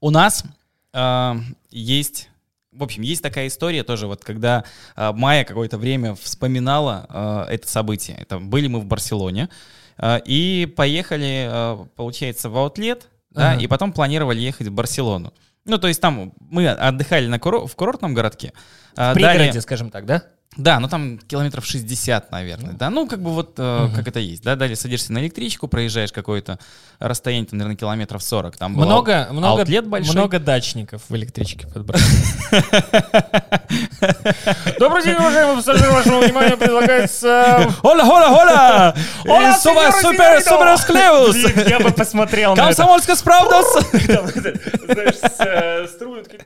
У 0.00 0.10
нас 0.10 0.44
э, 0.92 1.34
есть, 1.70 2.30
в 2.72 2.82
общем, 2.82 3.02
есть 3.02 3.22
такая 3.22 3.46
история 3.48 3.84
тоже, 3.84 4.06
вот 4.06 4.24
когда 4.24 4.64
э, 4.96 5.12
Майя 5.12 5.44
какое-то 5.44 5.78
время 5.78 6.14
вспоминала 6.14 7.46
э, 7.48 7.54
это 7.54 7.68
событие. 7.68 8.16
Это 8.18 8.38
были 8.38 8.66
мы 8.66 8.80
в 8.80 8.86
Барселоне 8.86 9.48
э, 9.50 9.79
и 10.24 10.72
поехали, 10.76 11.48
э, 11.50 11.86
получается, 11.96 12.48
в 12.48 12.56
аутлет, 12.56 13.08
да, 13.30 13.52
Ага. 13.52 13.60
и 13.62 13.66
потом 13.66 13.92
планировали 13.92 14.40
ехать 14.40 14.66
в 14.68 14.72
Барселону. 14.72 15.32
Ну, 15.66 15.78
то 15.78 15.88
есть 15.88 16.00
там 16.00 16.32
мы 16.40 16.68
отдыхали 16.68 17.26
на 17.26 17.36
куро- 17.36 17.66
в 17.66 17.76
курортном 17.76 18.14
городке. 18.14 18.52
э, 18.96 19.10
В 19.12 19.14
пригороде, 19.14 19.38
далее- 19.46 19.60
скажем 19.60 19.90
так, 19.90 20.06
да? 20.06 20.22
Да, 20.56 20.80
ну 20.80 20.88
там 20.88 21.16
километров 21.18 21.64
60, 21.64 22.32
наверное, 22.32 22.72
да, 22.72 22.90
ну 22.90 23.06
как 23.06 23.22
бы 23.22 23.30
вот 23.30 23.52
э, 23.58 23.84
Мгм. 23.84 23.94
как 23.94 24.08
это 24.08 24.18
есть, 24.18 24.42
да, 24.42 24.56
далее 24.56 24.74
садишься 24.74 25.12
на 25.12 25.18
электричку, 25.20 25.68
проезжаешь 25.68 26.10
какое-то 26.10 26.58
расстояние, 26.98 27.46
там, 27.46 27.58
наверное, 27.60 27.76
километров 27.76 28.20
40, 28.20 28.56
там 28.56 28.74
был 28.74 28.84
Много, 28.84 29.28
много, 29.30 29.60
аутлет 29.62 29.86
большой. 29.86 30.12
много 30.12 30.40
дачников 30.40 31.02
в 31.08 31.14
электричке 31.14 31.68
подбрасывают. 31.68 32.50
Добрый 34.80 35.04
день, 35.04 35.14
уважаемые 35.14 35.56
пассажиры, 35.56 35.92
вашему 35.92 36.20
вниманию 36.20 36.58
предлагается... 36.58 37.70
Хола, 37.80 38.04
хола, 38.04 38.26
хола! 38.28 38.94
Hola, 39.24 39.54
Э, 39.54 39.56
супер, 39.56 39.82
señor, 39.82 39.92
супер, 40.02 40.40
señorito! 40.40 40.48
супер 40.48 40.78
склеус! 40.78 41.36
Я 41.68 41.78
бы 41.78 41.92
посмотрел 41.92 42.56
на. 42.56 42.64
Комсомольска 42.64 43.12
это, 43.92 44.58
Знаешь, 44.92 45.14
э, 45.38 45.86
струны 45.86 46.24
такие... 46.24 46.40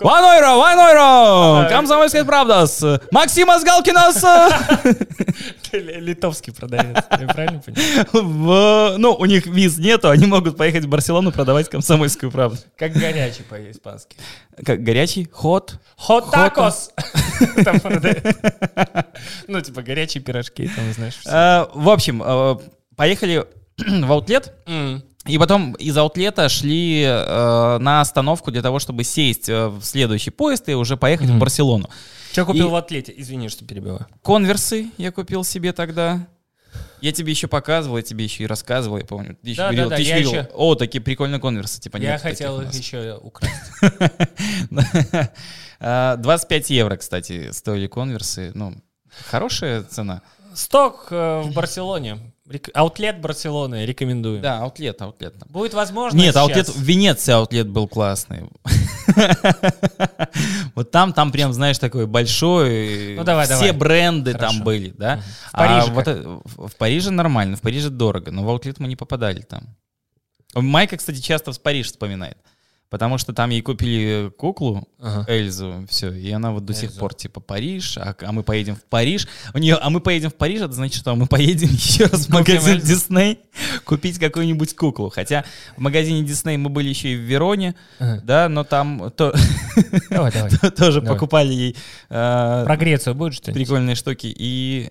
Euro, 0.00 0.56
one 0.62 0.78
euro! 0.78 1.68
Комсомольска 1.68 1.97
правдас! 2.24 2.84
Максима 3.10 3.58
Сгалкинас! 3.58 4.24
Ты 5.70 5.78
ли- 5.78 6.00
Литовский 6.00 6.52
продавец, 6.52 6.96
я 7.18 7.26
правильно 7.26 7.60
понимаю? 7.64 8.98
Ну, 8.98 9.14
у 9.14 9.24
них 9.26 9.46
виз 9.46 9.78
нету, 9.78 10.08
они 10.10 10.26
могут 10.26 10.56
поехать 10.56 10.84
в 10.84 10.88
Барселону 10.88 11.32
продавать 11.32 11.68
комсомольскую 11.68 12.30
правду. 12.32 12.58
Как 12.76 12.92
горячий 12.92 13.42
по-испански. 13.42 14.16
Как 14.64 14.82
горячий? 14.82 15.28
Хот? 15.32 15.74
Там 17.64 17.80
продают. 17.80 18.24
Ну, 19.46 19.60
типа 19.60 19.82
горячие 19.82 20.22
пирожки, 20.22 20.68
там, 20.74 20.92
знаешь. 20.92 21.20
Э, 21.26 21.66
В 21.74 21.88
общем, 21.90 22.22
э, 22.24 22.56
поехали 22.96 23.44
в 23.78 24.12
аутлет. 24.12 24.52
И 25.26 25.36
потом 25.36 25.72
из 25.74 25.96
аутлета 25.96 26.48
шли 26.48 27.02
э, 27.02 27.78
на 27.78 28.00
остановку 28.00 28.50
для 28.50 28.62
того, 28.62 28.78
чтобы 28.78 29.04
сесть 29.04 29.48
э, 29.48 29.68
в 29.68 29.82
следующий 29.84 30.30
поезд 30.30 30.68
и 30.68 30.74
уже 30.74 30.96
поехать 30.96 31.26
в 31.26 31.30
Мгм. 31.32 31.40
Барселону. 31.40 31.90
Что 32.32 32.46
купил 32.46 32.68
И- 32.68 32.70
в 32.70 32.74
атлете? 32.76 33.12
Извини, 33.16 33.48
что 33.48 33.64
перебиваю. 33.64 34.06
Конверсы 34.22 34.86
я 34.96 35.12
купил 35.12 35.44
себе 35.44 35.72
тогда. 35.72 36.26
Я 37.00 37.12
тебе 37.12 37.32
еще 37.32 37.46
показывал, 37.46 37.96
я 37.96 38.02
тебе 38.02 38.24
еще 38.24 38.44
и 38.44 38.46
рассказывал, 38.46 38.98
я 38.98 39.04
помню. 39.04 39.36
Ты 39.42 39.50
еще 39.50 39.58
Да, 39.58 39.64
говорил, 39.68 39.84
да, 39.84 39.90
да, 39.90 39.96
ты 39.96 40.02
еще 40.02 40.10
я 40.10 40.22
говорил, 40.22 40.40
еще- 40.42 40.50
о, 40.54 40.74
такие 40.76 41.00
прикольные 41.00 41.40
конверсы, 41.40 41.80
типа 41.80 41.96
Я 41.98 42.18
хотел 42.18 42.60
их 42.60 42.66
нас». 42.66 42.76
еще 42.78 43.18
украсть. 43.22 43.54
А, 45.80 46.16
25 46.16 46.70
евро, 46.70 46.96
кстати, 46.96 47.52
стоили 47.52 47.86
конверсы. 47.86 48.50
Ну, 48.54 48.74
хорошая 49.30 49.84
цена. 49.84 50.22
Сток 50.54 51.06
э, 51.10 51.42
в 51.42 51.52
Барселоне. 51.54 52.18
Аутлет 52.72 53.20
Барселоны 53.20 53.84
рекомендую. 53.84 54.40
Да, 54.40 54.60
аутлет, 54.60 55.00
аутлет. 55.02 55.34
Будет 55.48 55.74
возможность 55.74 56.24
Нет, 56.24 56.34
аутлет, 56.36 56.66
сейчас- 56.66 56.76
в 56.76 56.82
Венеции 56.82 57.32
аутлет 57.32 57.68
был 57.68 57.86
классный. 57.88 58.48
Вот 60.74 60.90
там, 60.90 61.12
там 61.12 61.32
прям, 61.32 61.52
знаешь, 61.52 61.78
такой 61.78 62.06
большой. 62.06 63.16
Ну, 63.16 63.24
давай, 63.24 63.46
Все 63.46 63.54
давай. 63.54 63.72
бренды 63.72 64.32
Хорошо. 64.32 64.54
там 64.54 64.64
были, 64.64 64.90
да. 64.96 65.16
В 65.16 65.54
А 65.54 65.58
Париже 65.58 66.40
в 66.44 66.76
Париже 66.76 67.10
нормально, 67.10 67.56
в 67.56 67.60
Париже 67.60 67.90
дорого, 67.90 68.30
но 68.30 68.44
в 68.44 68.48
аутлет 68.48 68.78
мы 68.78 68.88
не 68.88 68.96
попадали 68.96 69.40
там. 69.42 69.76
Майка, 70.54 70.96
кстати, 70.96 71.20
часто 71.20 71.52
в 71.52 71.60
Париж 71.60 71.86
вспоминает. 71.88 72.38
Потому 72.90 73.18
что 73.18 73.34
там 73.34 73.50
ей 73.50 73.60
купили 73.60 74.30
куклу, 74.38 74.88
Ага. 74.98 75.26
Эльзу, 75.30 75.84
все, 75.90 76.10
и 76.10 76.30
она 76.30 76.52
вот 76.52 76.64
до 76.64 76.72
сих 76.72 76.84
Эльзу. 76.90 77.00
пор 77.00 77.12
типа 77.14 77.40
Париж, 77.40 77.98
а, 77.98 78.14
а 78.20 78.32
мы 78.32 78.42
поедем 78.42 78.76
в 78.76 78.82
Париж. 78.84 79.28
У 79.52 79.58
нее, 79.58 79.74
а 79.74 79.90
мы 79.90 80.00
поедем 80.00 80.30
в 80.30 80.34
Париж, 80.34 80.62
это 80.62 80.72
значит, 80.72 81.00
что 81.00 81.14
мы 81.14 81.26
поедем 81.26 81.68
еще 81.72 82.04
раз 82.06 82.26
в 82.26 82.30
магазин. 82.30 82.80
Дисней 82.80 83.40
купить 83.84 84.18
какую-нибудь 84.18 84.74
куклу. 84.74 85.10
Хотя 85.10 85.44
в 85.76 85.80
магазине 85.82 86.22
Дисней 86.22 86.56
мы 86.56 86.70
были 86.70 86.88
еще 86.88 87.12
и 87.12 87.16
в 87.16 87.20
Вероне, 87.20 87.74
Ага. 87.98 88.20
да, 88.24 88.48
но 88.48 88.64
там 88.64 89.10
то- 89.14 89.34
Давай, 90.10 90.32
давай. 90.32 90.50
тоже 90.76 91.00
Давай. 91.02 91.14
покупали 91.16 91.52
ей 91.52 91.76
э, 92.08 92.62
Про 92.64 92.76
Грецию 92.78 93.14
будет 93.14 93.34
что-нибудь? 93.34 93.62
прикольные 93.62 93.96
штуки. 93.96 94.34
И 94.34 94.90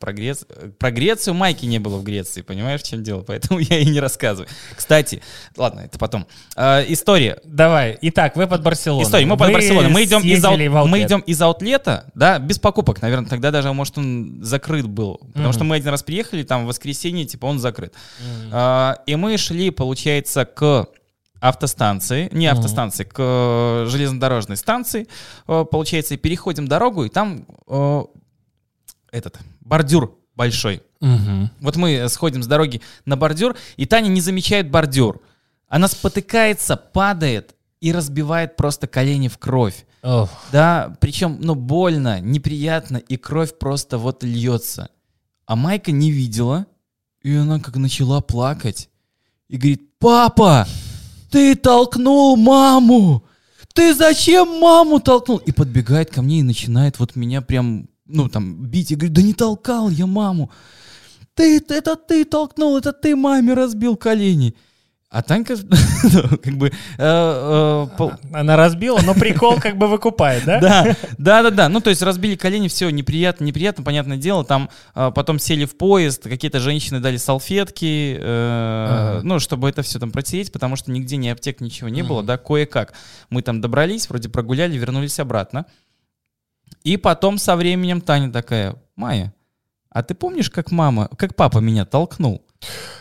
про, 0.00 0.12
Грец- 0.12 0.44
э, 0.48 0.70
про 0.78 0.90
Грецию 0.90 1.34
Майки 1.34 1.64
не 1.66 1.78
было 1.78 1.98
в 1.98 2.02
Греции, 2.02 2.42
понимаешь, 2.42 2.82
в 2.82 2.86
чем 2.86 3.02
дело? 3.02 3.22
Поэтому 3.22 3.58
я 3.60 3.78
и 3.78 3.84
не 3.86 4.00
рассказываю. 4.00 4.48
Кстати, 4.76 5.22
ладно, 5.56 5.80
это 5.80 5.98
потом. 5.98 6.26
Э, 6.56 6.84
история. 6.88 7.38
Давай. 7.44 7.96
Итак, 8.02 8.34
вы 8.36 8.46
под 8.48 8.62
Барселоной. 8.62 9.04
История. 9.04 9.26
Мы 9.26 9.36
под 9.36 9.52
Барселоной. 9.52 9.90
Мы 9.90 10.04
идем, 10.04 10.22
из, 10.22 10.44
аут- 10.44 10.86
мы 10.88 11.02
идем 11.02 11.20
из 11.20 11.40
аутлета, 11.40 12.10
да, 12.14 12.38
без 12.38 12.58
покупок, 12.58 13.00
наверное. 13.02 13.28
Тогда 13.28 13.50
даже, 13.50 13.72
может, 13.72 13.96
он 13.98 14.40
закрыт 14.42 14.86
был. 14.86 15.18
Потому 15.28 15.44
Мгм. 15.46 15.52
что 15.52 15.64
мы 15.64 15.76
один 15.76 15.90
раз 15.90 16.02
приехали, 16.02 16.42
там, 16.42 16.64
в 16.64 16.68
воскресенье, 16.68 17.24
типа, 17.24 17.46
он 17.46 17.58
закрыт. 17.60 17.94
М. 18.20 18.50
А, 18.52 18.98
и 19.06 19.14
мы 19.16 19.36
шли, 19.38 19.70
получается, 19.70 20.44
к 20.44 20.88
автостанции, 21.40 22.28
не 22.32 22.48
автостанции, 22.48 23.04
к 23.04 23.14
э, 23.16 23.86
железнодорожной 23.88 24.56
станции, 24.56 25.06
Э, 25.46 25.64
получается, 25.70 26.16
переходим 26.16 26.66
дорогу, 26.66 27.04
и 27.04 27.08
там 27.08 27.46
э, 27.68 28.02
этот 29.12 29.38
бордюр 29.68 30.16
большой. 30.34 30.82
Мгм. 31.00 31.50
Вот 31.60 31.76
мы 31.76 32.08
сходим 32.08 32.42
с 32.42 32.46
дороги 32.46 32.80
на 33.04 33.16
бордюр, 33.16 33.56
и 33.76 33.86
Таня 33.86 34.08
не 34.08 34.20
замечает 34.20 34.70
бордюр. 34.70 35.20
Она 35.68 35.88
спотыкается, 35.88 36.76
падает 36.76 37.54
и 37.80 37.92
разбивает 37.92 38.56
просто 38.56 38.86
колени 38.86 39.28
в 39.28 39.38
кровь. 39.38 39.84
Ох. 40.02 40.30
Да, 40.52 40.96
причем, 41.00 41.38
ну, 41.40 41.54
больно, 41.54 42.20
неприятно, 42.20 42.96
и 42.96 43.16
кровь 43.16 43.58
просто 43.58 43.98
вот 43.98 44.24
льется. 44.24 44.90
А 45.46 45.56
Майка 45.56 45.92
не 45.92 46.10
видела, 46.10 46.66
и 47.22 47.34
она 47.34 47.60
как 47.60 47.76
начала 47.76 48.20
плакать. 48.20 48.88
И 49.48 49.56
говорит, 49.56 49.82
папа, 49.98 50.66
ты 51.30 51.54
толкнул 51.54 52.36
маму! 52.36 53.24
Ты 53.74 53.94
зачем 53.94 54.60
маму 54.60 54.98
толкнул? 54.98 55.38
И 55.38 55.52
подбегает 55.52 56.10
ко 56.10 56.22
мне 56.22 56.40
и 56.40 56.42
начинает 56.42 56.98
вот 56.98 57.16
меня 57.16 57.40
прям, 57.42 57.88
ну, 58.08 58.28
там, 58.28 58.64
бить. 58.66 58.90
И 58.90 58.94
говорит, 58.96 59.12
да 59.12 59.22
не 59.22 59.34
толкал 59.34 59.90
я 59.90 60.06
маму. 60.06 60.50
Ты, 61.34 61.58
это 61.68 61.94
ты 61.94 62.24
толкнул, 62.24 62.76
это 62.76 62.92
ты 62.92 63.14
маме 63.14 63.54
разбил 63.54 63.96
колени. 63.96 64.54
А 65.10 65.22
Танька, 65.22 65.54
ну, 66.02 66.22
как 66.36 66.54
бы, 66.58 66.68
э, 66.68 66.70
э, 66.98 67.86
пол- 67.96 68.12
Она 68.30 68.56
разбила, 68.56 69.00
но 69.02 69.14
прикол 69.14 69.58
как 69.58 69.78
бы 69.78 69.86
выкупает, 69.86 70.44
да? 70.44 70.60
да, 70.60 70.96
да, 71.16 71.42
да, 71.44 71.50
да. 71.50 71.68
Ну, 71.70 71.80
то 71.80 71.88
есть 71.88 72.02
разбили 72.02 72.36
колени, 72.36 72.68
все 72.68 72.90
неприятно, 72.90 73.44
неприятно, 73.44 73.82
понятное 73.82 74.18
дело. 74.18 74.44
Там 74.44 74.68
а, 74.94 75.10
потом 75.10 75.38
сели 75.38 75.64
в 75.64 75.78
поезд, 75.78 76.24
какие-то 76.24 76.60
женщины 76.60 77.00
дали 77.00 77.16
салфетки, 77.16 78.18
э, 78.20 78.86
Ага. 78.88 79.20
ну, 79.22 79.38
чтобы 79.40 79.70
это 79.70 79.80
все 79.80 79.98
там 79.98 80.10
протереть, 80.10 80.52
потому 80.52 80.76
что 80.76 80.90
нигде 80.90 81.16
ни 81.16 81.28
аптек, 81.28 81.62
ничего 81.62 81.88
не 81.88 82.02
было, 82.02 82.22
да, 82.22 82.36
кое-как. 82.36 82.92
Мы 83.30 83.40
там 83.40 83.62
добрались, 83.62 84.10
вроде 84.10 84.28
прогуляли, 84.28 84.76
вернулись 84.76 85.18
обратно. 85.20 85.64
И 86.84 86.96
потом 86.96 87.38
со 87.38 87.56
временем 87.56 88.00
Таня 88.00 88.32
такая, 88.32 88.76
Майя, 88.96 89.34
а 89.90 90.02
ты 90.02 90.14
помнишь, 90.14 90.50
как 90.50 90.70
мама, 90.70 91.08
как 91.18 91.34
папа 91.34 91.58
меня 91.58 91.84
толкнул? 91.84 92.44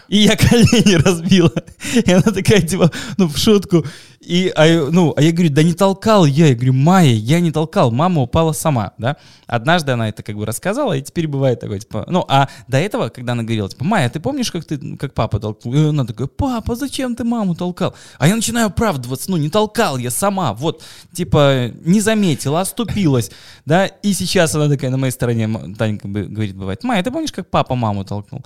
И 0.08 0.18
я 0.18 0.36
колени 0.38 0.96
разбила. 0.96 1.54
И 1.94 2.12
она 2.12 2.22
такая, 2.22 2.62
типа, 2.62 2.92
ну, 3.18 3.28
в 3.28 3.38
шутку. 3.38 3.86
И, 4.28 4.52
а, 4.58 4.90
ну, 4.92 5.14
а 5.16 5.22
я 5.22 5.32
говорю, 5.32 5.50
да 5.50 5.64
не 5.64 5.74
толкал 5.74 6.26
я. 6.26 6.48
Я 6.48 6.56
говорю, 6.56 6.74
Майя, 6.74 7.14
я 7.14 7.40
не 7.40 7.54
толкал, 7.54 7.92
мама 7.92 8.24
упала 8.24 8.52
сама, 8.52 8.92
да. 8.98 9.16
Однажды 9.46 9.94
она 9.94 10.10
это 10.10 10.22
как 10.22 10.36
бы 10.36 10.46
рассказала, 10.46 10.98
и 10.98 11.02
теперь 11.02 11.30
бывает 11.30 11.62
такое, 11.62 11.80
типа, 11.80 12.06
ну, 12.10 12.26
а 12.28 12.50
до 12.68 12.78
этого, 12.78 13.08
когда 13.08 13.32
она 13.32 13.44
говорила, 13.44 13.70
типа, 13.70 13.86
Майя, 13.86 14.10
ты 14.10 14.20
помнишь, 14.20 14.52
как 14.52 14.66
ты, 14.66 14.98
как 14.98 15.14
папа 15.14 15.40
толкнул? 15.40 15.74
И 15.74 15.90
она 15.90 16.04
такая, 16.04 16.28
папа, 16.28 16.76
зачем 16.76 17.16
ты 17.16 17.24
маму 17.24 17.56
толкал? 17.56 17.96
А 18.20 18.28
я 18.28 18.36
начинаю 18.36 18.68
оправдываться, 18.68 19.32
ну, 19.32 19.38
не 19.38 19.50
толкал 19.50 19.96
я 19.98 20.12
сама, 20.12 20.54
вот, 20.54 20.84
типа, 21.14 21.72
не 21.86 22.02
заметила, 22.02 22.60
оступилась, 22.60 23.32
да. 23.66 23.86
И 23.86 24.12
сейчас 24.12 24.54
она 24.56 24.68
такая 24.68 24.92
на 24.92 24.98
моей 24.98 25.14
стороне, 25.14 25.48
Танька 25.78 26.06
говорит, 26.06 26.54
бывает, 26.54 26.84
Майя, 26.84 27.02
ты 27.02 27.12
помнишь, 27.12 27.32
как 27.32 27.50
папа 27.50 27.76
маму 27.76 28.04
толкнул? 28.04 28.44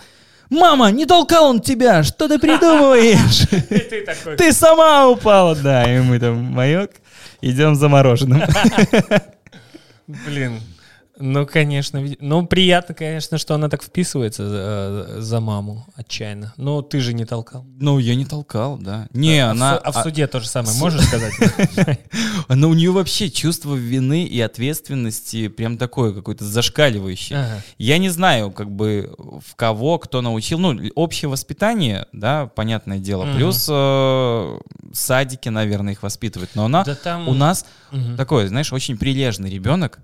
Мама, 0.52 0.92
не 0.92 1.06
толкал 1.06 1.46
он 1.46 1.62
тебя, 1.62 2.04
что 2.04 2.28
ты 2.28 2.38
придумываешь? 2.38 3.48
Ты 3.70 4.04
такой. 4.06 4.36
Ты 4.36 4.52
сама 4.52 5.08
упала, 5.08 5.56
да, 5.56 5.84
и 5.84 6.02
мы 6.02 6.20
там 6.20 6.44
маек, 6.44 6.92
идем 7.40 7.76
за 7.76 7.88
мороженым. 7.88 8.44
Блин. 10.08 10.60
Ну, 11.22 11.46
конечно. 11.46 12.04
Ну, 12.20 12.46
приятно, 12.48 12.96
конечно, 12.96 13.38
что 13.38 13.54
она 13.54 13.70
так 13.70 13.84
вписывается 13.84 14.50
за, 14.50 15.22
за 15.22 15.40
маму 15.40 15.86
отчаянно. 15.96 16.54
Но 16.58 16.82
ты 16.82 17.00
же 17.00 17.14
не 17.14 17.26
толкал. 17.26 17.66
Ну, 17.80 18.00
я 18.00 18.16
не 18.16 18.26
толкал, 18.26 18.78
да. 18.78 19.08
Не, 19.14 19.40
а, 19.40 19.52
она... 19.52 19.78
а 19.78 19.92
в 19.92 19.98
а- 19.98 20.04
суде 20.04 20.26
то 20.28 20.40
же 20.40 20.48
самое, 20.48 20.78
можешь 20.78 21.06
сказать? 21.06 21.34
Она 22.48 22.68
у 22.68 22.74
нее 22.74 22.92
вообще 22.92 23.30
чувство 23.30 23.76
вины 23.76 24.26
и 24.26 24.42
ответственности 24.42 25.48
прям 25.48 25.78
такое 25.78 26.14
какое-то 26.14 26.44
зашкаливающее. 26.46 27.62
Я 27.78 27.98
не 27.98 28.10
знаю, 28.10 28.52
как 28.52 28.72
бы 28.72 29.14
в 29.18 29.56
кого, 29.56 30.00
кто 30.00 30.22
научил. 30.22 30.60
Ну, 30.60 30.80
общее 30.96 31.30
воспитание, 31.30 32.08
да, 32.12 32.48
понятное 32.48 33.00
дело. 33.00 33.32
Плюс 33.36 33.68
э, 33.70 34.60
садики, 34.94 35.50
наверное, 35.50 35.94
их 35.94 36.04
воспитывают. 36.04 36.52
Но 36.56 36.66
она 36.66 36.84
у 37.28 37.34
нас 37.34 37.66
такой, 38.18 38.48
знаешь, 38.48 38.74
очень 38.74 38.98
прилежный 38.98 39.50
ребенок. 39.50 40.00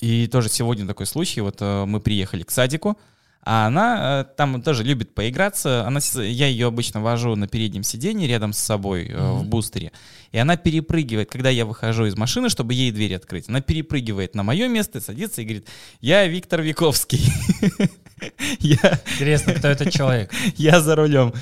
И 0.00 0.26
тоже 0.26 0.48
сегодня 0.48 0.86
такой 0.86 1.06
случай, 1.06 1.40
вот 1.40 1.56
э, 1.60 1.84
мы 1.84 2.00
приехали 2.00 2.42
к 2.42 2.50
садику, 2.50 2.98
а 3.42 3.66
она 3.66 4.22
э, 4.22 4.36
там 4.36 4.62
тоже 4.62 4.84
любит 4.84 5.14
поиграться. 5.14 5.86
Она, 5.86 6.00
я 6.14 6.46
ее 6.46 6.66
обычно 6.66 7.00
вожу 7.00 7.36
на 7.36 7.46
переднем 7.46 7.82
сиденье 7.82 8.26
рядом 8.26 8.52
с 8.52 8.58
собой 8.58 9.08
э, 9.08 9.32
в 9.32 9.44
бустере. 9.44 9.92
И 10.32 10.38
она 10.38 10.56
перепрыгивает, 10.56 11.30
когда 11.30 11.50
я 11.50 11.64
выхожу 11.66 12.06
из 12.06 12.16
машины, 12.16 12.48
чтобы 12.48 12.74
ей 12.74 12.90
дверь 12.90 13.14
открыть. 13.14 13.48
Она 13.48 13.60
перепрыгивает 13.60 14.34
на 14.34 14.42
мое 14.42 14.66
место, 14.68 15.00
садится 15.00 15.42
и 15.42 15.44
говорит, 15.44 15.68
я 16.00 16.26
Виктор 16.26 16.62
Виковский. 16.62 17.20
Я 18.60 19.00
Интересно, 19.12 19.52
кто 19.54 19.68
этот 19.68 19.92
человек? 19.92 20.32
я 20.56 20.80
за 20.80 20.94
рулем. 20.94 21.34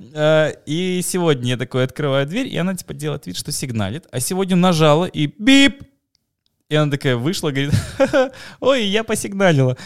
И 0.00 1.00
сегодня 1.04 1.50
я 1.50 1.56
такой 1.58 1.84
открываю 1.84 2.26
дверь, 2.26 2.46
и 2.46 2.56
она 2.56 2.74
типа 2.74 2.94
делает 2.94 3.26
вид, 3.26 3.36
что 3.36 3.52
сигналит. 3.52 4.06
А 4.12 4.20
сегодня 4.20 4.56
нажала 4.56 5.04
и 5.04 5.26
бип! 5.26 5.82
И 6.72 6.74
она 6.74 6.90
такая 6.90 7.16
вышла, 7.16 7.50
говорит, 7.50 7.74
«Ха-ха, 7.98 8.30
ой, 8.60 8.86
я 8.86 9.04
посигналила. 9.04 9.76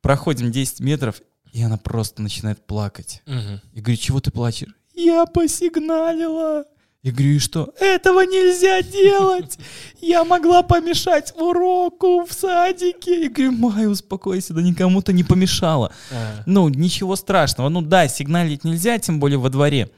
Проходим 0.00 0.50
10 0.50 0.80
метров, 0.80 1.20
и 1.52 1.62
она 1.62 1.76
просто 1.76 2.22
начинает 2.22 2.66
плакать. 2.66 3.20
Мгм. 3.26 3.60
И 3.74 3.80
говорю, 3.82 3.98
чего 3.98 4.18
ты 4.18 4.30
плачешь? 4.30 4.74
Я 4.94 5.26
посигналила. 5.26 6.64
Я 7.02 7.12
говорю, 7.12 7.32
и 7.32 7.38
что? 7.38 7.74
Этого 7.78 8.22
нельзя 8.22 8.80
делать. 8.80 9.58
Я 10.00 10.24
могла 10.24 10.62
помешать 10.62 11.34
уроку 11.36 12.24
в 12.24 12.32
садике. 12.32 13.24
Я 13.24 13.28
говорю, 13.28 13.52
Майя, 13.52 13.88
успокойся, 13.88 14.54
да 14.54 14.62
никому 14.62 15.02
ты 15.02 15.12
не 15.12 15.24
помешала. 15.24 15.92
А. 16.10 16.42
Ну, 16.46 16.70
ничего 16.70 17.16
страшного. 17.16 17.68
Ну 17.68 17.82
да, 17.82 18.08
сигналить 18.08 18.64
нельзя, 18.64 18.98
тем 18.98 19.20
более 19.20 19.38
во 19.38 19.50
дворе. 19.50 19.90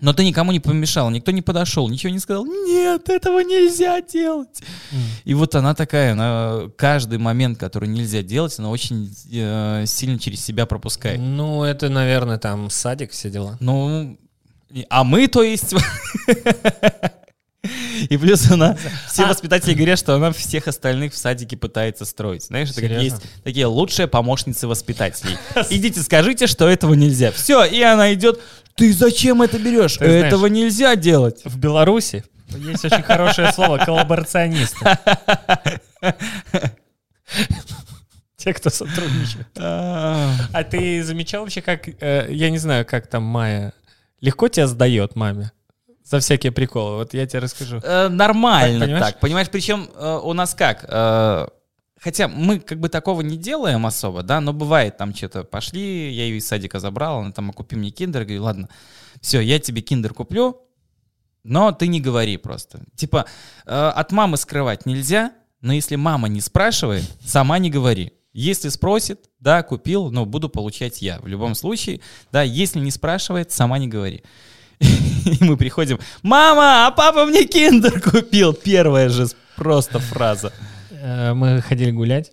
Но 0.00 0.12
ты 0.12 0.24
никому 0.24 0.52
не 0.52 0.60
помешал, 0.60 1.10
никто 1.10 1.30
не 1.30 1.42
подошел, 1.42 1.88
ничего 1.88 2.12
не 2.12 2.18
сказал. 2.18 2.46
Нет, 2.46 3.08
этого 3.08 3.40
нельзя 3.40 4.00
делать. 4.00 4.62
М. 4.92 4.98
И 5.24 5.34
вот 5.34 5.54
она 5.54 5.74
такая, 5.74 6.12
она 6.12 6.62
каждый 6.76 7.18
момент, 7.18 7.58
который 7.58 7.88
нельзя 7.88 8.22
делать, 8.22 8.58
она 8.58 8.70
очень 8.70 9.14
э, 9.32 9.84
сильно 9.86 10.18
через 10.18 10.44
себя 10.44 10.66
пропускает. 10.66 11.20
Ну, 11.20 11.64
это, 11.64 11.88
наверное, 11.88 12.38
там 12.38 12.70
садик, 12.70 13.12
все 13.12 13.30
дела. 13.30 13.56
Ну, 13.60 14.18
а 14.88 15.04
мы, 15.04 15.26
то 15.28 15.42
есть... 15.42 15.74
И 18.08 18.16
плюс 18.16 18.50
она, 18.50 18.74
все 19.06 19.24
А. 19.24 19.28
воспитатели 19.28 19.74
говорят, 19.74 19.98
что 19.98 20.14
она 20.14 20.32
всех 20.32 20.66
остальных 20.66 21.12
в 21.12 21.18
садике 21.18 21.58
пытается 21.58 22.06
строить. 22.06 22.44
Знаешь, 22.44 22.70
это 22.70 22.80
как 22.80 22.90
есть 22.90 23.16
такие 23.44 23.66
лучшие 23.66 24.08
помощницы 24.08 24.66
воспитателей. 24.66 25.36
Идите, 25.70 26.00
скажите, 26.00 26.46
что 26.46 26.66
этого 26.66 26.94
нельзя. 26.94 27.30
Все, 27.32 27.64
и 27.64 27.82
она 27.82 28.14
идет, 28.14 28.40
ты 28.80 28.92
зачем 28.92 29.42
это 29.42 29.58
берешь? 29.58 29.96
Ты 29.98 30.06
знаешь- 30.06 30.24
Этого 30.26 30.46
нельзя 30.46 30.96
делать. 30.96 31.42
В 31.44 31.58
Беларуси 31.58 32.24
есть 32.48 32.84
очень 32.84 33.02
хорошее 33.02 33.52
слово 33.52 33.78
коллаборационисты. 33.78 34.84
Те, 38.36 38.54
кто 38.54 38.70
сотрудничает. 38.70 39.46
А, 39.58 40.30
А 40.52 40.64
ты 40.64 41.02
замечал 41.04 41.42
вообще, 41.42 41.60
как, 41.60 41.88
э, 41.88 42.26
я 42.30 42.48
не 42.50 42.56
знаю, 42.58 42.86
как 42.86 43.06
там 43.06 43.22
Майя, 43.22 43.74
легко 44.22 44.48
тебя 44.48 44.66
сдает 44.66 45.14
маме? 45.14 45.52
За 46.04 46.18
всякие 46.20 46.50
приколы. 46.50 46.96
Вот 46.96 47.12
я 47.14 47.26
тебе 47.26 47.40
расскажу. 47.40 47.80
э, 47.84 48.08
Нормально 48.08 48.78
Так, 48.80 48.86
понимаешь? 48.88 49.06
так, 49.06 49.20
понимаешь? 49.20 49.48
Причем 49.52 49.90
э, 49.94 50.20
у 50.24 50.32
нас 50.32 50.54
как? 50.54 50.84
Хотя 52.02 52.28
мы 52.28 52.60
как 52.60 52.80
бы 52.80 52.88
такого 52.88 53.20
не 53.20 53.36
делаем 53.36 53.84
особо, 53.84 54.22
да, 54.22 54.40
но 54.40 54.54
бывает 54.54 54.96
там 54.96 55.14
что-то 55.14 55.44
пошли, 55.44 56.10
я 56.10 56.24
ее 56.24 56.38
из 56.38 56.46
садика 56.46 56.80
забрал, 56.80 57.20
она 57.20 57.32
там, 57.32 57.50
а 57.50 57.52
купи 57.52 57.76
мне 57.76 57.90
киндер, 57.90 58.24
говорю, 58.24 58.44
ладно, 58.44 58.68
все, 59.20 59.40
я 59.40 59.58
тебе 59.58 59.82
киндер 59.82 60.14
куплю, 60.14 60.62
но 61.44 61.72
ты 61.72 61.88
не 61.88 62.00
говори 62.00 62.38
просто. 62.38 62.84
Типа, 62.96 63.26
э, 63.66 63.70
от 63.70 64.12
мамы 64.12 64.38
скрывать 64.38 64.86
нельзя, 64.86 65.32
но 65.60 65.74
если 65.74 65.96
мама 65.96 66.28
не 66.28 66.40
спрашивает, 66.40 67.04
сама 67.22 67.58
не 67.58 67.68
говори. 67.68 68.12
Если 68.32 68.70
спросит, 68.70 69.28
да, 69.38 69.62
купил, 69.62 70.10
но 70.10 70.24
буду 70.24 70.48
получать 70.48 71.02
я. 71.02 71.18
В 71.20 71.26
любом 71.26 71.54
случае, 71.54 72.00
да, 72.32 72.42
если 72.42 72.78
не 72.78 72.90
спрашивает, 72.90 73.52
сама 73.52 73.78
не 73.78 73.88
говори. 73.88 74.22
И 74.80 75.36
мы 75.40 75.58
приходим, 75.58 75.98
мама, 76.22 76.86
а 76.86 76.90
папа 76.92 77.26
мне 77.26 77.44
киндер 77.44 78.00
купил. 78.00 78.54
Первая 78.54 79.10
же 79.10 79.26
просто 79.56 79.98
фраза. 79.98 80.52
Э, 81.00 81.32
Мы 81.34 81.60
ходили 81.60 81.90
гулять, 81.90 82.32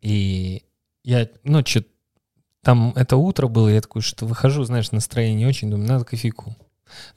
и 0.00 0.62
я, 1.04 1.28
ну, 1.44 1.64
что 1.64 1.84
там 2.62 2.92
это 2.96 3.16
утро 3.16 3.48
было, 3.48 3.68
я 3.68 3.80
такой, 3.80 4.02
что 4.02 4.26
выхожу, 4.26 4.64
знаешь, 4.64 4.90
настроение 4.90 5.36
не 5.36 5.46
очень, 5.46 5.70
думаю, 5.70 5.88
надо 5.88 6.04
кофейку. 6.04 6.56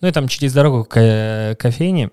Ну, 0.01 0.07
и 0.07 0.11
там 0.11 0.27
через 0.27 0.53
дорогу 0.53 0.83
к 0.83 0.99
э, 0.99 1.55
кофейне 1.55 2.11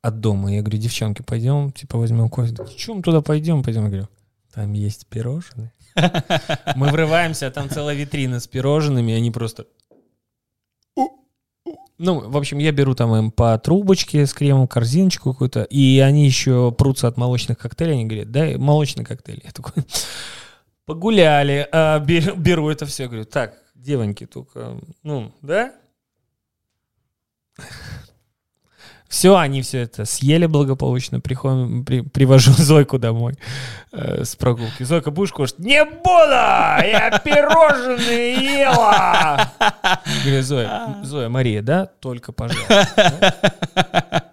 от 0.00 0.20
дома, 0.20 0.52
я 0.52 0.60
говорю, 0.60 0.78
девчонки, 0.78 1.22
пойдем, 1.22 1.72
типа, 1.72 1.98
возьмем 1.98 2.28
кофе. 2.28 2.54
Чем 2.76 2.96
мы 2.96 3.02
туда 3.02 3.22
пойдем? 3.22 3.62
Пойдем, 3.62 3.84
я 3.84 3.88
говорю, 3.88 4.08
там 4.52 4.72
есть 4.72 5.06
пирожные. 5.06 5.72
Мы 6.76 6.88
врываемся, 6.88 7.46
а 7.46 7.50
там 7.50 7.68
целая 7.68 7.94
витрина 7.94 8.40
с 8.40 8.46
пирожными, 8.46 9.12
они 9.12 9.30
просто... 9.30 9.66
Ну, 11.98 12.28
в 12.28 12.36
общем, 12.36 12.58
я 12.58 12.72
беру 12.72 12.94
там 12.94 13.14
им 13.14 13.30
по 13.30 13.56
трубочке 13.58 14.26
с 14.26 14.34
кремом, 14.34 14.66
корзиночку 14.66 15.32
какую-то, 15.32 15.62
и 15.62 15.98
они 16.00 16.24
еще 16.26 16.72
прутся 16.72 17.06
от 17.08 17.16
молочных 17.16 17.58
коктейлей, 17.58 17.94
они 17.94 18.04
говорят, 18.06 18.30
дай 18.30 18.56
молочный 18.56 19.04
коктейль. 19.04 19.40
Я 19.44 19.50
такой, 19.52 19.84
Погуляли, 20.84 21.68
а, 21.70 22.00
бе- 22.00 22.34
беру 22.36 22.68
это 22.68 22.86
все, 22.86 23.06
говорю, 23.06 23.24
так, 23.24 23.54
девоньки, 23.74 24.26
только, 24.26 24.80
ну, 25.02 25.32
да? 25.42 25.72
Все, 29.12 29.36
они 29.36 29.60
все 29.60 29.80
это 29.80 30.06
съели 30.06 30.46
благополучно. 30.46 31.20
Приходим, 31.20 31.84
при- 31.84 32.00
привожу 32.00 32.50
Зойку 32.56 32.98
домой 32.98 33.34
э, 33.92 34.24
с 34.24 34.34
прогулки. 34.36 34.84
Зойка, 34.84 35.10
будешь 35.10 35.32
кушать? 35.32 35.58
Не 35.58 35.84
буду! 35.84 36.00
Я 36.30 37.20
пирожные 37.22 38.60
ела! 38.62 39.52
Говорю, 40.24 40.42
Зоя, 40.42 40.96
Зоя, 41.02 41.28
Мария, 41.28 41.60
да? 41.60 41.84
Только, 42.00 42.32
пожалуйста. 42.32 44.32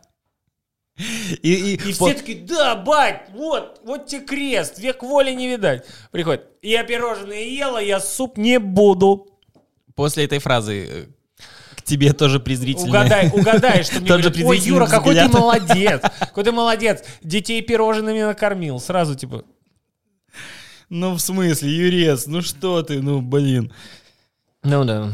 И, 1.42 1.74
и 1.74 1.76
И 1.76 1.92
все 1.92 2.14
такие, 2.14 2.42
да, 2.46 2.78
бать, 2.78 3.24
вот, 3.34 3.82
вот 3.84 4.06
тебе 4.08 4.22
крест, 4.22 4.80
век 4.80 5.04
воли 5.04 5.32
не 5.32 5.50
видать. 5.50 5.86
Приходит, 6.12 6.46
я 6.62 6.86
пирожные 6.86 7.54
ела, 7.54 7.80
я 7.80 8.00
суп 8.00 8.38
не 8.38 8.60
буду. 8.60 9.28
после 9.96 10.24
этой 10.24 10.40
фразы 10.40 10.88
э, 10.90 11.06
тебе 11.90 12.14
тоже 12.14 12.40
презрительно. 12.40 12.90
Угадай, 12.90 13.30
угадай, 13.34 13.84
что 13.84 13.96
мне 14.00 14.08
говорят, 14.08 14.36
ой, 14.44 14.60
Юра, 14.60 14.86
какой 14.86 15.16
ты 15.16 15.26
взгляд». 15.26 15.42
молодец, 15.42 16.02
какой 16.20 16.44
ты 16.44 16.52
молодец, 16.52 17.04
детей 17.22 17.62
пирожными 17.62 18.22
накормил. 18.22 18.80
Сразу 18.80 19.16
типа, 19.16 19.44
Ну, 20.90 21.14
в 21.14 21.20
смысле, 21.20 21.70
Юрец, 21.70 22.28
ну 22.28 22.42
что 22.42 22.82
ты, 22.84 23.02
ну, 23.02 23.22
блин. 23.22 23.74
ну 24.64 24.86
да. 24.86 25.12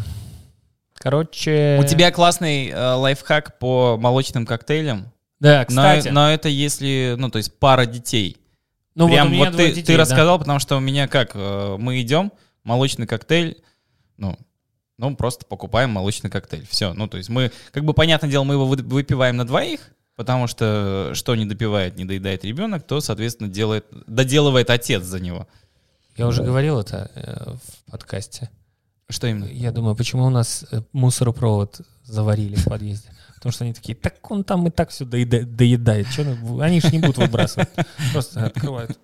Короче... 0.96 1.80
У 1.80 1.86
тебя 1.86 2.12
классный 2.12 2.70
э, 2.70 2.94
лайфхак 2.94 3.60
по 3.60 3.96
молочным 3.98 4.46
коктейлям. 4.46 5.12
Да, 5.40 5.60
Но, 5.60 5.66
кстати. 5.66 6.08
но 6.08 6.32
это 6.32 6.50
если, 6.50 7.16
ну, 7.18 7.30
то 7.30 7.38
есть 7.38 7.58
пара 7.60 7.86
детей. 7.86 8.38
ну, 8.96 9.08
Прям 9.08 9.30
вот, 9.38 9.50
вот 9.50 9.58
ты, 9.58 9.70
детей, 9.70 9.84
ты 9.84 9.94
да. 9.94 10.02
рассказал, 10.02 10.40
потому 10.40 10.60
что 10.60 10.78
у 10.78 10.80
меня 10.80 11.08
как, 11.08 11.32
э, 11.36 11.76
мы 11.78 12.02
идем, 12.02 12.32
молочный 12.64 13.06
коктейль, 13.06 13.62
ну, 14.18 14.38
ну, 14.98 15.16
просто 15.16 15.46
покупаем 15.46 15.90
молочный 15.92 16.30
коктейль. 16.30 16.66
Все, 16.70 16.94
ну, 16.94 17.08
то 17.08 17.18
есть 17.18 17.30
мы, 17.30 17.52
как 17.72 17.84
бы, 17.84 17.94
понятное 17.94 18.30
дело, 18.30 18.44
мы 18.44 18.54
его 18.56 18.66
вы- 18.66 18.78
выпиваем 18.78 19.38
на 19.38 19.46
двоих, 19.46 19.92
потому 20.16 20.48
что 20.48 21.12
что 21.14 21.36
не 21.36 21.46
допивает, 21.46 21.98
не 21.98 22.06
доедает 22.06 22.46
ребенок, 22.46 22.84
то, 22.84 23.02
соответственно, 23.02 23.50
делает, 23.50 23.86
доделывает 24.08 24.70
отец 24.70 25.04
за 25.04 25.20
него. 25.20 25.48
Я 26.16 26.28
уже 26.28 26.44
говорил 26.44 26.80
это 26.80 27.12
э, 27.14 27.56
в 27.56 27.92
подкасте. 27.92 28.50
Что 29.10 29.28
именно? 29.28 29.46
Я 29.46 29.72
думаю, 29.72 29.96
почему 29.96 30.26
у 30.26 30.30
нас 30.30 30.66
э, 30.72 30.82
мусоропровод 30.94 31.82
заварили 32.04 32.56
в 32.56 32.66
подъезде? 32.66 33.10
Потому 33.36 33.52
что 33.52 33.64
они 33.66 33.74
такие, 33.74 33.96
так 33.96 34.32
он 34.32 34.44
там 34.44 34.66
и 34.66 34.72
так 34.72 34.90
все 34.90 35.06
доедает. 35.06 35.56
доедает. 35.56 36.08
Они 36.62 36.80
же 36.80 36.90
не 36.92 37.00
будут 37.00 37.18
выбрасывать. 37.18 37.70
Просто 38.12 38.46
открывают. 38.46 38.98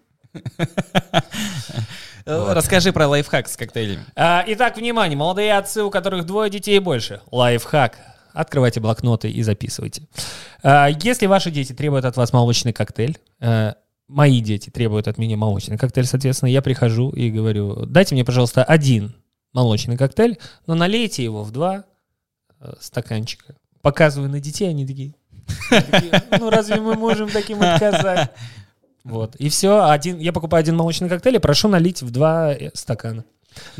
Расскажи 2.26 2.94
про 2.94 3.08
лайфхак 3.08 3.48
с 3.48 3.58
коктейлями. 3.58 4.06
А, 4.16 4.44
итак, 4.48 4.78
внимание, 4.78 5.18
молодые 5.18 5.58
отцы, 5.58 5.84
у 5.84 5.90
которых 5.90 6.26
двое 6.26 6.50
детей 6.50 6.78
и 6.78 6.80
больше. 6.80 7.22
Лайфхак. 7.32 7.98
Открывайте 8.34 8.80
блокноты 8.80 9.30
и 9.30 9.42
записывайте. 9.44 10.04
А, 10.64 10.88
если 10.88 11.26
ваши 11.26 11.52
дети 11.52 11.74
требуют 11.74 12.06
от 12.06 12.16
вас 12.18 12.32
молочный 12.32 12.74
коктейль, 12.74 13.18
э, 13.40 13.74
мои 14.08 14.40
дети 14.42 14.70
требуют 14.70 15.08
от 15.08 15.18
меня 15.18 15.38
молочный 15.38 15.78
коктейль, 15.78 16.06
соответственно, 16.06 16.50
я 16.50 16.62
прихожу 16.62 17.10
и 17.10 17.30
говорю, 17.30 17.86
дайте 17.86 18.16
мне, 18.16 18.24
пожалуйста, 18.24 18.64
один 18.64 19.16
молочный 19.54 19.98
коктейль, 19.98 20.38
но 20.68 20.76
налейте 20.76 21.24
его 21.24 21.44
в 21.44 21.52
два 21.52 21.86
э, 22.60 22.74
стаканчика. 22.80 23.56
Показываю 23.82 24.30
на 24.30 24.40
детей, 24.40 24.70
они 24.70 24.86
такие, 24.86 25.16
ну 26.40 26.50
разве 26.52 26.80
мы 26.80 26.96
можем 26.96 27.30
таким 27.30 27.62
отказать? 27.62 28.32
Вот, 29.04 29.36
и 29.38 29.50
все, 29.50 29.86
один, 29.90 30.20
я 30.20 30.32
покупаю 30.32 30.62
один 30.62 30.76
молочный 30.78 31.10
коктейль 31.10 31.36
и 31.36 31.40
прошу 31.40 31.68
налить 31.68 32.02
в 32.02 32.12
два 32.12 32.54
э, 32.54 32.70
стакана. 32.74 33.26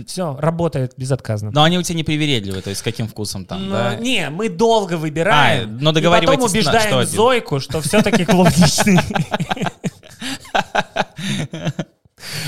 Все, 0.06 0.36
работает 0.38 0.94
безотказно. 0.98 1.52
Но 1.54 1.64
они 1.64 1.78
у 1.78 1.82
тебя 1.82 1.96
не 1.96 2.04
привередливы, 2.04 2.62
то 2.62 2.70
есть 2.70 2.82
с 2.82 2.84
каким 2.84 3.08
вкусом 3.08 3.46
там, 3.46 3.70
Но, 3.70 3.76
да? 3.76 3.96
Не, 3.96 4.30
мы 4.30 4.50
долго 4.50 4.96
выбираем. 4.98 5.78
А, 5.78 5.82
но 5.82 5.92
и 5.92 5.94
договариваетесь 5.94 6.44
потом 6.44 6.54
на- 6.54 6.70
убеждаем 6.72 7.08
что. 7.08 7.16
Зойку, 7.16 7.60
что 7.60 7.82
все-таки 7.82 8.26
клубничный. 8.26 9.00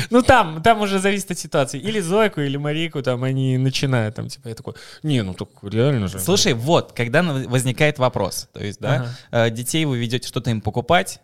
Ну 0.10 0.22
там, 0.22 0.62
там 0.62 0.82
уже 0.82 1.00
зависит 1.00 1.32
от 1.32 1.40
ситуации. 1.40 1.80
Или 1.80 2.00
Зойку, 2.00 2.42
или 2.42 2.58
Марийку, 2.58 3.02
там 3.02 3.24
они 3.24 3.58
начинают, 3.58 4.16
там 4.16 4.28
типа 4.28 4.50
я 4.50 4.56
такой, 4.56 4.76
не, 5.02 5.24
ну 5.24 5.34
так 5.34 5.48
реально 5.64 6.08
же. 6.08 6.20
Слушай, 6.20 6.54
вот, 6.54 6.92
когда 6.92 7.24
возникает 7.24 7.98
вопрос, 8.00 8.50
то 8.54 8.64
есть, 8.64 8.80
да, 8.80 9.08
э, 9.32 9.50
детей 9.50 9.86
вы 9.86 9.98
ведете 9.98 10.28
что-то 10.28 10.52
им 10.52 10.62
покупать, 10.62 11.20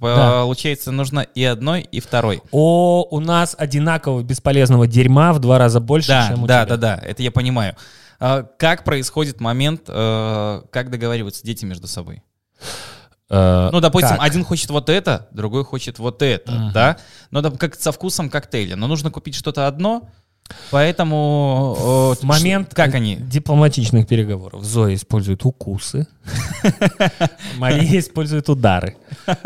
Да. 0.00 0.42
получается, 0.42 0.92
нужно 0.92 1.20
и 1.20 1.44
одной, 1.44 1.82
и 1.82 2.00
второй. 2.00 2.42
О, 2.50 3.06
у 3.10 3.20
нас 3.20 3.54
одинаково 3.58 4.22
бесполезного 4.22 4.86
дерьма 4.86 5.32
в 5.32 5.38
два 5.38 5.58
раза 5.58 5.80
больше, 5.80 6.08
Да, 6.08 6.28
чем 6.28 6.44
у 6.44 6.46
да, 6.46 6.64
тебя. 6.64 6.76
да, 6.76 6.96
да, 6.96 7.02
это 7.06 7.22
я 7.22 7.30
понимаю. 7.30 7.76
А 8.18 8.42
Как 8.42 8.84
происходит 8.84 9.40
момент, 9.40 9.82
э, 9.88 10.62
как 10.70 10.90
договариваются 10.90 11.44
дети 11.44 11.64
между 11.64 11.86
собой? 11.86 12.22
Э, 13.28 13.68
Ну, 13.72 13.80
допустим, 13.80 14.16
как? 14.16 14.22
один 14.22 14.44
хочет 14.44 14.70
вот 14.70 14.88
это, 14.88 15.28
другой 15.30 15.64
хочет 15.64 15.98
вот 15.98 16.20
это, 16.22 16.50
Мгм. 16.50 16.72
да? 16.72 16.96
Но 17.30 17.40
да, 17.42 17.50
как 17.50 17.76
со 17.76 17.92
вкусом 17.92 18.28
коктейля. 18.28 18.76
Но 18.76 18.88
нужно 18.88 19.10
купить 19.10 19.34
что-то 19.36 19.66
одно, 19.68 20.08
поэтому... 20.70 22.14
э, 22.18 22.20
В 22.20 22.22
момент 22.24 22.74
Как 22.74 22.94
они? 22.94 23.16
дипломатичных 23.16 24.06
переговоров 24.06 24.64
Зоя 24.64 24.94
использует 24.94 25.44
укусы, 25.44 26.06
Мария 27.56 27.98
использует 28.00 28.48
удары. 28.48 28.96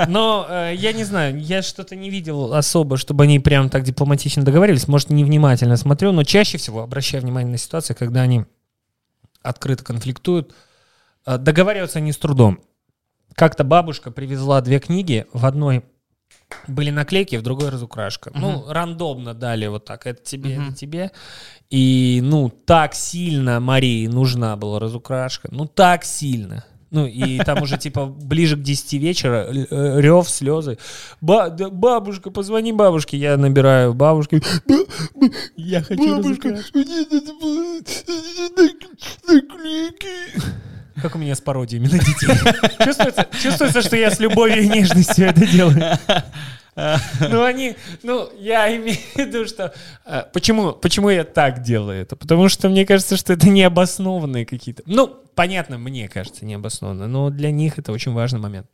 Но 0.09 0.47
э, 0.49 0.75
я 0.77 0.93
не 0.93 1.05
знаю, 1.05 1.39
я 1.41 1.63
что-то 1.63 1.97
не 1.97 2.11
видел 2.11 2.55
особо, 2.55 2.97
чтобы 2.97 3.25
они 3.25 3.39
прям 3.39 3.71
так 3.71 3.83
дипломатично 3.85 4.43
договаривались. 4.45 4.89
Может, 4.89 5.11
невнимательно 5.11 5.77
смотрю, 5.77 6.13
но 6.13 6.25
чаще 6.25 6.59
всего 6.59 6.83
обращаю 6.83 7.23
внимание 7.23 7.51
на 7.53 7.59
ситуации, 7.59 7.95
когда 7.95 8.23
они 8.23 8.45
открыто 9.43 9.85
конфликтуют. 9.85 10.55
Э, 11.27 11.39
Договариваются 11.39 11.99
они 11.99 12.13
с 12.13 12.19
трудом. 12.19 12.61
Как-то 13.35 13.65
бабушка 13.65 14.11
привезла 14.11 14.61
две 14.61 14.79
книги, 14.79 15.27
в 15.33 15.45
одной 15.47 15.85
были 16.69 16.91
наклейки, 16.91 17.37
в 17.37 17.43
другой 17.43 17.69
разукрашка. 17.71 18.31
Ну, 18.35 18.65
рандомно 18.69 19.35
дали 19.35 19.67
вот 19.67 19.85
так, 19.85 20.07
это 20.07 20.23
тебе, 20.23 20.59
Мгм. 20.59 20.69
это 20.69 20.77
тебе. 20.77 21.11
И, 21.71 22.21
ну, 22.23 22.51
так 22.51 22.95
сильно 22.95 23.61
Марии 23.61 24.07
нужна 24.07 24.57
была 24.57 24.79
разукрашка. 24.79 25.49
Ну, 25.51 25.67
так 25.67 26.05
сильно. 26.05 26.65
Ну, 26.91 27.07
и 27.07 27.39
там 27.39 27.61
уже, 27.63 27.77
типа, 27.77 28.07
ближе 28.07 28.57
к 28.57 28.63
10 28.63 28.99
вечера 28.99 29.49
э, 29.51 30.01
рев, 30.01 30.29
слезы. 30.31 30.79
Ба- 31.21 31.49
да, 31.51 31.69
бабушка, 31.69 32.31
позвони 32.31 32.73
бабушке. 32.73 33.17
Я 33.17 33.37
набираю 33.37 33.95
бабушке. 33.95 34.41
«Ба- 34.69 34.85
ба- 35.17 35.31
Я 35.57 35.83
хочу 35.83 36.19
разукрашку. 36.19 36.79
Как 41.05 41.17
у 41.17 41.19
меня 41.19 41.35
с 41.35 41.43
пародиями 41.43 41.87
на 41.87 41.99
детей. 41.99 42.29
Чувствуется, 42.83 43.29
чувствуется, 43.43 43.83
что 43.83 43.95
я 43.95 44.11
с 44.11 44.21
любовью 44.21 44.63
и 44.63 44.69
нежностью 44.71 45.27
это 45.27 45.47
делаю. 45.47 45.99
Ну, 46.75 47.45
они, 47.45 47.77
ну, 48.03 48.31
я 48.39 48.75
имею 48.75 48.97
в 48.97 49.19
виду, 49.19 49.47
что... 49.47 49.75
э, 50.07 50.23
Почему, 50.33 50.73
почему 50.73 51.11
я 51.11 51.25
так 51.25 51.61
делаю 51.63 52.01
это? 52.01 52.17
Потому 52.17 52.49
что 52.49 52.71
мне 52.71 52.87
кажется, 52.87 53.19
что 53.19 53.35
это 53.35 53.51
необоснованные 53.51 54.47
какие-то... 54.47 54.83
Ну, 54.87 55.09
понятно, 55.35 55.77
мне 55.77 56.09
кажется, 56.09 56.47
необоснованно, 56.47 57.07
но 57.07 57.29
для 57.29 57.51
них 57.51 57.79
это 57.79 57.93
очень 57.93 58.13
важный 58.15 58.41
момент. 58.41 58.67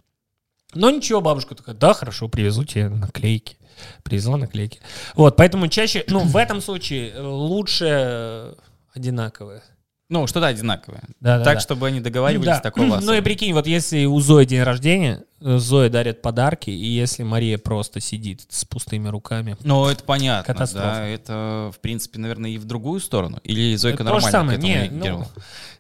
Но 0.73 0.89
ничего, 0.89 1.21
бабушка 1.21 1.57
такая, 1.57 1.75
да, 1.75 1.95
хорошо, 1.95 2.29
привезу 2.29 2.63
тебе 2.65 2.89
наклейки. 2.89 3.57
Привезла 4.05 4.37
наклейки. 4.37 4.79
Вот, 5.17 5.35
поэтому 5.35 5.67
чаще, 5.67 6.05
ну, 6.07 6.21
в 6.21 6.37
этом 6.37 6.61
случае 6.61 7.11
э, 7.11 7.21
лучше 7.21 8.55
одинаковые. 8.95 9.63
Ну, 10.11 10.27
что-то 10.27 10.49
одинаковое. 10.49 11.03
Да, 11.21 11.39
да, 11.39 11.45
так, 11.45 11.55
да. 11.55 11.61
чтобы 11.61 11.87
они 11.87 12.01
договаривались 12.01 12.47
Да. 12.49 12.61
такого 12.61 12.99
Ну 13.01 13.15
и 13.15 13.21
прикинь, 13.21 13.53
вот 13.55 13.67
если 13.67 14.05
у 14.07 14.19
Зои 14.21 14.45
день 14.45 14.63
рождения, 14.63 15.23
э, 15.41 15.57
Зоя 15.59 15.89
дарит 15.89 16.21
подарки, 16.21 16.69
и 16.69 16.85
если 16.85 17.23
Мария 17.23 17.59
просто 17.59 18.01
сидит 18.01 18.43
с 18.49 18.65
пустыми 18.65 19.09
руками. 19.09 19.57
Ну, 19.63 19.87
это 19.87 20.03
понятно, 20.03 20.53
Катастрофа. 20.53 20.87
да. 20.97 21.07
Это, 21.07 21.71
в 21.75 21.79
принципе, 21.79 22.19
наверное, 22.19 22.51
и 22.51 22.59
в 22.59 22.65
другую 22.65 22.99
сторону. 23.01 23.39
Или 23.45 23.77
Зойка 23.77 24.03
Это 24.03 24.13
то 24.13 24.21
же 24.21 24.27
нормально 24.27 24.33
самое. 24.33 24.59
к 24.59 24.59
этому 24.59 24.73
Не, 24.73 24.83
реагировала? 24.83 25.29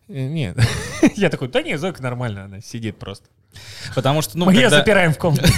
ну, 0.09 0.15
э, 0.15 0.29
нет. 0.29 0.59
Я 1.17 1.29
такой, 1.29 1.49
да 1.49 1.63
нет, 1.63 1.81
Зойка 1.81 2.01
нормально, 2.03 2.45
она 2.45 2.61
сидит 2.61 2.99
просто. 2.99 3.27
Потому 3.95 4.23
что, 4.23 4.39
ну, 4.39 4.45
Мы 4.47 4.53
ее 4.55 4.63
когда- 4.63 4.79
запираем 4.79 5.13
в 5.13 5.19
комнате. 5.19 5.53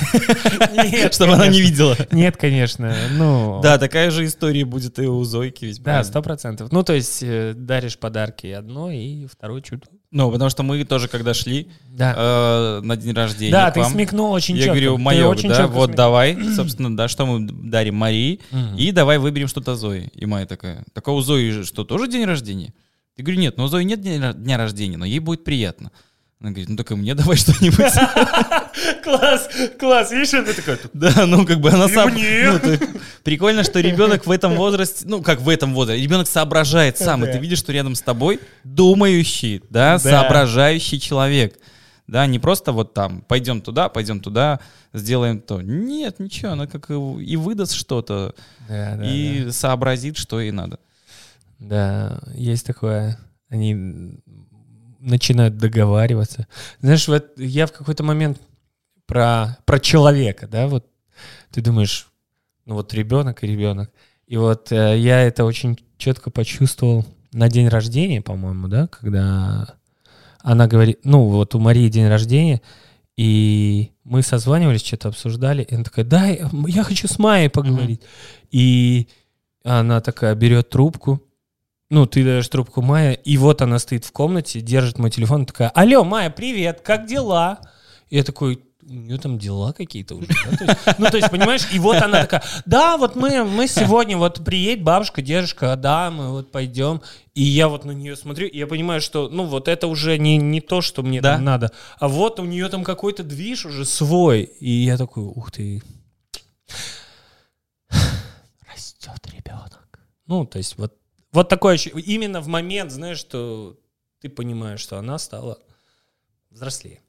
Нет, 0.73 1.13
Чтобы 1.15 1.35
она 1.35 1.49
не 1.49 1.61
видела. 1.61 1.97
Нет, 2.11 2.37
конечно. 2.37 2.95
Ну, 3.13 3.61
Да, 3.63 3.79
такая 3.79 4.11
же 4.11 4.25
история 4.25 4.65
будет 4.65 4.99
и 4.99 5.07
у 5.07 5.23
Зойки 5.25 5.67
ведь. 5.67 5.83
да, 5.83 6.03
сто 6.05 6.23
процентов. 6.23 6.73
Ну, 6.73 6.83
то 6.83 6.95
есть 6.95 7.23
э, 7.23 7.53
даришь 7.55 7.99
подарки 7.99 8.47
одной 8.47 8.97
и 8.99 9.27
второй 9.27 9.63
чуть. 9.63 9.83
Ну, 10.11 10.31
потому 10.31 10.51
что 10.51 10.63
мы 10.63 10.83
тоже, 10.85 11.09
когда 11.09 11.33
шли 11.35 11.71
э, 11.99 12.81
на 12.83 12.97
день 12.97 13.15
рождения 13.15 13.53
Да, 13.53 13.71
ты 13.71 13.85
смекнул 13.85 14.33
очень 14.33 14.57
я 14.57 14.63
четко. 14.65 14.75
говорю, 14.75 14.97
Ты 14.97 15.03
Маёк, 15.03 15.31
очень 15.37 15.49
да, 15.49 15.67
вот 15.67 15.95
давай, 15.95 16.37
собственно, 16.57 16.95
да, 16.97 17.09
что 17.09 17.27
мы 17.27 17.47
дарим 17.47 17.97
Марии, 17.97 18.41
и 18.77 18.93
давай 18.93 19.19
выберем 19.19 19.49
что-то 19.49 19.75
Зои. 19.75 20.11
И 20.15 20.27
Майя 20.27 20.47
такая, 20.47 20.85
так 20.93 21.07
а 21.09 21.13
у 21.13 21.21
Зои 21.21 21.63
что, 21.65 21.85
тоже 21.85 22.09
день 22.09 22.25
рождения? 22.25 22.73
Я 23.17 23.25
говорю, 23.25 23.41
нет, 23.41 23.57
ну 23.59 23.65
у 23.65 23.69
Зои 23.69 23.85
нет 23.85 24.01
дня 24.01 24.57
рождения, 24.57 24.97
но 24.97 25.05
ей 25.05 25.19
будет 25.19 25.45
приятно. 25.45 25.91
Она 26.43 26.51
говорит, 26.51 26.71
ну 26.71 26.97
и 26.97 26.99
мне 26.99 27.15
давай 27.15 27.37
что-нибудь. 27.39 27.79
Класс, 29.05 29.49
класс. 29.79 30.11
Видишь, 30.11 30.35
это 30.35 30.55
такой... 30.55 30.77
Да, 30.93 31.27
ну 31.27 31.47
как 31.47 31.61
бы 31.61 31.71
она 31.71 31.87
сам... 31.89 32.13
ну, 32.13 32.79
Прикольно, 33.23 33.63
что 33.63 33.79
ребенок 33.79 34.27
в 34.27 34.31
этом 34.31 34.57
возрасте, 34.57 35.05
ну 35.07 35.23
как 35.23 35.41
в 35.41 35.49
этом 35.49 35.73
возрасте, 35.73 36.03
ребенок 36.03 36.27
соображает 36.27 36.99
сам, 36.99 37.25
и 37.25 37.31
ты 37.31 37.39
видишь, 37.39 37.59
что 37.59 37.73
рядом 37.73 37.95
с 37.95 38.03
тобой 38.03 38.41
думающий, 38.65 39.63
да, 39.71 39.99
соображающий 39.99 40.99
человек. 40.99 41.59
Да, 42.09 42.27
не 42.27 42.41
просто 42.41 42.73
вот 42.73 42.93
там, 42.93 43.23
пойдем 43.23 43.61
туда, 43.61 43.89
пойдем 43.89 44.19
туда, 44.21 44.59
сделаем 44.93 45.41
то. 45.41 45.63
Нет, 45.63 46.19
ничего, 46.19 46.53
она 46.53 46.67
как 46.67 46.91
и, 46.91 47.37
выдаст 47.37 47.75
что-то, 47.75 48.35
и 48.69 49.49
сообразит, 49.53 50.17
что 50.17 50.41
ей 50.41 50.51
надо. 50.51 50.81
Да, 51.61 52.21
есть 52.35 52.67
такое. 52.67 53.19
Они 53.49 54.19
начинают 55.03 55.57
договариваться. 55.57 56.47
Знаешь, 56.81 57.09
вот 57.09 57.33
я 57.37 57.67
в 57.67 57.73
какой-то 57.73 58.05
момент 58.05 58.41
про, 59.07 59.59
про 59.67 59.81
человека, 59.81 60.47
да, 60.47 60.69
вот 60.69 60.87
ты 61.51 61.61
думаешь, 61.61 62.09
ну 62.65 62.75
вот 62.75 62.95
ребенок 62.95 63.43
и 63.43 63.47
ребенок. 63.47 63.91
И 64.27 64.37
вот 64.37 64.73
э, 64.73 64.99
я 64.99 65.21
это 65.21 65.45
очень 65.45 65.79
четко 65.99 66.31
почувствовал 66.31 67.05
на 67.33 67.49
день 67.49 67.69
рождения, 67.69 68.23
по-моему, 68.23 68.69
да, 68.69 68.87
когда 68.87 69.75
она 70.41 70.67
говорит, 70.67 71.01
ну 71.05 71.25
вот 71.25 71.55
у 71.55 71.59
Марии 71.59 71.89
день 71.89 72.09
рождения, 72.09 72.63
и 73.17 73.91
мы 74.05 74.23
созванивались, 74.23 74.85
что-то 74.85 75.09
обсуждали, 75.09 75.63
и 75.63 75.75
она 75.75 75.85
такая, 75.85 76.05
да, 76.05 76.27
я 76.27 76.49
я 76.69 76.83
хочу 76.83 77.09
с 77.09 77.19
Майей 77.19 77.51
поговорить. 77.51 78.01
И 78.51 79.09
она 79.65 80.01
такая 80.01 80.35
берет 80.35 80.71
трубку, 80.71 81.23
ну, 81.93 82.07
ты 82.07 82.25
даешь 82.25 82.49
трубку 82.49 82.81
Майя, 82.81 83.13
и 83.13 83.37
вот 83.37 83.61
она 83.61 83.79
стоит 83.79 84.07
в 84.07 84.13
комнате, 84.13 84.63
держит 84.63 84.99
мой 84.99 85.11
телефон, 85.11 85.45
такая, 85.45 85.69
алло, 85.69 86.05
Майя, 86.05 86.31
привет, 86.31 86.81
как 86.81 87.07
дела? 87.07 87.61
Я 88.09 88.25
такой, 88.25 88.65
у 88.83 88.93
нее 88.95 89.19
там 89.19 89.39
дела 89.39 89.75
какие-то 89.75 90.15
уже. 90.15 90.27
да?» 90.29 90.57
То 90.57 90.65
есть- 90.65 90.99
ну, 90.99 91.07
то 91.11 91.17
есть, 91.19 91.31
понимаешь, 91.31 91.69
и 91.71 91.79
вот 91.79 91.97
она 91.97 92.23
такая, 92.23 92.43
да, 92.65 92.97
вот 92.97 93.15
мы, 93.15 93.45
мы 93.45 93.69
сегодня, 93.69 94.17
вот 94.17 94.43
приедет 94.43 94.83
бабушка, 94.83 95.21
дедушка, 95.21 95.77
да, 95.77 96.11
мы 96.11 96.31
вот 96.31 96.51
пойдем. 96.51 97.03
И 97.35 97.43
я 97.43 97.69
вот 97.69 97.85
на 97.85 97.91
нее 97.91 98.17
смотрю, 98.17 98.47
и 98.49 98.57
я 98.57 98.67
понимаю, 98.67 99.03
что, 99.03 99.29
ну, 99.29 99.45
вот 99.45 99.69
это 99.69 99.87
уже 99.87 100.17
не, 100.17 100.39
не 100.39 100.63
то, 100.63 100.81
что 100.81 101.03
мне 101.03 101.21
Да. 101.21 101.35
там 101.35 101.45
надо. 101.45 101.73
А 102.01 102.09
вот 102.09 102.41
у 102.41 102.47
нее 102.47 102.71
там 102.71 102.85
какой-то 102.85 103.23
движ 103.23 103.67
уже 103.67 103.85
свой. 103.85 104.45
И 104.61 104.71
я 104.71 104.97
такой, 104.97 105.25
ух 105.25 105.53
ты. 105.53 105.83
Растет 108.73 109.21
ребенок. 109.27 110.01
Ну, 110.27 110.47
то 110.47 110.57
есть 110.57 110.79
вот, 110.79 110.95
вот 111.33 111.49
такое 111.49 111.77
Именно 111.77 112.41
в 112.41 112.47
момент, 112.47 112.93
знаешь, 112.93 113.19
что 113.19 113.77
ты 114.21 114.29
понимаешь, 114.29 114.81
что 114.81 114.99
она 114.99 115.19
стала 115.19 115.59
взрослее. 116.51 117.01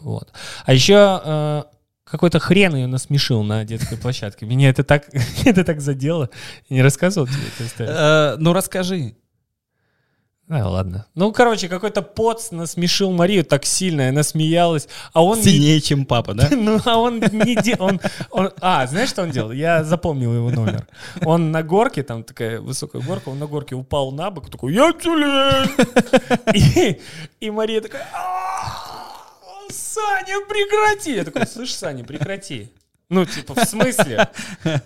Вот. 0.00 0.32
А 0.64 0.72
еще 0.72 1.20
э, 1.24 1.62
какой-то 2.04 2.38
хрен 2.38 2.74
ее 2.74 2.86
насмешил 2.86 3.42
на 3.42 3.64
детской 3.64 3.98
площадке. 3.98 4.46
Меня 4.46 4.70
это 4.70 4.84
так, 4.84 5.08
это 5.44 5.64
так 5.64 5.80
задело. 5.80 6.30
Не 6.68 6.82
рассказывал 6.82 7.26
тебе? 7.26 7.46
Э, 7.88 8.36
Ну 8.38 8.52
расскажи. 8.52 9.14
А, 10.50 10.66
ладно. 10.66 11.04
Ну, 11.14 11.30
короче, 11.32 11.68
какой-то 11.68 12.00
поц 12.00 12.50
насмешил 12.52 13.10
Марию 13.10 13.44
так 13.44 13.66
сильно, 13.66 14.08
она 14.08 14.22
смеялась, 14.22 14.88
а 15.12 15.22
он 15.22 15.38
не 15.38 15.44
Сильнее, 15.44 15.80
чем 15.82 16.06
папа, 16.06 16.32
да? 16.32 16.48
Ну, 16.56 16.80
а 16.86 16.96
он 16.98 17.18
не 17.20 17.54
делал. 17.62 17.88
Он, 17.88 18.00
он- 18.30 18.52
а, 18.60 18.86
знаешь, 18.86 19.10
что 19.10 19.22
он 19.22 19.30
делал? 19.30 19.52
Я 19.52 19.84
запомнил 19.84 20.32
его 20.34 20.50
номер. 20.50 20.86
Он 21.22 21.52
на 21.52 21.62
горке, 21.62 22.02
там 22.02 22.24
такая 22.24 22.60
высокая 22.60 23.02
горка, 23.02 23.28
он 23.28 23.38
на 23.38 23.46
горке 23.46 23.74
упал 23.74 24.10
на 24.10 24.30
бок, 24.30 24.50
такой, 24.50 24.72
я 24.72 24.90
тюлень! 24.92 25.70
И, 26.54 27.00
и 27.40 27.50
Мария 27.50 27.82
такая, 27.82 28.06
«А, 28.14 29.68
Саня, 29.70 30.40
прекрати! 30.48 31.14
Я 31.14 31.24
такой, 31.24 31.46
слышь, 31.46 31.74
Саня, 31.74 32.04
прекрати. 32.04 32.72
Ну, 33.10 33.24
типа, 33.26 33.54
в 33.54 33.64
смысле? 33.68 34.28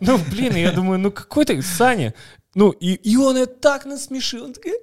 Ну, 0.00 0.18
блин, 0.30 0.56
я 0.56 0.72
думаю, 0.72 0.98
ну 0.98 1.10
какой 1.12 1.44
ты, 1.44 1.60
Саня? 1.62 2.14
Ну, 2.54 2.70
и, 2.70 2.94
и 2.94 3.16
он 3.16 3.36
это 3.36 3.52
так 3.54 3.84
насмешил. 3.84 4.44
Он 4.44 4.52
такой, 4.52 4.74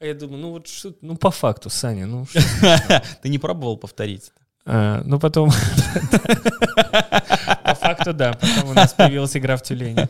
а 0.00 0.06
я 0.06 0.14
думаю, 0.14 0.42
ну 0.42 0.50
вот 0.50 0.66
что, 0.66 0.94
ну 1.00 1.16
по 1.16 1.30
факту, 1.30 1.70
Саня, 1.70 2.06
ну 2.06 2.26
что 2.26 2.40
Ты 3.22 3.28
не 3.28 3.38
пробовал 3.38 3.76
повторить? 3.76 4.32
а, 4.66 5.02
ну, 5.04 5.18
потом... 5.18 5.50
По 7.64 7.74
факту, 7.74 8.12
да. 8.12 8.32
Потом 8.32 8.70
у 8.70 8.74
нас 8.74 8.92
появилась 8.92 9.36
игра 9.36 9.56
в 9.56 9.62
тюлени. 9.62 10.08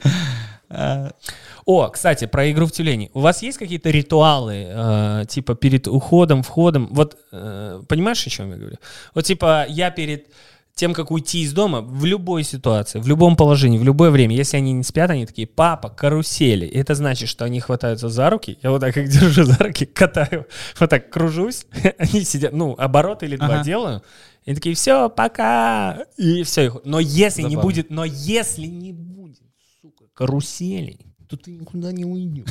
О, 1.67 1.89
кстати, 1.89 2.27
про 2.27 2.51
игру 2.51 2.67
в 2.67 2.73
тюлени. 2.73 3.11
У 3.13 3.21
вас 3.21 3.43
есть 3.43 3.59
какие-то 3.59 3.91
ритуалы, 3.91 4.67
э, 4.69 5.25
типа 5.29 5.55
перед 5.57 5.89
уходом, 5.89 6.43
входом? 6.43 6.89
Вот, 6.93 7.17
э, 7.33 7.83
понимаешь, 7.89 8.27
о 8.27 8.31
чем 8.31 8.51
я 8.51 8.57
говорю? 8.57 8.77
Вот, 9.15 9.25
типа, 9.25 9.67
я 9.69 9.91
перед 9.91 10.29
тем, 10.77 10.93
как 10.93 11.11
уйти 11.11 11.41
из 11.41 11.55
дома, 11.55 11.81
в 11.81 12.05
любой 12.05 12.45
ситуации, 12.45 13.01
в 13.01 13.09
любом 13.09 13.35
положении, 13.35 13.79
в 13.79 13.83
любое 13.85 14.11
время, 14.11 14.37
если 14.37 14.59
они 14.59 14.73
не 14.75 14.83
спят, 14.83 15.09
они 15.11 15.25
такие, 15.25 15.49
папа, 15.49 15.89
карусели. 15.89 16.67
И 16.67 16.79
это 16.79 16.95
значит, 16.95 17.31
что 17.31 17.47
они 17.47 17.61
хватаются 17.61 18.11
за 18.11 18.29
руки, 18.29 18.59
я 18.63 18.71
вот 18.71 18.81
так 18.81 18.95
их 18.95 19.09
держу 19.09 19.45
за 19.45 19.57
руки, 19.57 19.87
катаю, 19.87 20.47
вот 20.79 20.91
так 20.91 21.09
кружусь, 21.09 21.67
они 21.99 22.23
сидят, 22.25 22.53
ну, 22.53 22.75
оборот 22.79 23.23
или 23.23 23.37
два 23.37 23.55
Ага. 23.55 23.65
делаю, 23.65 24.03
и 24.45 24.55
такие, 24.55 24.75
все, 24.75 25.09
пока, 25.09 26.05
и 26.19 26.43
все. 26.43 26.81
Но 26.85 27.01
если 27.01 27.41
не 27.41 27.55
Забавно. 27.55 27.63
будет, 27.71 27.91
но 27.91 28.05
если 28.05 28.67
не 28.67 28.93
будет, 28.93 29.41
сука, 29.81 30.05
каруселей, 30.13 31.07
то 31.27 31.39
ты 31.39 31.53
никуда 31.53 31.91
не 31.91 32.05
уйдешь. 32.05 32.45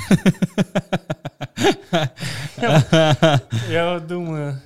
Я 3.70 3.94
вот 3.94 4.08
думаю, 4.08 4.60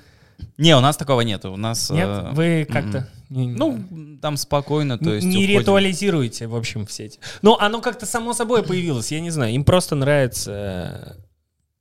Не, 0.59 0.75
у 0.75 0.81
нас 0.81 0.97
такого 0.97 1.21
нет. 1.21 1.45
У 1.45 1.55
нас... 1.55 1.89
нет, 1.89 2.07
э, 2.07 2.31
вы 2.33 2.45
м-м. 2.61 2.65
как-то... 2.65 3.09
Ну, 3.29 4.17
там 4.21 4.35
спокойно, 4.35 4.97
то 4.97 5.13
есть 5.13 5.25
не 5.25 5.37
уходим. 5.37 5.59
ритуализируете, 5.59 6.47
в 6.47 6.55
общем, 6.55 6.85
все 6.85 7.05
эти. 7.05 7.19
Ну, 7.41 7.55
оно 7.57 7.79
как-то 7.79 8.05
само 8.05 8.33
собой 8.33 8.63
появилось, 8.63 9.11
я 9.11 9.21
не 9.21 9.29
знаю. 9.29 9.53
Им 9.53 9.63
просто 9.63 9.95
нравится 9.95 10.51
э, 10.51 11.21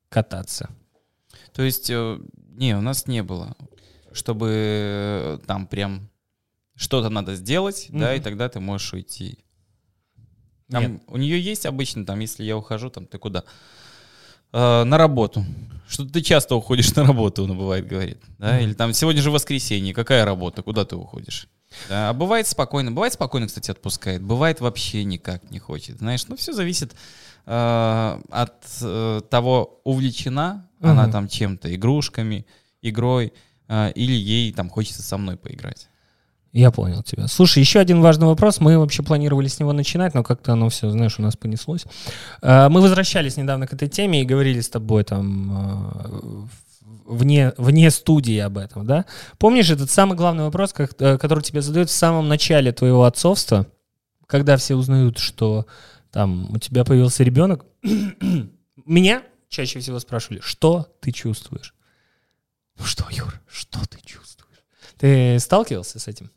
кататься. 0.08 0.70
То 1.52 1.62
есть, 1.62 1.90
э, 1.90 2.20
не, 2.50 2.76
у 2.76 2.80
нас 2.80 3.08
не 3.08 3.22
было. 3.22 3.56
Чтобы 4.12 4.48
э, 4.52 5.38
там 5.46 5.66
прям 5.66 6.08
что-то 6.76 7.08
надо 7.08 7.34
сделать, 7.34 7.86
да, 7.88 8.14
и 8.14 8.20
тогда 8.20 8.48
ты 8.48 8.60
можешь 8.60 8.92
уйти. 8.92 9.44
Там, 10.70 10.82
Нет. 10.82 11.02
у 11.08 11.16
нее 11.16 11.40
есть 11.40 11.66
обычно, 11.66 12.06
там, 12.06 12.20
если 12.20 12.44
я 12.44 12.56
ухожу, 12.56 12.90
там, 12.90 13.06
ты 13.06 13.18
куда? 13.18 13.42
Э, 14.52 14.84
на 14.84 14.98
работу. 14.98 15.44
Что 15.88 16.04
ты 16.04 16.20
часто 16.20 16.54
уходишь 16.54 16.94
на 16.94 17.04
работу, 17.04 17.44
она 17.44 17.54
бывает, 17.54 17.86
говорит. 17.86 18.18
Да? 18.38 18.60
Или 18.60 18.74
там, 18.74 18.92
сегодня 18.92 19.22
же 19.22 19.30
воскресенье, 19.30 19.94
какая 19.94 20.24
работа, 20.24 20.62
куда 20.62 20.84
ты 20.84 20.96
уходишь? 20.96 21.48
Да, 21.88 22.10
а 22.10 22.12
бывает 22.12 22.46
спокойно. 22.46 22.90
Бывает 22.92 23.12
спокойно, 23.12 23.46
кстати, 23.46 23.70
отпускает. 23.70 24.22
Бывает 24.22 24.60
вообще 24.60 25.04
никак 25.04 25.50
не 25.50 25.58
хочет. 25.58 25.98
Знаешь, 25.98 26.26
ну 26.28 26.36
все 26.36 26.52
зависит 26.52 26.94
э, 27.46 28.20
от 28.30 28.64
э, 28.82 29.20
того, 29.30 29.80
увлечена 29.84 30.68
она 30.80 31.04
Мгм. 31.04 31.12
там 31.12 31.28
чем-то, 31.28 31.74
игрушками, 31.74 32.46
игрой, 32.82 33.32
э, 33.68 33.92
или 33.92 34.12
ей 34.12 34.52
там 34.52 34.68
хочется 34.70 35.02
со 35.02 35.18
мной 35.18 35.36
поиграть. 35.36 35.88
Я 36.58 36.72
понял 36.72 37.04
тебя. 37.04 37.28
Слушай, 37.28 37.60
еще 37.60 37.78
один 37.78 38.00
важный 38.00 38.26
вопрос. 38.26 38.58
Мы 38.58 38.76
вообще 38.80 39.04
планировали 39.04 39.46
с 39.46 39.60
него 39.60 39.72
начинать, 39.72 40.14
но 40.14 40.24
как-то 40.24 40.54
оно 40.54 40.68
все, 40.70 40.90
знаешь, 40.90 41.16
у 41.16 41.22
нас 41.22 41.36
понеслось. 41.36 41.84
Э, 42.42 42.68
Мы 42.68 42.80
возвращались 42.80 43.36
недавно 43.36 43.68
к 43.68 43.72
этой 43.74 43.86
теме 43.88 44.22
и 44.22 44.24
говорили 44.24 44.60
с 44.60 44.68
тобой 44.68 45.04
там 45.04 45.52
э, 45.52 46.46
вне, 47.06 47.52
вне 47.58 47.92
студии 47.92 48.38
об 48.38 48.58
этом, 48.58 48.84
да? 48.84 49.04
Помнишь 49.38 49.70
этот 49.70 49.88
самый 49.88 50.16
главный 50.16 50.42
вопрос, 50.42 50.72
как- 50.72 51.00
э, 51.00 51.16
который 51.16 51.44
тебе 51.44 51.62
задают 51.62 51.90
в 51.90 51.92
самом 51.94 52.26
начале 52.26 52.72
твоего 52.72 53.04
отцовства, 53.04 53.66
когда 54.26 54.56
все 54.56 54.74
узнают, 54.74 55.18
что 55.18 55.64
там 56.10 56.50
у 56.52 56.58
тебя 56.58 56.84
появился 56.84 57.22
ребенок? 57.22 57.66
Меня 58.84 59.22
чаще 59.48 59.78
всего 59.78 60.00
спрашивали, 60.00 60.40
что 60.42 60.88
ты 61.00 61.12
чувствуешь? 61.12 61.72
Ну 62.76 62.84
что, 62.84 63.04
Юр, 63.10 63.40
что 63.48 63.78
ты 63.88 63.98
чувствуешь? 64.04 64.64
Ты 64.98 65.38
сталкивался 65.38 66.00
с 66.00 66.08
этим? 66.08 66.32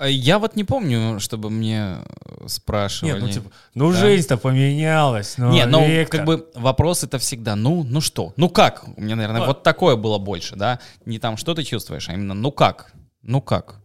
А 0.00 0.08
Я 0.08 0.38
вот 0.38 0.56
не 0.56 0.64
помню, 0.64 1.20
чтобы 1.20 1.50
мне 1.50 1.96
э, 1.98 2.46
спрашивали. 2.48 3.12
Нет, 3.12 3.22
ну 3.22 3.28
типа, 3.30 3.50
ну 3.74 3.92
Да. 3.92 3.98
жизнь-то 3.98 4.38
поменялась. 4.38 5.34
Ну, 5.36 5.52
Не, 5.52 5.66
ну 5.66 5.86
Виктор. 5.86 6.20
как 6.20 6.26
бы 6.26 6.46
вопрос 6.54 7.04
это 7.04 7.18
всегда, 7.18 7.54
ну, 7.54 7.84
ну 7.84 8.00
что, 8.00 8.32
ну 8.36 8.48
как? 8.48 8.84
У 8.96 9.00
меня, 9.02 9.16
наверное, 9.16 9.42
А. 9.42 9.46
вот 9.46 9.62
такое 9.62 9.96
было 9.96 10.16
больше, 10.16 10.56
да? 10.56 10.80
Не 11.04 11.18
там, 11.18 11.36
что 11.36 11.54
ты 11.54 11.64
чувствуешь, 11.64 12.08
а 12.08 12.14
именно, 12.14 12.32
ну 12.32 12.50
как? 12.50 12.92
Ну 13.22 13.42
как? 13.42 13.76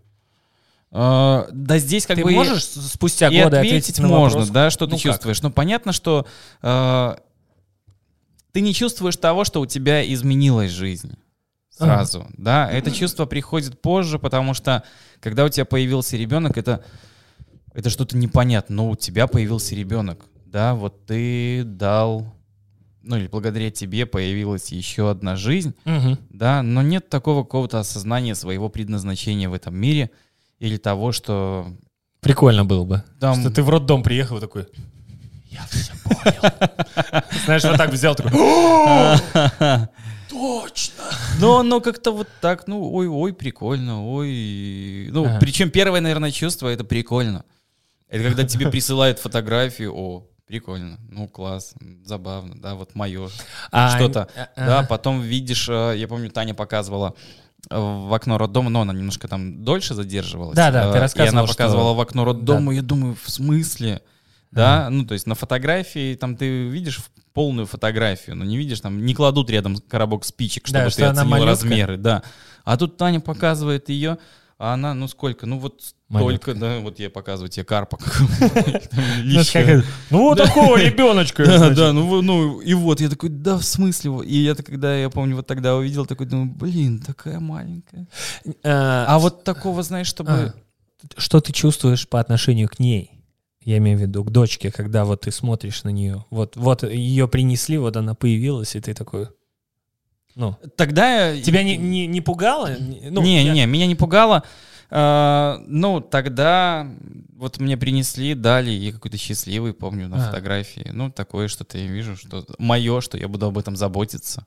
Э, 0.91 1.47
да 1.51 1.77
здесь 1.79 2.05
как 2.05 2.15
Ты 2.15 2.23
бы... 2.23 2.31
и- 2.31 2.35
можешь 2.35 2.63
спустя 2.63 3.27
и 3.27 3.43
годы 3.43 3.57
ответить 3.57 3.89
ответить 3.89 3.99
на 3.99 4.07
можно, 4.07 4.39
вопрос? 4.39 4.49
да, 4.53 4.69
что 4.69 4.85
Ну 4.85 4.91
ты 4.91 4.95
как? 4.95 5.01
чувствуешь. 5.11 5.41
Ну, 5.41 5.51
понятно, 5.51 5.91
что 5.91 6.25
э, 6.61 7.15
ты 8.53 8.61
не 8.61 8.73
чувствуешь 8.73 9.17
того, 9.17 9.43
что 9.43 9.59
у 9.59 9.65
тебя 9.65 10.01
изменилась 10.13 10.71
жизнь 10.71 11.17
сразу, 11.77 12.27
да. 12.37 12.69
Это 12.71 12.91
чувство 12.91 13.25
приходит 13.25 13.81
позже, 13.81 14.19
потому 14.19 14.53
что 14.53 14.83
когда 15.19 15.45
у 15.45 15.49
тебя 15.49 15.65
появился 15.65 16.17
ребенок, 16.17 16.57
это 16.57 16.83
это 17.73 17.89
что-то 17.89 18.15
непонятно. 18.17 18.75
Но 18.75 18.89
у 18.91 18.95
тебя 18.95 19.27
появился 19.27 19.75
ребенок, 19.75 20.25
да, 20.45 20.73
вот 20.75 21.05
ты 21.05 21.63
дал 21.65 22.33
ну 23.07 23.17
или 23.17 23.27
благодаря 23.27 23.69
тебе 23.69 24.07
появилась 24.07 24.71
еще 24.71 25.11
одна 25.11 25.35
жизнь, 25.35 25.75
Мгм. 25.85 26.17
да, 26.31 26.63
но 26.63 26.81
нет 26.81 27.07
такого 27.07 27.43
какого-то 27.43 27.79
осознания 27.79 28.33
своего 28.33 28.67
предназначения 28.67 29.47
в 29.47 29.53
этом 29.53 29.75
мире 29.75 30.09
или 30.57 30.77
того, 30.77 31.11
что 31.11 31.67
Прикольно 32.21 32.65
было 32.65 32.83
бы. 32.83 33.03
там... 33.19 33.39
Что 33.39 33.51
ты 33.51 33.61
в 33.61 33.69
роддом 33.69 34.01
приехал 34.01 34.39
такой. 34.39 34.65
Я 35.51 35.63
все 35.69 35.93
понял. 36.03 36.51
Знаешь, 37.45 37.63
вот 37.63 37.77
так 37.77 37.91
взял 37.91 38.15
такой. 38.15 38.31
Точно. 40.35 41.03
Но 41.39 41.59
оно 41.59 41.79
как-то 41.81 42.11
вот 42.11 42.27
так, 42.41 42.67
ну, 42.67 42.91
ой-ой, 42.93 43.33
прикольно, 43.33 44.05
ой. 44.05 45.09
Ну, 45.11 45.25
Ага. 45.25 45.37
причем 45.39 45.69
первое, 45.69 46.01
наверное, 46.01 46.31
чувство 46.31 46.67
это 46.67 46.83
прикольно. 46.83 47.43
Это 48.09 48.23
когда 48.25 48.43
тебе 48.43 48.69
присылают 48.69 49.19
фотографию, 49.19 49.93
о, 49.95 50.27
прикольно, 50.45 50.97
ну, 51.09 51.27
класс, 51.27 51.73
забавно, 52.05 52.55
да, 52.61 52.75
вот 52.75 52.95
мое 52.95 53.29
А, 53.71 53.97
что-то. 53.97 54.27
а, 54.35 54.49
Да, 54.55 54.79
ага. 54.79 54.87
потом 54.87 55.21
видишь, 55.21 55.67
э, 55.69 55.95
я 55.97 56.07
помню, 56.07 56.29
Таня 56.29 56.53
показывала 56.53 57.15
э, 57.71 57.75
в 57.79 58.13
окно 58.13 58.37
роддома, 58.37 58.69
но 58.69 58.81
она 58.81 58.93
немножко 58.93 59.27
там 59.27 59.63
дольше 59.63 59.95
задерживалась. 59.95 60.55
Да, 60.55 60.69
да, 60.71 60.91
ты 60.91 60.99
Э, 60.99 61.23
И 61.25 61.27
она 61.27 61.45
что- 61.47 61.53
показывала 61.55 61.93
в 61.93 61.99
окно 61.99 62.23
роддома, 62.25 62.73
я 62.75 62.81
думаю, 62.83 63.15
в 63.21 63.29
смысле? 63.29 64.01
Да, 64.55 64.89
ну, 64.89 65.05
то 65.05 65.13
есть 65.13 65.27
на 65.27 65.35
фотографии 65.35 66.15
там 66.15 66.35
ты 66.37 66.67
видишь 66.67 67.01
полную 67.33 67.65
фотографию, 67.67 68.35
но 68.37 68.45
не 68.45 68.57
видишь, 68.57 68.79
там 68.79 69.05
не 69.05 69.13
кладут 69.13 69.49
рядом 69.49 69.77
коробок 69.77 70.23
спичек, 70.25 70.67
чтобы 70.67 70.79
Да, 70.79 70.85
ты 70.85 70.91
что 70.91 71.09
оценил 71.11 71.29
малютка. 71.29 71.49
размеры, 71.51 71.97
да. 71.97 72.23
А 72.63 72.77
тут 72.77 72.97
Таня 72.97 73.19
показывает 73.19 73.89
ее, 73.89 74.17
а 74.57 74.73
она, 74.73 74.93
ну 74.93 75.07
сколько, 75.09 75.45
ну 75.45 75.59
вот 75.59 75.81
столько, 76.09 76.53
да, 76.55 76.79
вот 76.79 76.97
я 76.99 77.09
показываю 77.09 77.49
тебе 77.49 77.65
карпа 77.65 77.97
Ну? 79.23 79.83
Ну, 80.11 80.19
вот 80.19 80.37
такого 80.37 80.77
ребеночка. 80.77 81.43
Да, 81.45 81.69
да, 81.71 81.93
ну, 81.93 82.21
ну 82.21 82.61
и 82.61 82.73
вот, 82.73 83.01
я 83.01 83.09
такой, 83.09 83.29
да, 83.29 83.57
в 83.57 83.63
смысле? 83.63 84.23
И 84.25 84.37
я 84.37 84.55
когда, 84.55 84.95
я 84.95 85.09
помню, 85.09 85.35
вот 85.35 85.47
тогда 85.47 85.75
увидел, 85.75 86.05
такой, 86.05 86.27
думаю, 86.27 86.49
блин, 86.55 86.99
такая 86.99 87.39
маленькая. 87.39 88.07
А, 88.63 89.05
А 89.07 89.19
вот 89.19 89.43
такого, 89.43 89.83
знаешь, 89.83 90.07
чтобы... 90.07 90.31
а, 90.31 90.53
Что 91.17 91.41
ты 91.41 91.51
чувствуешь 91.51 92.07
по 92.07 92.19
отношению 92.19 92.69
к 92.69 92.79
ней? 92.79 93.11
Я 93.65 93.79
имею 93.79 93.97
в 93.97 94.01
виду 94.01 94.23
к 94.23 94.29
дочке, 94.29 94.71
когда 94.71 95.05
вот 95.05 95.21
ты 95.21 95.31
смотришь 95.31 95.83
на 95.83 95.89
нее. 95.89 96.23
Вот, 96.29 96.55
вот 96.55 96.83
ее 96.83 97.27
принесли, 97.27 97.79
вот 97.79 97.97
она 97.97 98.13
появилась, 98.13 98.75
и 98.75 98.79
ты 98.79 98.93
такой... 98.93 99.27
Ну, 100.35 100.55
Тогда... 100.75 101.35
тебя 101.41 101.63
не, 101.63 101.75
не, 101.75 102.07
не 102.07 102.21
пугало? 102.21 102.69
Ну, 102.79 103.21
не, 103.21 103.43
я- 103.43 103.53
не, 103.53 103.65
меня 103.65 103.87
не 103.87 103.95
пугало. 103.95 104.43
А, 104.91 105.63
ну, 105.65 105.99
тогда 105.99 106.87
вот 107.35 107.59
мне 107.59 107.75
принесли, 107.75 108.35
дали, 108.35 108.69
и 108.69 108.91
какой-то 108.91 109.17
счастливый, 109.17 109.73
помню, 109.73 110.07
на 110.07 110.17
А. 110.17 110.27
фотографии. 110.27 110.91
Ну, 110.93 111.09
такое 111.09 111.47
что-то 111.47 111.77
я 111.79 111.87
вижу, 111.87 112.15
что 112.15 112.45
мое, 112.59 113.01
что 113.01 113.17
я 113.17 113.27
буду 113.27 113.47
об 113.47 113.57
этом 113.57 113.75
заботиться. 113.75 114.45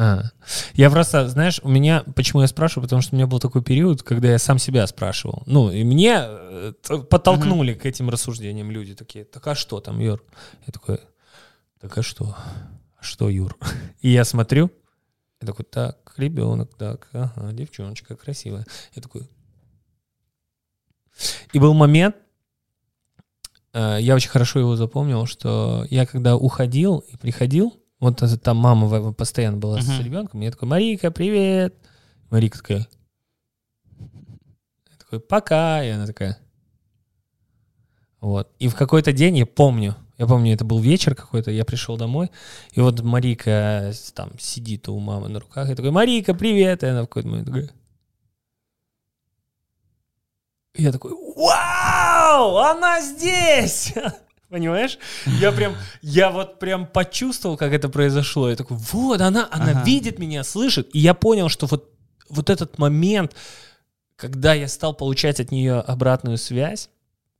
А. 0.00 0.30
Я 0.74 0.90
просто, 0.90 1.28
знаешь, 1.28 1.58
у 1.64 1.68
меня, 1.68 2.04
почему 2.14 2.42
я 2.42 2.46
спрашиваю, 2.46 2.84
потому 2.84 3.02
что 3.02 3.14
у 3.14 3.16
меня 3.16 3.26
был 3.26 3.40
такой 3.40 3.64
период, 3.64 4.04
когда 4.04 4.30
я 4.30 4.38
сам 4.38 4.60
себя 4.60 4.86
спрашивал. 4.86 5.42
Ну, 5.46 5.72
и 5.72 5.82
мне 5.82 6.18
э, 6.20 6.72
подтолкнули 7.10 7.74
к 7.74 7.84
этим 7.84 8.08
рассуждениям 8.08 8.70
люди 8.70 8.94
такие, 8.94 9.24
так 9.24 9.44
а 9.48 9.56
что 9.56 9.80
там, 9.80 9.98
Юр? 9.98 10.22
Я 10.68 10.72
такой, 10.72 11.00
так 11.80 11.98
а 11.98 12.02
что? 12.02 12.36
А 12.96 13.02
что, 13.02 13.28
Юр? 13.28 13.56
И 14.00 14.10
я 14.10 14.24
смотрю, 14.24 14.70
я 15.40 15.48
такой, 15.48 15.64
так, 15.64 16.14
ребенок, 16.16 16.76
так, 16.76 17.08
ага, 17.12 17.52
девчоночка 17.52 18.14
красивая. 18.14 18.66
Я 18.94 19.02
такой... 19.02 19.28
И 21.52 21.58
был 21.58 21.74
момент, 21.74 22.14
э, 23.72 23.98
я 24.00 24.14
очень 24.14 24.30
хорошо 24.30 24.60
его 24.60 24.76
запомнил, 24.76 25.26
что 25.26 25.84
я 25.90 26.06
когда 26.06 26.36
уходил 26.36 26.98
и 26.98 27.16
приходил, 27.16 27.82
вот 28.00 28.22
там 28.42 28.56
мама 28.56 29.12
постоянно 29.12 29.56
была 29.58 29.80
с 29.80 29.86
Мгм. 29.88 30.02
ребенком, 30.04 30.40
я 30.40 30.50
такой, 30.50 30.68
Марика, 30.68 31.10
привет. 31.10 31.74
Марика 32.30 32.58
такая, 32.58 32.86
я 34.90 34.96
такой, 34.98 35.20
пока, 35.20 35.82
и 35.84 35.88
она 35.90 36.06
такая. 36.06 36.38
Вот. 38.20 38.50
И 38.58 38.68
в 38.68 38.74
какой-то 38.74 39.12
день 39.12 39.36
я 39.38 39.46
помню, 39.46 39.94
я 40.18 40.26
помню, 40.26 40.52
это 40.52 40.64
был 40.64 40.80
вечер 40.80 41.14
какой-то, 41.14 41.50
я 41.50 41.64
пришел 41.64 41.96
домой, 41.96 42.30
и 42.72 42.80
вот 42.80 43.00
Марика 43.02 43.90
с- 43.94 44.12
там 44.12 44.30
сидит 44.38 44.88
у 44.88 44.98
мамы 44.98 45.28
на 45.28 45.38
руках, 45.40 45.68
я 45.68 45.76
такой, 45.76 45.90
Марика, 45.92 46.34
привет, 46.34 46.82
и 46.82 46.86
она 46.86 47.02
в 47.02 47.06
какой-то 47.06 47.28
момент 47.28 47.46
такая, 47.46 47.70
и 50.74 50.82
я 50.82 50.92
такой, 50.92 51.12
вау, 51.12 52.56
она 52.58 53.00
здесь! 53.00 53.94
Понимаешь? 54.48 54.98
Я 55.26 55.52
прям, 55.52 55.74
я 56.00 56.30
вот 56.30 56.58
прям 56.58 56.86
почувствовал, 56.86 57.56
как 57.56 57.72
это 57.72 57.88
произошло. 57.88 58.48
Я 58.48 58.56
такой, 58.56 58.78
вот, 58.78 59.20
она, 59.20 59.48
она 59.50 59.72
Ага. 59.72 59.84
видит 59.84 60.18
меня, 60.18 60.42
слышит. 60.42 60.88
И 60.94 60.98
я 60.98 61.12
понял, 61.12 61.48
что 61.48 61.66
вот, 61.66 61.92
вот 62.30 62.48
этот 62.48 62.78
момент, 62.78 63.34
когда 64.16 64.54
я 64.54 64.66
стал 64.68 64.94
получать 64.94 65.38
от 65.38 65.50
нее 65.50 65.80
обратную 65.80 66.38
связь, 66.38 66.88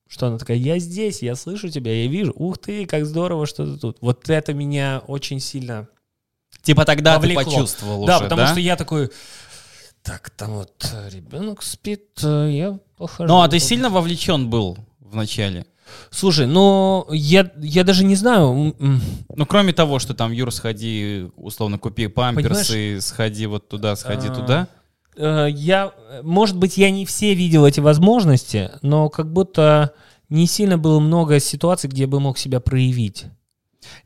что 0.07 0.27
она 0.27 0.39
такая, 0.39 0.59
я 0.59 0.79
здесь, 0.79 1.23
я 1.23 1.35
слышу 1.35 1.71
тебя, 1.71 2.03
я 2.03 2.09
вижу. 2.09 2.33
Ух 2.37 2.59
ты, 2.59 2.85
как 2.87 3.07
здорово, 3.07 3.47
что 3.47 3.67
ты 3.67 3.79
тут. 3.79 3.99
Вот 4.01 4.29
это 4.29 4.53
меня 4.53 5.03
очень 5.07 5.41
сильно 5.41 5.89
Типа 6.63 6.85
тогда 6.85 7.17
Повлекло. 7.17 7.43
ты 7.45 7.51
почувствовал 7.51 8.05
да, 8.05 8.17
уже, 8.17 8.25
потому 8.25 8.43
да? 8.43 8.49
что 8.49 8.61
я 8.61 8.77
такой, 8.77 9.11
так, 10.03 10.31
там 10.31 10.55
вот 10.57 10.91
э, 10.93 11.09
ребенок 11.11 11.63
спит, 11.63 12.19
э, 12.23 12.51
я 12.53 12.79
похожу. 12.97 13.29
Ну, 13.29 13.41
а 13.41 13.49
ты 13.49 13.59
сильно 13.59 13.91
вовлечен 13.91 14.51
был 14.51 14.77
в 15.01 15.15
начале? 15.15 15.67
Слушай, 16.11 16.47
ну, 16.47 17.07
я, 17.11 17.51
я 17.59 17.85
даже 17.85 18.05
не 18.05 18.15
знаю. 18.17 18.75
Ну, 18.79 19.47
кроме 19.47 19.73
того, 19.73 19.99
что 19.99 20.15
там, 20.15 20.33
Юр, 20.33 20.53
сходи, 20.53 21.27
условно, 21.37 21.79
купи 21.79 22.07
памперсы, 22.07 23.01
сходи 23.01 23.47
вот 23.47 23.69
туда, 23.69 23.95
сходи 23.97 24.29
А, 24.29 24.35
туда. 24.35 24.69
э, 25.17 25.49
Я, 25.51 25.93
может 26.23 26.57
быть, 26.57 26.77
я 26.79 26.91
не 26.91 27.05
все 27.07 27.35
видел 27.35 27.67
эти 27.67 27.81
возможности, 27.81 28.71
но 28.83 29.09
как 29.09 29.33
будто 29.33 29.93
не 30.29 30.47
сильно 30.47 30.77
было 30.79 31.01
много 31.01 31.41
ситуаций, 31.41 31.89
где 31.89 32.03
я 32.03 32.09
бы 32.09 32.21
мог 32.21 32.39
себя 32.39 32.61
проявить. 32.61 33.27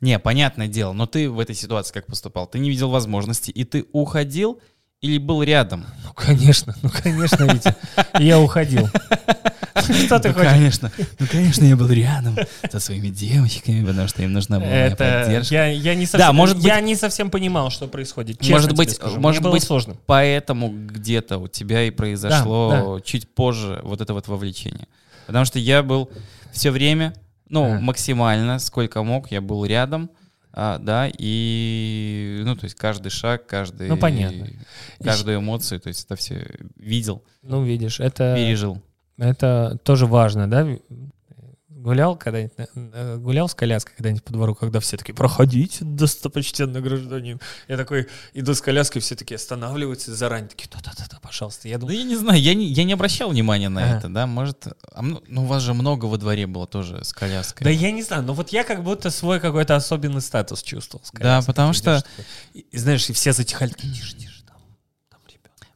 Не, 0.01 0.19
понятное 0.19 0.67
дело, 0.67 0.93
но 0.93 1.07
ты 1.07 1.29
в 1.29 1.39
этой 1.39 1.55
ситуации 1.55 1.93
как 1.93 2.05
поступал? 2.05 2.47
Ты 2.47 2.59
не 2.59 2.69
видел 2.69 2.89
возможности, 2.89 3.51
и 3.51 3.63
ты 3.65 3.85
уходил 3.91 4.59
или 5.03 5.17
был 5.19 5.43
рядом? 5.43 5.85
Ну, 6.05 6.13
конечно, 6.15 6.73
ну, 6.81 6.89
конечно, 6.89 7.43
Витя. 7.43 7.75
Я 8.19 8.39
уходил. 8.39 8.87
Что 9.75 10.19
ты 10.19 10.29
Ну, 10.29 10.33
хочешь? 10.35 10.49
конечно, 10.51 10.91
ну, 11.19 11.27
конечно, 11.29 11.65
я 11.65 11.75
был 11.75 11.89
рядом 11.89 12.37
со 12.71 12.79
своими 12.79 13.07
девочками, 13.09 13.83
потому 13.85 14.07
что 14.07 14.21
им 14.23 14.31
нужна 14.31 14.59
была 14.59 14.69
моя 14.69 14.95
поддержка. 14.95 15.53
я, 15.55 15.65
я 15.67 15.95
не 15.95 16.05
совсем, 16.05 16.35
может 16.35 16.57
я 16.59 16.79
не 16.79 16.95
совсем 16.95 17.29
понимал, 17.29 17.69
что 17.69 17.87
происходит. 17.87 18.39
честно 18.39 18.53
Может 18.55 18.73
быть, 18.77 18.91
скажу. 18.91 19.19
может 19.19 19.41
Мне 19.41 19.51
быть, 19.51 19.63
сложно. 19.63 19.97
Поэтому 20.05 20.69
где-то 20.69 21.37
у 21.39 21.47
тебя 21.47 21.83
и 21.83 21.89
произошло 21.91 22.99
чуть 23.03 23.27
позже 23.27 23.81
вот 23.83 23.99
это 24.01 24.13
вот 24.13 24.27
вовлечение. 24.27 24.87
Потому 25.27 25.45
что 25.45 25.57
я 25.59 25.83
был 25.83 26.09
все 26.51 26.69
время, 26.71 27.13
ну, 27.49 27.79
максимально, 27.79 28.59
сколько 28.59 29.03
мог, 29.03 29.31
я 29.31 29.41
был 29.41 29.65
рядом, 29.65 30.09
а, 30.55 30.77
да, 30.77 31.09
и, 31.17 32.43
ну, 32.45 32.55
то 32.55 32.65
есть 32.65 32.75
каждый 32.75 33.09
шаг, 33.09 33.47
каждый... 33.47 33.89
Ну, 33.89 33.97
понятно. 33.97 34.47
Каждую 35.03 35.39
эмоцию, 35.39 35.79
то 35.81 35.87
есть 35.87 36.05
это 36.05 36.15
все 36.15 36.45
видел, 36.75 37.23
Ну, 37.41 37.63
видишь, 37.63 37.99
это... 37.99 38.35
пережил. 38.37 38.79
Это 39.17 39.79
тоже 39.83 40.05
важно, 40.05 40.49
да? 40.49 40.67
Гулял 41.83 42.15
когда-нибудь, 42.15 42.53
э, 42.75 43.17
гулял 43.17 43.49
с 43.49 43.53
коляской 43.53 43.93
когда-нибудь 43.97 44.23
по 44.23 44.31
двору, 44.31 44.55
когда 44.55 44.79
все 44.79 44.95
такие, 44.95 45.13
проходите, 45.13 45.83
достопочтенный 45.83 46.79
гражданин. 46.81 47.41
Я 47.67 47.75
такой 47.75 48.07
иду 48.33 48.53
с 48.53 48.61
коляской, 48.61 49.01
все 49.01 49.15
такие 49.17 49.35
останавливаются 49.35 50.15
заранее, 50.15 50.47
такие, 50.49 50.69
да-да-да, 50.71 51.19
пожалуйста. 51.21 51.67
Я 51.67 51.75
Да 51.75 51.81
думаю, 51.81 51.97
я 51.97 52.03
не 52.05 52.15
знаю, 52.15 52.41
я 52.41 52.53
не, 52.53 52.65
я 52.67 52.85
не 52.85 52.93
обращал 52.93 53.29
внимания 53.31 53.67
на 53.67 53.83
Ага. 53.83 53.97
это, 53.97 54.07
да, 54.09 54.25
может... 54.27 54.65
а 54.93 55.01
ну, 55.01 55.21
у 55.43 55.45
вас 55.45 55.61
же 55.61 55.73
много 55.73 56.05
во 56.05 56.17
дворе 56.17 56.47
было 56.47 56.67
тоже 56.67 57.03
с 57.03 57.11
коляской. 57.11 57.65
да 57.65 57.69
я 57.69 57.91
не 57.91 58.01
знаю, 58.01 58.23
но 58.23 58.33
вот 58.33 58.49
я 58.53 58.63
как 58.63 58.81
будто 58.81 59.09
свой 59.09 59.41
какой-то 59.41 59.75
особенный 59.75 60.21
статус 60.21 60.63
чувствовал. 60.63 61.03
с 61.03 61.11
Да, 61.11 61.17
коляской. 61.19 61.47
потому 61.53 61.73
Ты 61.73 61.77
что- 61.79 62.01
такой, 62.01 62.25
И, 62.71 62.77
знаешь, 62.77 63.09
и 63.09 63.13
все 63.13 63.33
затихали, 63.33 63.71
такие, 63.71 63.93
тише, 63.93 64.15
тише. 64.15 64.32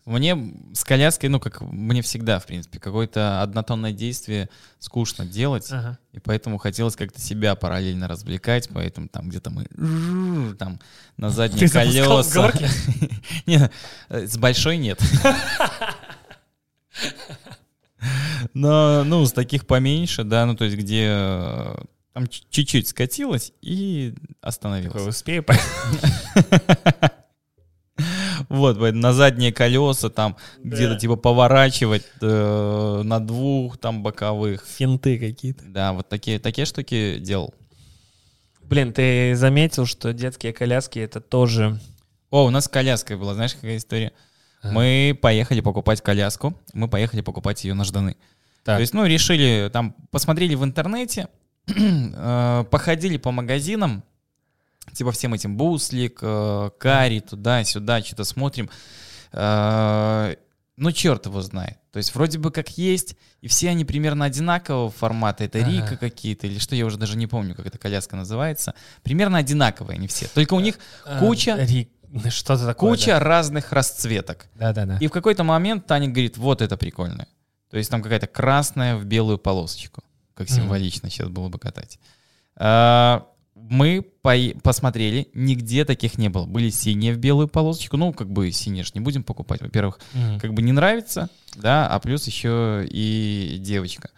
Мне 0.08 0.54
с 0.74 0.86
коляской, 0.86 1.28
ну, 1.28 1.42
как 1.42 1.60
мне 1.60 2.02
всегда, 2.02 2.40
в 2.40 2.46
принципе, 2.46 2.80
какое-то 2.80 3.42
однотонное 3.42 3.92
действие 3.92 4.48
скучно 4.80 5.26
делать, 5.26 5.68
Ага. 5.70 6.00
и 6.14 6.20
поэтому 6.20 6.60
хотелось 6.60 6.96
как-то 6.96 7.20
себя 7.20 7.56
параллельно 7.56 8.08
развлекать, 8.08 8.70
поэтому 8.74 9.10
там 9.10 9.28
где-то 9.28 9.50
мы 9.50 9.66
там 10.56 10.80
на 11.18 11.30
задние 11.30 11.68
Ты 11.68 11.74
колеса. 11.74 12.54
Не, 13.46 13.70
э, 14.08 14.28
с 14.28 14.38
большой 14.38 14.78
нет. 14.78 15.02
Но, 18.54 19.04
ну, 19.04 19.26
с 19.26 19.34
таких 19.34 19.68
поменьше, 19.68 20.24
да, 20.24 20.46
ну, 20.46 20.56
то 20.56 20.64
есть 20.64 20.78
где 20.78 21.08
э, 21.10 21.76
там 22.14 22.28
чуть-чуть 22.28 22.88
скатилась 22.88 23.52
и 23.62 24.16
остановилась. 24.40 25.06
успею, 25.06 25.44
Вот, 28.50 28.78
на 28.94 29.14
задние 29.14 29.52
колеса 29.52 30.10
там 30.10 30.38
где-то 30.64 30.96
типа 30.96 31.16
поворачивать 31.18 32.06
э, 32.22 33.02
на 33.04 33.20
двух 33.20 33.78
там 33.78 34.04
боковых. 34.04 34.66
финты 34.66 35.20
какие-то. 35.20 35.66
Да, 35.66 35.94
вот 35.94 36.08
такие, 36.08 36.40
такие 36.40 36.66
штуки 36.66 37.18
делал. 37.20 37.54
Блин, 38.62 38.94
ты 38.94 39.36
заметил, 39.36 39.86
что 39.86 40.14
детские 40.14 40.54
коляски 40.54 41.00
это 41.00 41.22
тоже... 41.22 41.80
О, 42.30 42.46
у 42.46 42.50
нас 42.50 42.66
с 42.66 42.68
коляской 42.68 43.16
была, 43.16 43.34
знаешь, 43.34 43.56
какая 43.56 43.78
история? 43.78 44.12
Мы 44.64 45.18
поехали 45.22 45.62
покупать 45.62 46.02
коляску, 46.02 46.58
мы 46.74 46.90
поехали 46.90 47.22
покупать 47.22 47.64
ее 47.64 47.74
на 47.74 47.86
Жданы. 47.86 48.18
Так. 48.64 48.78
То 48.78 48.82
есть, 48.82 48.94
ну, 48.94 49.06
решили, 49.06 49.70
там, 49.72 49.96
посмотрели 50.12 50.56
в 50.56 50.64
интернете, 50.64 51.30
э, 51.68 52.66
походили 52.70 53.16
по 53.18 53.32
магазинам, 53.32 54.04
типа 54.98 55.12
всем 55.12 55.34
этим 55.34 55.56
буслик, 55.58 56.20
э, 56.22 56.70
карри, 56.80 57.20
туда-сюда, 57.20 58.04
что-то 58.04 58.24
смотрим. 58.24 58.70
Э, 59.32 60.36
Ну, 60.80 60.92
черт 60.92 61.26
его 61.26 61.42
знает. 61.42 61.78
То 61.92 61.98
есть, 61.98 62.14
вроде 62.14 62.38
бы 62.38 62.52
как 62.52 62.70
есть, 62.78 63.16
и 63.42 63.48
все 63.48 63.70
они 63.70 63.84
примерно 63.84 64.26
одинакового 64.26 64.92
формата. 64.92 65.44
Это 65.44 65.58
Ага. 65.58 65.72
Рика 65.72 65.98
какие-то, 65.98 66.46
или 66.46 66.60
что, 66.60 66.76
я 66.76 66.86
уже 66.86 66.98
даже 67.00 67.18
не 67.18 67.26
помню, 67.26 67.56
как 67.56 67.66
эта 67.66 67.80
коляска 67.80 68.16
называется. 68.16 68.76
Примерно 69.02 69.40
одинаковые 69.40 69.98
они 69.98 70.08
все. 70.08 70.28
Только 70.36 70.54
у 70.54 70.60
них 70.60 70.78
А, 71.04 71.18
Куча. 71.20 71.56
Ри- 71.58 71.90
Что-то 72.30 72.66
такое. 72.68 72.92
куча 72.92 73.20
разных 73.20 73.72
расцветок. 73.74 74.50
Да, 74.54 74.72
да, 74.72 74.86
да. 74.86 74.98
И 75.02 75.08
в 75.08 75.12
какой-то 75.12 75.44
момент 75.44 75.88
Таня 75.88 76.10
говорит, 76.10 76.38
вот 76.38 76.62
это 76.62 76.78
прикольно. 76.78 77.28
То 77.72 77.78
есть 77.78 77.90
там 77.90 78.04
какая-то 78.04 78.28
красная 78.28 78.98
в 78.98 79.06
белую 79.06 79.40
полосочку. 79.40 80.04
Как 80.36 80.48
символично 80.48 81.10
сейчас 81.10 81.28
было 81.30 81.50
бы 81.50 81.58
катать. 81.58 81.98
А, 82.56 83.26
Мы 83.70 84.06
пое- 84.24 84.60
посмотрели, 84.62 85.28
нигде 85.34 85.86
таких 85.86 86.18
не 86.18 86.30
было. 86.30 86.46
Были 86.46 86.70
синие 86.70 87.14
в 87.14 87.18
белую 87.18 87.48
полосочку. 87.48 87.98
Ну, 87.98 88.14
как 88.14 88.30
бы 88.32 88.52
синие 88.52 88.84
же 88.84 88.92
не 88.94 89.00
будем 89.02 89.24
покупать. 89.24 89.62
Во-первых, 89.62 90.00
Мгм. 90.14 90.40
как 90.40 90.54
бы 90.54 90.62
не 90.62 90.72
нравится, 90.72 91.30
да, 91.56 91.88
а 91.88 92.00
плюс 92.00 92.26
еще 92.28 92.86
и 92.90 93.58
девочка. 93.60 94.10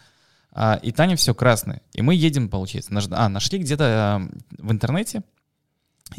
А, 0.52 0.80
и 0.82 0.91
Таня 0.91 1.16
все 1.16 1.34
красное. 1.34 1.82
И 1.93 2.02
мы 2.02 2.16
едем, 2.16 2.50
получается. 2.50 2.93
наш- 2.93 3.08
А, 3.12 3.30
нашли 3.30 3.60
где-то 3.60 3.86
а, 3.86 4.30
в 4.58 4.72
интернете, 4.72 5.22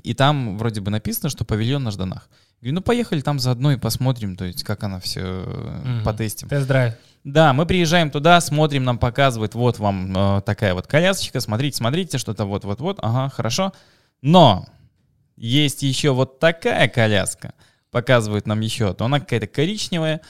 и 0.02 0.14
там 0.14 0.56
вроде 0.58 0.80
бы 0.80 0.90
написано, 0.90 1.28
что 1.30 1.44
павильон 1.44 1.82
на 1.84 1.90
Жданах. 1.90 2.28
Говорю, 2.60 2.74
ну 2.76 2.80
поехали 2.82 3.20
там 3.20 3.38
заодно 3.38 3.72
и 3.72 3.76
посмотрим, 3.76 4.36
то 4.36 4.44
есть 4.44 4.62
как 4.64 4.82
она 4.84 5.00
все 5.00 5.22
Мгм. 5.84 6.04
потестим. 6.04 6.48
Тест-драйв. 6.48 6.94
Да, 7.24 7.52
мы 7.52 7.66
приезжаем 7.66 8.10
туда, 8.10 8.40
смотрим, 8.40 8.84
нам 8.84 8.98
показывают, 8.98 9.54
вот 9.54 9.78
вам 9.78 10.16
э, 10.16 10.40
такая 10.42 10.72
вот 10.74 10.86
колясочка, 10.86 11.40
смотрите, 11.40 11.76
смотрите, 11.76 12.16
что-то 12.18 12.46
вот-вот-вот, 12.46 12.98
ага, 13.02 13.28
хорошо. 13.28 13.72
Но 14.22 14.66
есть 15.36 15.82
еще 15.82 16.12
вот 16.12 16.38
такая 16.38 16.88
коляска, 16.88 17.52
показывают 17.90 18.46
нам 18.46 18.60
еще, 18.60 18.94
то 18.94 19.04
она 19.04 19.20
какая-то 19.20 19.46
коричневая, 19.46 20.20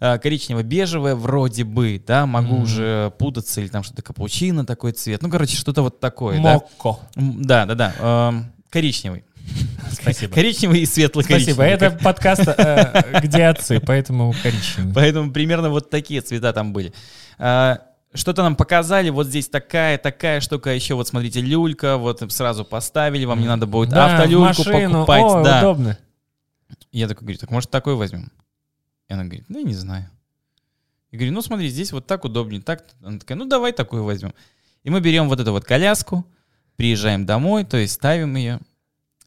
э, 0.00 0.18
коричнево-бежевая 0.18 1.14
вроде 1.16 1.64
бы, 1.64 2.00
да, 2.06 2.26
могу 2.26 2.54
Мгм. 2.54 2.62
уже 2.62 3.12
путаться, 3.18 3.60
или 3.60 3.68
там 3.68 3.82
что-то 3.82 4.02
капучино 4.02 4.64
такой 4.64 4.92
цвет, 4.92 5.22
ну, 5.22 5.30
короче, 5.30 5.56
что-то 5.56 5.82
вот 5.82 5.98
такое, 6.00 6.40
да. 6.42 6.54
Мокко. 6.54 6.98
М, 7.16 7.42
Да, 7.42 7.64
да, 7.66 7.74
да, 7.74 7.94
эм, 7.98 8.52
коричневый. 8.70 9.24
Спасибо. 9.92 10.34
Коричневый 10.34 10.80
и 10.80 10.86
светло-коричневый. 10.86 11.54
Спасибо. 11.54 11.86
Это 11.86 11.90
подкаст, 12.02 12.42
э, 12.48 13.20
где 13.22 13.44
отцы, 13.44 13.80
поэтому 13.80 14.34
коричневый. 14.42 14.92
Поэтому 14.94 15.32
примерно 15.32 15.70
вот 15.70 15.90
такие 15.90 16.20
цвета 16.20 16.52
там 16.52 16.72
были. 16.72 16.92
А, 17.38 17.80
Что-то 18.12 18.42
нам 18.42 18.56
показали, 18.56 19.10
вот 19.10 19.26
здесь 19.28 19.48
такая, 19.48 19.98
такая 19.98 20.40
штука, 20.40 20.70
еще 20.70 20.94
вот 20.94 21.06
смотрите, 21.06 21.40
люлька, 21.40 21.96
вот 21.96 22.22
сразу 22.32 22.64
поставили, 22.64 23.24
вам 23.24 23.40
не 23.40 23.46
надо 23.46 23.66
будет 23.66 23.90
Да, 23.90 24.14
автолюльку 24.14 24.64
машину. 24.64 24.90
покупать. 25.06 25.22
О, 25.22 25.42
да. 25.44 25.58
удобно. 25.60 25.98
Я 26.92 27.08
такой 27.08 27.22
говорю, 27.26 27.38
так 27.38 27.50
может 27.50 27.70
такой 27.70 27.94
возьмем? 27.94 28.32
И 29.08 29.12
она 29.12 29.24
говорит, 29.24 29.44
ну 29.48 29.58
я 29.58 29.64
не 29.64 29.74
знаю. 29.74 30.10
Я 31.12 31.18
говорю, 31.18 31.34
ну 31.34 31.42
смотри, 31.42 31.68
здесь 31.68 31.92
вот 31.92 32.06
так 32.06 32.24
удобнее, 32.24 32.60
так. 32.60 32.84
Она 33.02 33.18
такая, 33.18 33.38
ну 33.38 33.44
давай 33.44 33.72
такую 33.72 34.02
возьмем. 34.02 34.34
И 34.82 34.90
мы 34.90 35.00
берем 35.00 35.28
вот 35.28 35.38
эту 35.38 35.52
вот 35.52 35.64
коляску, 35.64 36.26
приезжаем 36.76 37.26
домой, 37.26 37.64
то 37.64 37.76
есть 37.76 37.94
ставим 37.94 38.36
ее. 38.36 38.60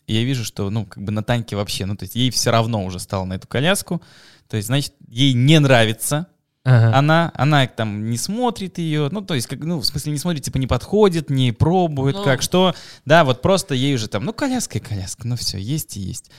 И 0.07 0.13
я 0.15 0.23
вижу, 0.23 0.43
что, 0.43 0.69
ну, 0.69 0.85
как 0.85 1.03
бы 1.03 1.11
на 1.11 1.23
Таньке 1.23 1.55
вообще, 1.55 1.85
ну, 1.85 1.95
то 1.95 2.03
есть 2.03 2.15
ей 2.15 2.31
все 2.31 2.49
равно 2.51 2.83
уже 2.83 2.99
стало 2.99 3.25
на 3.25 3.33
эту 3.33 3.47
коляску. 3.47 4.01
То 4.47 4.57
есть, 4.57 4.67
значит, 4.67 4.93
ей 5.07 5.33
не 5.33 5.59
нравится, 5.59 6.27
Ага. 6.63 6.97
она, 6.97 7.31
она 7.35 7.67
там 7.67 8.09
не 8.09 8.17
смотрит 8.17 8.79
ее, 8.79 9.09
ну, 9.11 9.21
то 9.21 9.35
есть, 9.35 9.47
как, 9.47 9.59
ну, 9.59 9.79
в 9.79 9.85
смысле, 9.85 10.11
не 10.13 10.17
смотрит, 10.17 10.43
типа, 10.43 10.57
не 10.57 10.67
подходит, 10.67 11.29
не 11.29 11.51
пробует, 11.51 12.15
Ну. 12.15 12.23
как 12.23 12.41
что, 12.41 12.73
да, 13.05 13.23
вот 13.23 13.41
просто 13.41 13.75
ей 13.75 13.93
уже 13.95 14.07
там, 14.07 14.25
ну, 14.25 14.33
коляска 14.33 14.79
и 14.79 14.81
коляска, 14.81 15.27
ну, 15.27 15.35
все, 15.35 15.57
есть 15.59 15.95
и 15.97 15.99
есть. 15.99 16.31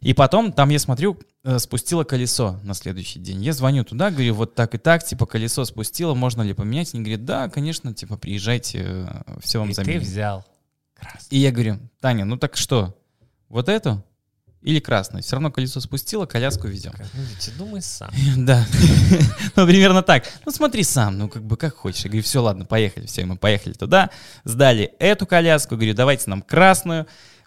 И 0.00 0.12
потом, 0.12 0.52
там, 0.52 0.68
я 0.68 0.78
смотрю, 0.78 1.18
спустила 1.58 2.04
колесо 2.04 2.58
на 2.62 2.74
следующий 2.74 3.18
день. 3.20 3.42
Я 3.42 3.52
звоню 3.52 3.84
туда, 3.84 4.10
говорю, 4.10 4.34
вот 4.34 4.54
так 4.54 4.74
и 4.74 4.78
так, 4.78 5.04
типа, 5.04 5.26
колесо 5.26 5.64
спустила, 5.64 6.14
можно 6.14 6.42
ли 6.42 6.52
поменять? 6.54 6.92
Они 6.94 7.02
говорят, 7.02 7.24
да, 7.24 7.48
конечно, 7.48 7.94
типа, 7.94 8.16
приезжайте, 8.16 9.08
все 9.42 9.58
вам 9.60 9.68
И 9.68 9.70
ты 9.72 9.76
заменим. 9.76 10.00
взял. 10.00 10.44
И 11.30 11.38
я 11.38 11.52
говорю, 11.52 11.78
Таня, 12.00 12.24
ну 12.24 12.36
так 12.36 12.56
что, 12.56 12.96
вот 13.48 13.68
эту 13.68 14.02
или 14.62 14.80
красную? 14.80 15.22
Все 15.22 15.36
равно 15.36 15.52
колесо 15.52 15.78
спустила, 15.80 16.26
коляску 16.26 16.66
везем. 16.66 16.92
Ну, 17.14 17.22
Витя, 17.22 17.50
думай 17.56 17.82
сам. 17.82 18.10
Да. 18.36 18.66
Ну, 19.56 19.66
примерно 19.66 20.02
так. 20.02 20.24
Ну, 20.44 20.50
смотри 20.52 20.82
сам, 20.82 21.16
ну, 21.18 21.28
как 21.28 21.44
бы, 21.44 21.56
как 21.56 21.76
хочешь. 21.76 22.04
Я 22.04 22.10
говорю, 22.10 22.24
все, 22.24 22.42
ладно, 22.42 22.64
поехали. 22.64 23.06
Все, 23.06 23.24
мы 23.24 23.36
поехали 23.36 23.74
туда, 23.74 24.10
сдали 24.44 24.92
эту 24.98 25.26
коляску. 25.26 25.76
Говорю, 25.76 25.94
давайте 25.94 26.28
нам 26.28 26.42
красную. 26.42 27.06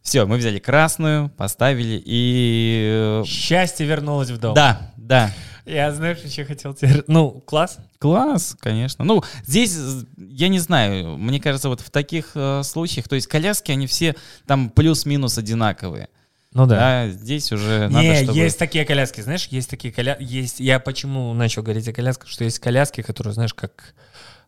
Все, 0.10 0.26
мы 0.26 0.38
взяли 0.38 0.58
красную, 0.58 1.30
поставили 1.30 2.02
и... 2.04 3.22
э, 3.22 3.24
Счастье 3.28 3.86
вернулось 3.86 4.32
в 4.32 4.40
дом. 4.40 4.56
Да, 4.56 4.92
да. 4.98 5.32
Я, 5.68 5.92
знаешь, 5.92 6.18
еще 6.26 6.46
хотел 6.46 6.74
тебе... 6.74 7.04
Ну, 7.06 7.30
класс. 7.46 7.78
Класс, 8.00 8.58
конечно. 8.60 9.06
Ну, 9.06 9.24
здесь, 9.46 9.78
э, 9.78 10.02
я 10.18 10.48
не 10.48 10.58
знаю, 10.58 11.16
мне 11.16 11.40
кажется, 11.40 11.70
вот 11.70 11.82
в 11.82 11.92
таких 11.92 12.32
э, 12.34 12.64
случаях, 12.64 13.08
то 13.08 13.14
есть 13.14 13.28
коляски, 13.28 13.72
они 13.72 13.86
все 13.86 14.16
там 14.48 14.72
плюс-минус 14.72 15.38
одинаковые. 15.38 16.10
Ну 16.54 16.66
Да, 16.66 17.08
здесь 17.10 17.52
уже 17.52 17.88
надо, 17.90 18.02
Не, 18.02 18.24
чтобы... 18.24 18.40
есть 18.40 18.58
такие 18.58 18.86
коляски, 18.86 19.22
знаешь, 19.22 19.46
есть 19.52 19.70
такие 19.70 19.94
коляски, 19.94 20.24
есть, 20.24 20.60
я 20.60 20.80
почему 20.80 21.32
начал 21.36 21.62
говорить 21.62 21.88
о 21.88 21.94
колясках, 21.94 22.30
что 22.30 22.46
есть 22.46 22.58
коляски, 22.58 23.04
которые, 23.04 23.36
знаешь, 23.36 23.54
как 23.54 23.94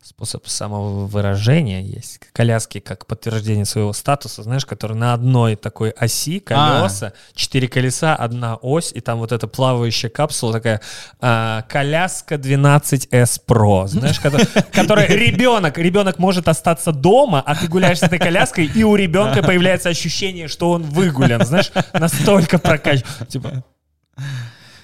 способ 0.03 0.47
самовыражения 0.47 1.81
есть. 1.81 2.19
Коляски 2.33 2.79
как 2.79 3.05
подтверждение 3.05 3.65
своего 3.65 3.93
статуса, 3.93 4.41
знаешь, 4.43 4.65
которые 4.65 4.97
на 4.97 5.13
одной 5.13 5.55
такой 5.55 5.91
оси 5.91 6.39
колеса, 6.39 7.13
четыре 7.33 7.67
колеса, 7.67 8.15
одна 8.15 8.55
ось, 8.55 8.91
и 8.93 8.99
там 8.99 9.19
вот 9.19 9.31
эта 9.31 9.47
плавающая 9.47 10.09
капсула 10.09 10.53
такая, 10.53 10.81
а, 11.19 11.63
коляска 11.69 12.35
12S 12.35 13.41
Pro, 13.47 13.87
знаешь, 13.87 14.19
которая, 14.73 15.07
ребенок, 15.07 15.77
ребенок 15.77 16.17
может 16.17 16.47
остаться 16.47 16.91
дома, 16.91 17.43
а 17.45 17.55
ты 17.55 17.67
гуляешь 17.67 17.99
с 17.99 18.03
этой 18.03 18.17
коляской, 18.17 18.65
и 18.65 18.83
у 18.83 18.95
ребенка 18.95 19.43
появляется 19.43 19.89
ощущение, 19.89 20.47
что 20.47 20.71
он 20.71 20.83
выгулян, 20.83 21.45
знаешь, 21.45 21.71
настолько 21.93 22.57
прокачан. 22.57 23.05
Типа, 23.27 23.63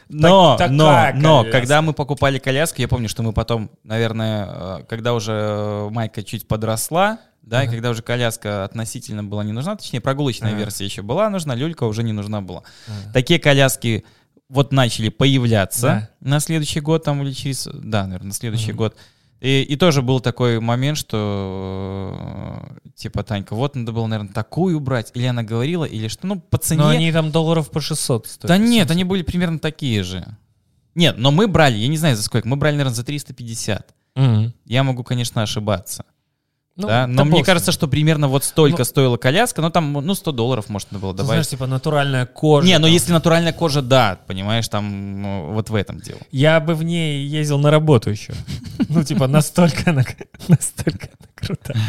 Но, 0.09 0.55
Так- 0.57 0.71
но, 0.71 0.85
такая 0.87 1.13
но, 1.15 1.39
коляска. 1.39 1.59
когда 1.59 1.81
мы 1.81 1.93
покупали 1.93 2.39
коляску, 2.39 2.81
я 2.81 2.87
помню, 2.87 3.09
что 3.09 3.23
мы 3.23 3.33
потом, 3.33 3.69
наверное, 3.83 4.47
э, 4.79 4.83
когда 4.87 5.13
уже 5.13 5.31
э, 5.33 5.89
Майка 5.91 6.23
чуть 6.23 6.47
подросла, 6.47 7.19
да, 7.41 7.61
и 7.63 7.65
Ага. 7.65 7.73
когда 7.75 7.89
уже 7.89 8.01
коляска 8.01 8.63
относительно 8.63 9.23
была 9.23 9.43
не 9.43 9.51
нужна, 9.53 9.75
точнее, 9.75 10.01
прогулочная 10.01 10.51
Ага. 10.51 10.59
версия 10.59 10.85
еще 10.85 11.01
была 11.01 11.29
нужна, 11.29 11.55
люлька 11.55 11.83
уже 11.85 12.03
не 12.03 12.13
нужна 12.13 12.41
была. 12.41 12.63
Такие 13.13 13.39
коляски 13.39 14.05
вот 14.49 14.71
начали 14.71 15.09
появляться 15.09 16.09
на 16.21 16.39
следующий 16.39 16.79
год, 16.79 17.03
там, 17.03 17.21
или 17.23 17.31
через, 17.33 17.67
да, 17.73 18.03
наверное, 18.05 18.27
на 18.27 18.33
следующий 18.33 18.71
Мгм. 18.71 18.77
год. 18.77 18.95
И, 19.39 19.61
и 19.61 19.75
тоже 19.75 20.01
был 20.01 20.19
такой 20.19 20.59
момент, 20.59 20.97
что 20.97 22.17
э, 22.83 22.89
типа, 22.95 23.23
Танька, 23.23 23.55
вот 23.55 23.75
надо 23.75 23.91
было, 23.91 24.07
наверное, 24.07 24.33
такую 24.33 24.79
брать. 24.79 25.11
Или 25.13 25.25
она 25.25 25.43
говорила, 25.43 25.85
или 25.85 26.07
что, 26.07 26.25
ну, 26.25 26.39
по 26.39 26.57
цене. 26.57 26.81
Но 26.81 26.89
они 26.89 27.11
там 27.11 27.31
долларов 27.31 27.69
по 27.69 27.79
600 27.79 28.27
стоят. 28.27 28.47
Да 28.47 28.57
нет, 28.57 28.89
они 28.89 29.03
были 29.03 29.21
примерно 29.21 29.59
такие 29.59 30.03
же. 30.03 30.25
Нет, 30.95 31.17
но 31.19 31.31
мы 31.31 31.47
брали, 31.47 31.77
я 31.77 31.87
не 31.87 31.97
знаю 31.97 32.15
за 32.15 32.23
сколько, 32.23 32.47
мы 32.47 32.55
брали, 32.55 32.73
наверное, 32.73 32.95
за 32.95 33.03
350. 33.03 33.93
Мгм. 34.15 34.53
Я 34.65 34.83
могу, 34.83 35.03
конечно, 35.03 35.43
ошибаться. 35.43 36.05
Ну, 36.77 36.87
да? 36.87 37.07
Но 37.07 37.25
мне 37.25 37.43
кажется, 37.43 37.71
что 37.71 37.87
примерно 37.87 38.27
вот 38.27 38.43
столько 38.43 38.79
Ну- 38.79 38.85
стоила 38.85 39.17
коляска, 39.17 39.61
но 39.61 39.71
там, 39.71 39.91
ну, 39.93 40.13
100 40.13 40.31
долларов 40.31 40.69
можно 40.69 40.99
было 40.99 41.09
Ну, 41.09 41.13
добавить. 41.17 41.29
знаешь, 41.29 41.47
типа 41.47 41.65
натуральная 41.65 42.27
кожа. 42.27 42.67
не, 42.67 42.77
но 42.77 42.85
там. 42.85 42.93
если 42.93 43.11
натуральная 43.11 43.51
кожа, 43.51 43.81
да, 43.81 44.19
понимаешь, 44.27 44.67
там 44.69 45.21
ну, 45.21 45.51
вот 45.53 45.71
в 45.71 45.75
этом 45.75 45.99
дело. 45.99 46.19
Я 46.31 46.59
бы 46.59 46.75
в 46.75 46.83
ней 46.83 47.25
ездил 47.25 47.57
на 47.59 47.71
работу 47.71 48.11
еще. 48.11 48.33
Ну, 48.89 49.03
типа, 49.03 49.27
настолько 49.27 49.89
она, 49.89 50.05
настолько 50.47 51.09
она. 51.41 51.81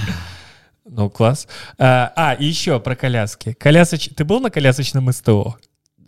Ну, 0.91 1.11
класс. 1.11 1.47
А, 1.79 2.13
а, 2.17 2.33
и 2.33 2.47
еще 2.47 2.81
про 2.81 2.97
коляски. 2.97 3.53
Колясоч... 3.53 4.09
Ты 4.17 4.25
был 4.25 4.41
на 4.41 4.51
колясочном 4.51 5.13
СТО? 5.13 5.57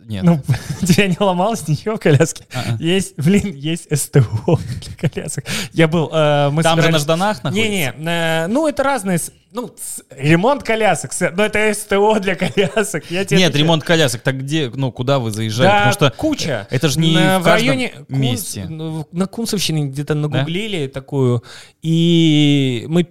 Нет. 0.05 0.23
Ну, 0.23 0.41
тебя 0.87 1.07
не 1.07 1.17
ломалось 1.19 1.67
ничего 1.67 1.95
в 1.95 1.99
коляске? 1.99 2.45
А-а. 2.53 2.77
Есть, 2.79 3.13
блин, 3.17 3.53
есть 3.55 3.87
СТО 3.95 4.21
для 4.45 5.09
колясок. 5.09 5.45
Я 5.73 5.87
был... 5.87 6.09
э, 6.11 6.49
мы 6.51 6.63
там 6.63 6.81
же 6.81 6.89
на 6.89 6.97
собирались- 6.99 7.01
Жданах 7.03 7.43
находится? 7.43 7.69
Не-не, 7.69 7.93
э, 7.97 8.47
ну 8.47 8.67
это 8.67 8.83
разные, 8.83 9.19
ну 9.53 9.73
с- 9.79 10.03
ремонт 10.09 10.63
колясок, 10.63 11.13
с- 11.13 11.31
ну 11.35 11.43
это 11.43 11.73
СТО 11.73 12.19
для 12.19 12.35
колясок. 12.35 13.09
Я 13.11 13.25
тебе 13.25 13.39
Нет, 13.39 13.49
отвечаю. 13.49 13.55
ремонт 13.65 13.83
колясок, 13.83 14.21
так 14.21 14.39
где, 14.39 14.71
ну, 14.73 14.91
куда 14.91 15.19
вы 15.19 15.31
заезжали? 15.31 15.67
Да, 15.67 15.73
Потому 15.77 15.93
что 15.93 16.11
куча. 16.17 16.67
это 16.69 16.87
же 16.89 16.99
не 16.99 17.13
на, 17.15 17.39
в 17.39 17.43
в 17.43 17.47
районе 17.47 17.91
Кунц- 18.09 18.15
месте. 18.17 18.65
ну, 18.67 19.07
на 19.11 19.27
Кунцевщине 19.27 19.85
где-то 19.85 20.13
нагуглили 20.15 20.87
такую, 20.87 21.43
и 21.81 22.85
мы 22.89 23.07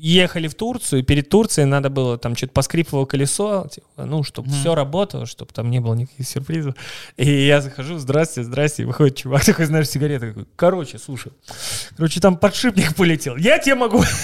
ехали 0.00 0.48
в 0.48 0.54
Турцию, 0.54 1.00
и 1.00 1.02
перед 1.02 1.28
Турцией 1.28 1.66
надо 1.66 1.90
было 1.90 2.16
там 2.18 2.36
что-то 2.36 2.52
поскрипывало 2.52 3.04
колесо, 3.04 3.66
типа, 3.70 4.04
ну, 4.06 4.22
чтобы 4.22 4.48
Мгм. 4.48 4.58
все 4.58 4.74
работало, 4.74 5.26
чтобы 5.26 5.52
там 5.52 5.70
не 5.70 5.80
было 5.80 5.94
никаких 5.94 6.26
сюрпризов. 6.26 6.74
И 7.16 7.46
я 7.46 7.60
захожу, 7.60 7.98
здрасте, 7.98 8.42
здрасте, 8.42 8.82
и 8.82 8.86
выходит 8.86 9.16
чувак 9.16 9.44
такой, 9.44 9.66
знаешь, 9.66 9.88
сигарета 9.88 10.28
такой, 10.28 10.46
короче, 10.56 10.98
слушай, 10.98 11.32
короче, 11.96 12.20
там 12.20 12.36
подшипник 12.36 12.94
полетел, 12.94 13.36
я 13.36 13.58
тебе 13.58 13.74
могу... 13.74 14.02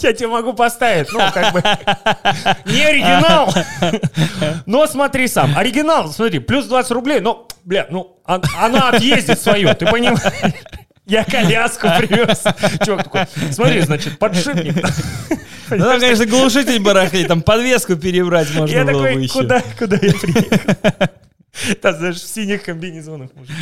Я 0.00 0.12
тебе 0.12 0.26
могу 0.26 0.52
поставить, 0.52 1.12
ну, 1.12 1.20
как 1.32 1.52
бы, 1.52 1.62
не 2.66 2.82
оригинал, 2.84 3.54
но 4.66 4.84
смотри 4.88 5.28
сам. 5.28 5.56
Оригинал, 5.56 6.10
смотри, 6.10 6.40
плюс 6.40 6.66
20 6.66 6.90
рублей, 6.90 7.20
но, 7.20 7.46
бля, 7.64 7.86
ну, 7.88 8.16
он- 8.24 8.42
она 8.58 8.88
отъездит 8.88 9.40
свою, 9.40 9.72
ты 9.76 9.86
понимаешь? 9.86 10.18
Я 11.06 11.24
коляску 11.24 11.88
привез. 11.98 12.44
Чувак 12.84 13.04
такой, 13.04 13.22
смотри, 13.50 13.80
значит, 13.80 14.18
подшипник. 14.18 14.76
Ну, 15.70 15.78
там, 15.78 16.00
конечно, 16.00 16.26
глушитель 16.26 16.80
барахлит, 16.80 17.28
там 17.28 17.40
подвеску 17.40 17.96
перебрать 17.96 18.52
можно 18.54 18.74
Я 18.74 18.84
было 18.84 18.92
бы 18.92 19.08
такой, 19.08 19.22
еще. 19.22 19.32
куда, 19.32 19.62
куда 19.78 19.96
я 19.96 20.12
приехал? 20.12 21.08
Там, 21.82 21.96
знаешь, 21.96 22.16
в 22.16 22.26
синих 22.26 22.62
комбинезонах. 22.62 23.30
мужик. 23.34 23.54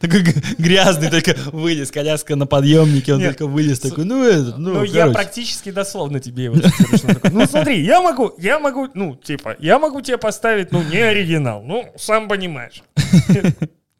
Такой 0.00 0.22
грязный, 0.58 1.08
только 1.08 1.36
вылез, 1.52 1.90
коляска 1.90 2.34
на 2.34 2.46
подъемнике, 2.46 3.14
он 3.14 3.22
только 3.22 3.46
вылез, 3.46 3.78
такой, 3.78 4.04
ну 4.04 4.24
этот, 4.24 4.58
ну, 4.58 4.74
Ну, 4.74 4.82
я 4.84 5.08
практически 5.08 5.70
дословно 5.70 6.18
тебе 6.20 6.44
его 6.44 6.56
Ну, 7.30 7.46
смотри, 7.46 7.80
я 7.84 8.00
могу, 8.00 8.34
я 8.38 8.58
могу, 8.58 8.88
ну, 8.94 9.14
типа, 9.14 9.56
я 9.60 9.78
могу 9.78 10.00
тебе 10.00 10.18
поставить, 10.18 10.72
ну, 10.72 10.82
не 10.82 10.98
оригинал. 10.98 11.62
Ну, 11.62 11.92
сам 11.96 12.28
понимаешь. 12.28 12.82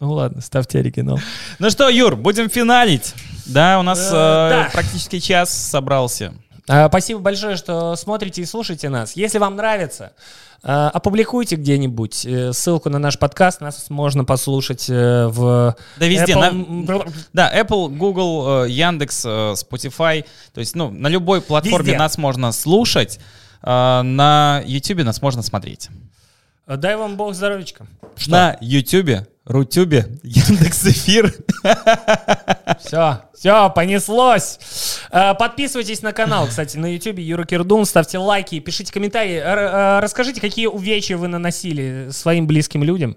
Ну, 0.00 0.12
ладно, 0.12 0.40
ставьте 0.40 0.78
оригинал. 0.78 1.18
Ну 1.58 1.70
что, 1.70 1.88
Юр, 1.88 2.14
будем 2.16 2.48
финалить. 2.48 3.14
Да, 3.46 3.78
у 3.80 3.82
нас 3.82 3.98
Э, 3.98 4.02
э, 4.12 4.50
да. 4.64 4.68
практически 4.72 5.18
час 5.18 5.50
собрался. 5.52 6.34
А, 6.68 6.88
Спасибо 6.88 7.20
большое, 7.20 7.56
что 7.56 7.96
смотрите 7.96 8.42
и 8.42 8.44
слушаете 8.44 8.90
нас. 8.90 9.16
Если 9.16 9.38
вам 9.38 9.56
нравится, 9.56 10.12
а, 10.62 10.90
опубликуйте 10.90 11.56
где-нибудь 11.56 12.26
э, 12.26 12.52
ссылку 12.52 12.90
на 12.90 12.98
наш 12.98 13.18
подкаст. 13.18 13.60
Нас 13.60 13.88
можно 13.90 14.24
послушать 14.24 14.86
э, 14.90 15.26
в 15.28 15.74
Да 15.98 16.06
везде. 16.06 16.34
Apple, 16.34 16.86
на- 16.86 17.04
Да, 17.32 17.52
Apple, 17.60 17.88
Google, 17.96 18.64
э, 18.66 18.70
Яндекс, 18.70 19.24
э, 19.24 19.28
Spotify. 19.54 20.24
То 20.52 20.60
есть, 20.60 20.76
ну, 20.76 20.90
на 20.90 21.08
любой 21.08 21.40
платформе 21.40 21.86
Везде. 21.86 21.98
нас 21.98 22.18
можно 22.18 22.52
слушать. 22.52 23.18
э, 23.62 24.02
На 24.02 24.62
YouTube 24.66 25.02
нас 25.04 25.22
можно 25.22 25.42
смотреть. 25.42 25.88
Дай 26.66 26.96
вам 26.96 27.16
бог 27.16 27.34
здоровечка. 27.34 27.86
На 28.26 28.58
YouTube, 28.60 29.26
Рутюбе, 29.48 30.06
Яндекс 30.22 30.86
Эфир. 30.86 31.34
Все, 32.78 33.22
все, 33.34 33.70
понеслось. 33.70 34.58
Э, 35.10 35.34
Подписывайтесь 35.34 36.02
на 36.02 36.12
канал, 36.12 36.46
кстати, 36.48 36.76
на 36.76 36.92
YouTube 36.92 37.18
Юра 37.18 37.44
Кирдун, 37.44 37.86
ставьте 37.86 38.18
лайки, 38.18 38.60
пишите 38.60 38.92
комментарии, 38.92 39.36
э, 39.36 40.00
расскажите, 40.00 40.40
какие 40.40 40.66
увечья 40.66 41.16
вы 41.16 41.28
наносили 41.28 42.08
своим 42.10 42.46
близким 42.46 42.84
людям. 42.84 43.16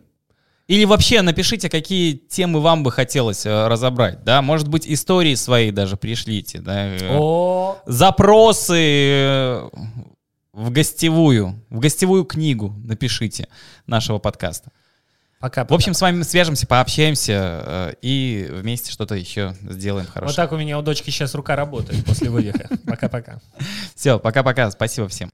Или 0.67 0.85
вообще 0.85 1.21
напишите, 1.21 1.69
какие 1.69 2.13
темы 2.13 2.61
вам 2.61 2.83
бы 2.83 2.91
хотелось 2.93 3.45
э, 3.45 3.67
разобрать. 3.67 4.23
Да, 4.23 4.41
может 4.41 4.69
быть, 4.69 4.87
истории 4.87 5.35
свои 5.35 5.71
даже 5.71 5.97
пришлите. 5.97 6.59
Да, 6.59 6.91
О, 7.09 7.77
запросы 7.85 9.63
в 10.53 10.69
гостевую, 10.69 11.61
в 11.69 11.79
гостевую 11.79 12.23
книгу 12.23 12.73
напишите 12.85 13.49
нашего 13.85 14.17
подкаста. 14.17 14.71
Пока. 15.41 15.65
В 15.65 15.73
общем, 15.73 15.93
с 15.93 16.01
вами 16.01 16.23
свяжемся, 16.23 16.67
пообщаемся 16.67 17.63
э, 17.65 17.93
и 18.01 18.47
вместе 18.49 18.91
что-то 18.91 19.15
еще 19.15 19.55
сделаем 19.63 20.05
вот 20.05 20.13
хорошее. 20.13 20.35
так 20.37 20.51
у 20.53 20.57
меня 20.57 20.79
у 20.79 20.81
дочки 20.81 21.09
сейчас 21.09 21.35
рука 21.35 21.55
работает 21.55 22.05
после 22.05 22.29
выдоха. 22.29 22.69
Пока-пока. 22.85 23.39
Все, 23.95 24.19
пока-пока, 24.19 24.71
спасибо 24.71 25.07
всем. 25.09 25.29